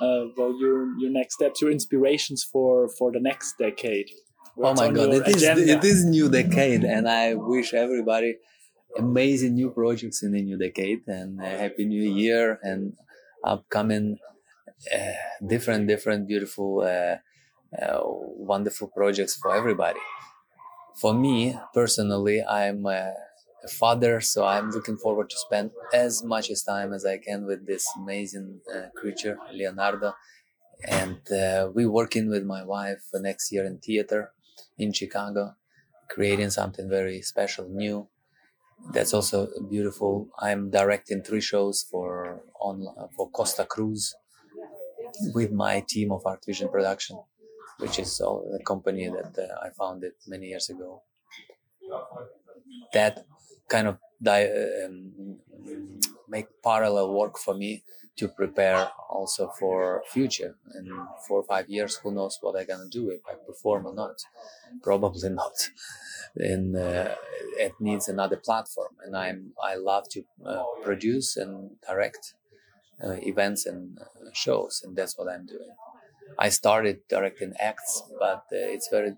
uh, 0.00 0.24
well, 0.36 0.54
your 0.58 0.98
your 0.98 1.10
next 1.10 1.34
steps, 1.34 1.60
your 1.60 1.70
inspirations 1.70 2.44
for 2.44 2.88
for 2.88 3.12
the 3.12 3.20
next 3.20 3.58
decade? 3.58 4.10
What's 4.54 4.80
oh 4.80 4.84
my 4.84 4.92
God, 4.92 5.14
it 5.14 5.28
is 5.28 5.42
it 5.42 5.84
is 5.84 6.04
new 6.04 6.28
decade, 6.28 6.84
and 6.84 7.08
I 7.08 7.34
wish 7.34 7.74
everybody 7.74 8.36
amazing 8.96 9.54
new 9.54 9.70
projects 9.70 10.22
in 10.22 10.32
the 10.32 10.42
new 10.42 10.56
decade 10.56 11.06
and 11.06 11.40
happy 11.40 11.84
new 11.84 12.02
year 12.02 12.58
and 12.62 12.94
upcoming 13.44 14.18
uh, 14.94 15.46
different 15.46 15.86
different 15.86 16.26
beautiful 16.26 16.80
uh, 16.80 17.16
uh, 17.80 18.00
wonderful 18.02 18.88
projects 18.88 19.36
for 19.36 19.54
everybody 19.54 20.00
for 21.00 21.14
me 21.14 21.56
personally 21.74 22.42
i'm 22.42 22.84
a, 23.64 23.68
father 23.68 24.20
so 24.20 24.44
i'm 24.44 24.70
looking 24.70 24.96
forward 24.96 25.28
to 25.30 25.36
spend 25.36 25.70
as 25.92 26.22
much 26.24 26.50
as 26.50 26.62
time 26.62 26.92
as 26.92 27.04
i 27.04 27.18
can 27.18 27.46
with 27.46 27.66
this 27.66 27.86
amazing 27.96 28.60
uh, 28.74 28.88
creature 28.96 29.36
leonardo 29.52 30.14
and 30.88 31.20
uh, 31.32 31.68
we're 31.74 31.90
working 31.90 32.28
with 32.28 32.44
my 32.44 32.64
wife 32.64 33.02
next 33.14 33.50
year 33.52 33.64
in 33.64 33.78
theater 33.78 34.32
in 34.78 34.92
chicago 34.92 35.54
creating 36.08 36.50
something 36.50 36.88
very 36.88 37.20
special 37.20 37.68
new 37.68 38.08
that's 38.92 39.12
also 39.12 39.48
beautiful. 39.68 40.28
I'm 40.38 40.70
directing 40.70 41.22
three 41.22 41.40
shows 41.40 41.86
for 41.90 42.40
on 42.60 42.86
for 43.16 43.30
Costa 43.30 43.64
Cruz 43.64 44.14
with 45.34 45.52
my 45.52 45.84
team 45.88 46.12
of 46.12 46.22
Art 46.24 46.44
Vision 46.46 46.68
Production, 46.68 47.18
which 47.78 47.98
is 47.98 48.20
a 48.20 48.62
company 48.64 49.08
that 49.08 49.38
uh, 49.38 49.66
I 49.66 49.70
founded 49.70 50.12
many 50.26 50.46
years 50.46 50.70
ago. 50.70 51.02
That 52.92 53.26
kind 53.68 53.88
of 53.88 53.98
di- 54.22 54.50
um, 54.84 55.38
make 56.28 56.46
parallel 56.62 57.12
work 57.14 57.38
for 57.38 57.54
me 57.54 57.82
to 58.16 58.28
prepare 58.28 58.90
also 59.08 59.50
for 59.58 60.02
future. 60.08 60.56
And 60.74 60.88
four 61.26 61.38
or 61.40 61.44
five 61.44 61.68
years 61.68 61.96
who 61.96 62.12
knows 62.12 62.38
what 62.40 62.58
i'm 62.58 62.66
gonna 62.66 62.88
do 62.90 63.10
if 63.10 63.20
i 63.28 63.34
perform 63.46 63.86
or 63.86 63.94
not. 63.94 64.16
Probably 64.82 65.30
not. 65.42 65.70
And 66.36 66.76
uh, 66.76 67.14
it 67.58 67.72
needs 67.80 68.08
another 68.08 68.36
platform. 68.36 68.94
And 69.04 69.16
i'm 69.16 69.52
i 69.62 69.74
love 69.76 70.08
to 70.10 70.22
uh, 70.46 70.64
produce 70.82 71.36
and 71.36 71.70
direct 71.88 72.34
uh, 73.04 73.16
events 73.32 73.66
and 73.66 73.98
uh, 74.00 74.30
shows. 74.34 74.82
And 74.84 74.96
that's 74.96 75.18
what 75.18 75.28
i'm 75.32 75.46
doing 75.46 75.74
i 76.38 76.48
started 76.48 76.98
directing 77.08 77.52
acts 77.60 78.02
but 78.18 78.44
uh, 78.52 78.74
it's 78.74 78.88
very 78.90 79.12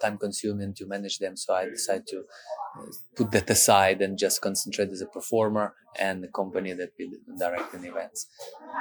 time 0.00 0.18
consuming 0.18 0.72
to 0.74 0.86
manage 0.86 1.18
them 1.18 1.36
so 1.36 1.54
i 1.54 1.64
decided 1.68 2.06
to 2.06 2.18
uh, 2.18 2.86
put 3.16 3.30
that 3.30 3.48
aside 3.50 4.00
and 4.02 4.18
just 4.18 4.40
concentrate 4.40 4.90
as 4.90 5.00
a 5.00 5.06
performer 5.06 5.74
and 5.98 6.22
the 6.22 6.28
company 6.28 6.72
that 6.72 6.90
will 6.98 7.38
directing 7.38 7.84
events 7.84 8.26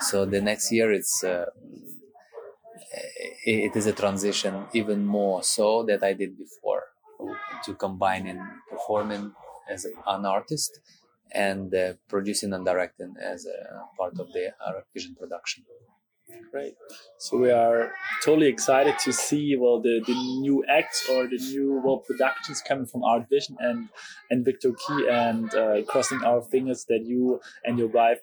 so 0.02 0.26
the 0.26 0.42
next 0.42 0.72
year 0.72 0.92
it's 0.92 1.24
it 3.46 3.76
is 3.76 3.88
a 3.88 3.94
transition 3.94 4.66
even 4.74 5.06
more 5.06 5.44
so 5.44 5.84
that 5.84 6.04
I 6.04 6.14
did 6.14 6.38
before 6.38 6.84
to 7.66 7.74
combine 7.76 8.24
combining 8.24 8.42
performing 8.70 9.34
as 9.70 9.86
an 9.86 10.26
artist 10.26 10.80
and 11.32 11.74
uh, 11.74 11.94
producing 12.08 12.54
and 12.54 12.66
directing 12.66 13.14
as 13.22 13.46
a 13.46 13.58
part 13.98 14.14
of 14.20 14.32
the 14.34 14.54
Vision 14.94 15.16
production. 15.20 15.64
Great. 16.52 16.76
So 17.18 17.38
we 17.38 17.50
are 17.50 17.94
totally 18.24 18.48
excited 18.48 19.00
to 19.00 19.12
see 19.12 19.56
well 19.56 19.82
the, 19.82 20.04
the 20.06 20.14
new 20.14 20.64
acts 20.70 21.10
or 21.10 21.28
the 21.28 21.38
new 21.38 21.82
well 21.84 21.98
productions 21.98 22.62
coming 22.62 22.86
from 22.86 23.04
Art 23.04 23.28
Vision 23.28 23.58
and 23.60 23.90
and 24.30 24.46
Viktor 24.46 24.72
Kee 24.74 25.08
and 25.10 25.54
uh, 25.56 25.82
crossing 25.84 26.24
our 26.24 26.42
fingers 26.42 26.86
that 26.90 27.06
you 27.06 27.40
and 27.66 27.80
your 27.80 27.88
wife 27.88 28.20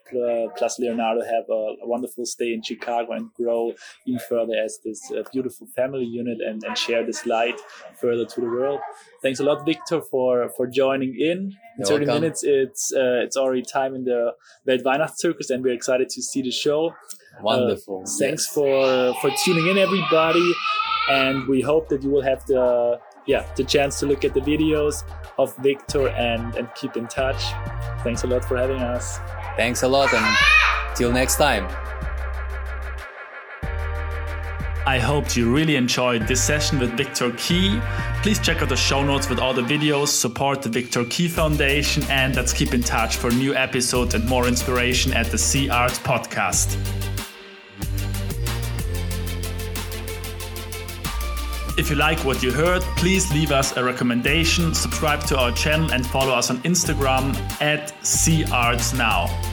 plus 0.56 0.78
Leonardo 0.78 1.22
have 1.22 1.44
a, 1.48 1.74
a, 1.82 1.88
wonderful 1.88 2.24
stay 2.24 2.52
in 2.52 2.62
Chicago 2.62 3.12
and 3.12 3.34
grow 3.34 3.72
even 4.06 4.20
further 4.28 4.54
as 4.64 4.78
this 4.84 5.10
uh, 5.10 5.22
beautiful 5.32 5.66
family 5.66 6.04
unit 6.04 6.38
and, 6.40 6.62
and 6.62 6.78
share 6.78 7.04
this 7.04 7.26
light 7.26 7.60
further 8.00 8.24
to 8.26 8.40
the 8.40 8.46
world. 8.46 8.80
Thanks 9.22 9.40
a 9.40 9.44
lot, 9.44 9.64
Viktor, 9.66 10.02
for 10.02 10.50
for 10.56 10.66
joining 10.66 11.18
in. 11.18 11.56
In 11.78 11.84
30 11.84 12.06
welcome. 12.06 12.22
minutes, 12.22 12.44
it's 12.44 12.92
uh, 12.94 13.24
it's 13.24 13.36
already 13.36 13.62
time 13.62 13.94
in 13.94 14.04
the 14.04 14.34
Weltweihnachtszirkus, 14.68 15.50
and 15.50 15.64
we're 15.64 15.74
excited 15.74 16.08
to 16.10 16.22
see 16.22 16.42
the 16.42 16.52
show. 16.52 16.94
Wonderful. 17.40 18.02
Uh, 18.06 18.10
thanks 18.18 18.46
yes. 18.46 18.54
for 18.54 19.14
for 19.20 19.30
tuning 19.44 19.68
in, 19.68 19.78
everybody, 19.78 20.52
and 21.10 21.46
we 21.48 21.60
hope 21.60 21.88
that 21.88 22.02
you 22.02 22.10
will 22.10 22.22
have 22.22 22.44
the 22.46 23.00
yeah 23.26 23.46
the 23.56 23.64
chance 23.64 23.98
to 24.00 24.06
look 24.06 24.24
at 24.24 24.34
the 24.34 24.40
videos 24.40 25.04
of 25.38 25.56
Viktor 25.58 26.08
and 26.08 26.54
and 26.56 26.68
keep 26.74 26.96
in 26.96 27.06
touch. 27.06 27.42
Thanks 28.02 28.24
a 28.24 28.26
lot 28.26 28.44
for 28.44 28.56
having 28.56 28.82
us. 28.82 29.18
Thanks 29.56 29.82
a 29.82 29.88
lot, 29.88 30.12
and 30.12 30.36
till 30.94 31.12
next 31.12 31.36
time. 31.36 31.66
I 34.86 34.98
hope 34.98 35.36
you 35.36 35.54
really 35.54 35.76
enjoyed 35.76 36.26
this 36.26 36.42
session 36.42 36.78
with 36.78 36.96
Viktor 36.96 37.30
Kee. 37.32 37.78
Please 38.22 38.40
check 38.40 38.62
out 38.62 38.70
the 38.70 38.76
show 38.76 39.04
notes 39.04 39.28
with 39.28 39.38
all 39.38 39.52
the 39.52 39.62
videos, 39.62 40.08
support 40.08 40.62
the 40.62 40.70
Viktor 40.70 41.04
Kee 41.04 41.28
Foundation, 41.28 42.02
and 42.10 42.34
let's 42.34 42.52
keep 42.52 42.74
in 42.74 42.82
touch 42.82 43.16
for 43.16 43.30
new 43.30 43.54
episodes 43.54 44.14
and 44.14 44.26
more 44.28 44.48
inspiration 44.48 45.12
at 45.12 45.26
the 45.26 45.38
Sea 45.38 45.68
Art 45.68 45.92
Podcast. 46.02 46.76
If 51.80 51.88
you 51.88 51.96
like 51.96 52.18
what 52.26 52.42
you 52.42 52.52
heard, 52.52 52.82
please 52.98 53.32
leave 53.32 53.52
us 53.52 53.74
a 53.78 53.82
recommendation, 53.82 54.74
subscribe 54.74 55.22
to 55.28 55.38
our 55.38 55.50
channel, 55.50 55.90
and 55.92 56.06
follow 56.06 56.34
us 56.34 56.50
on 56.50 56.58
Instagram 56.58 57.34
at 57.62 57.94
Sea 58.04 58.44
Arts 58.52 58.92
Now. 58.92 59.49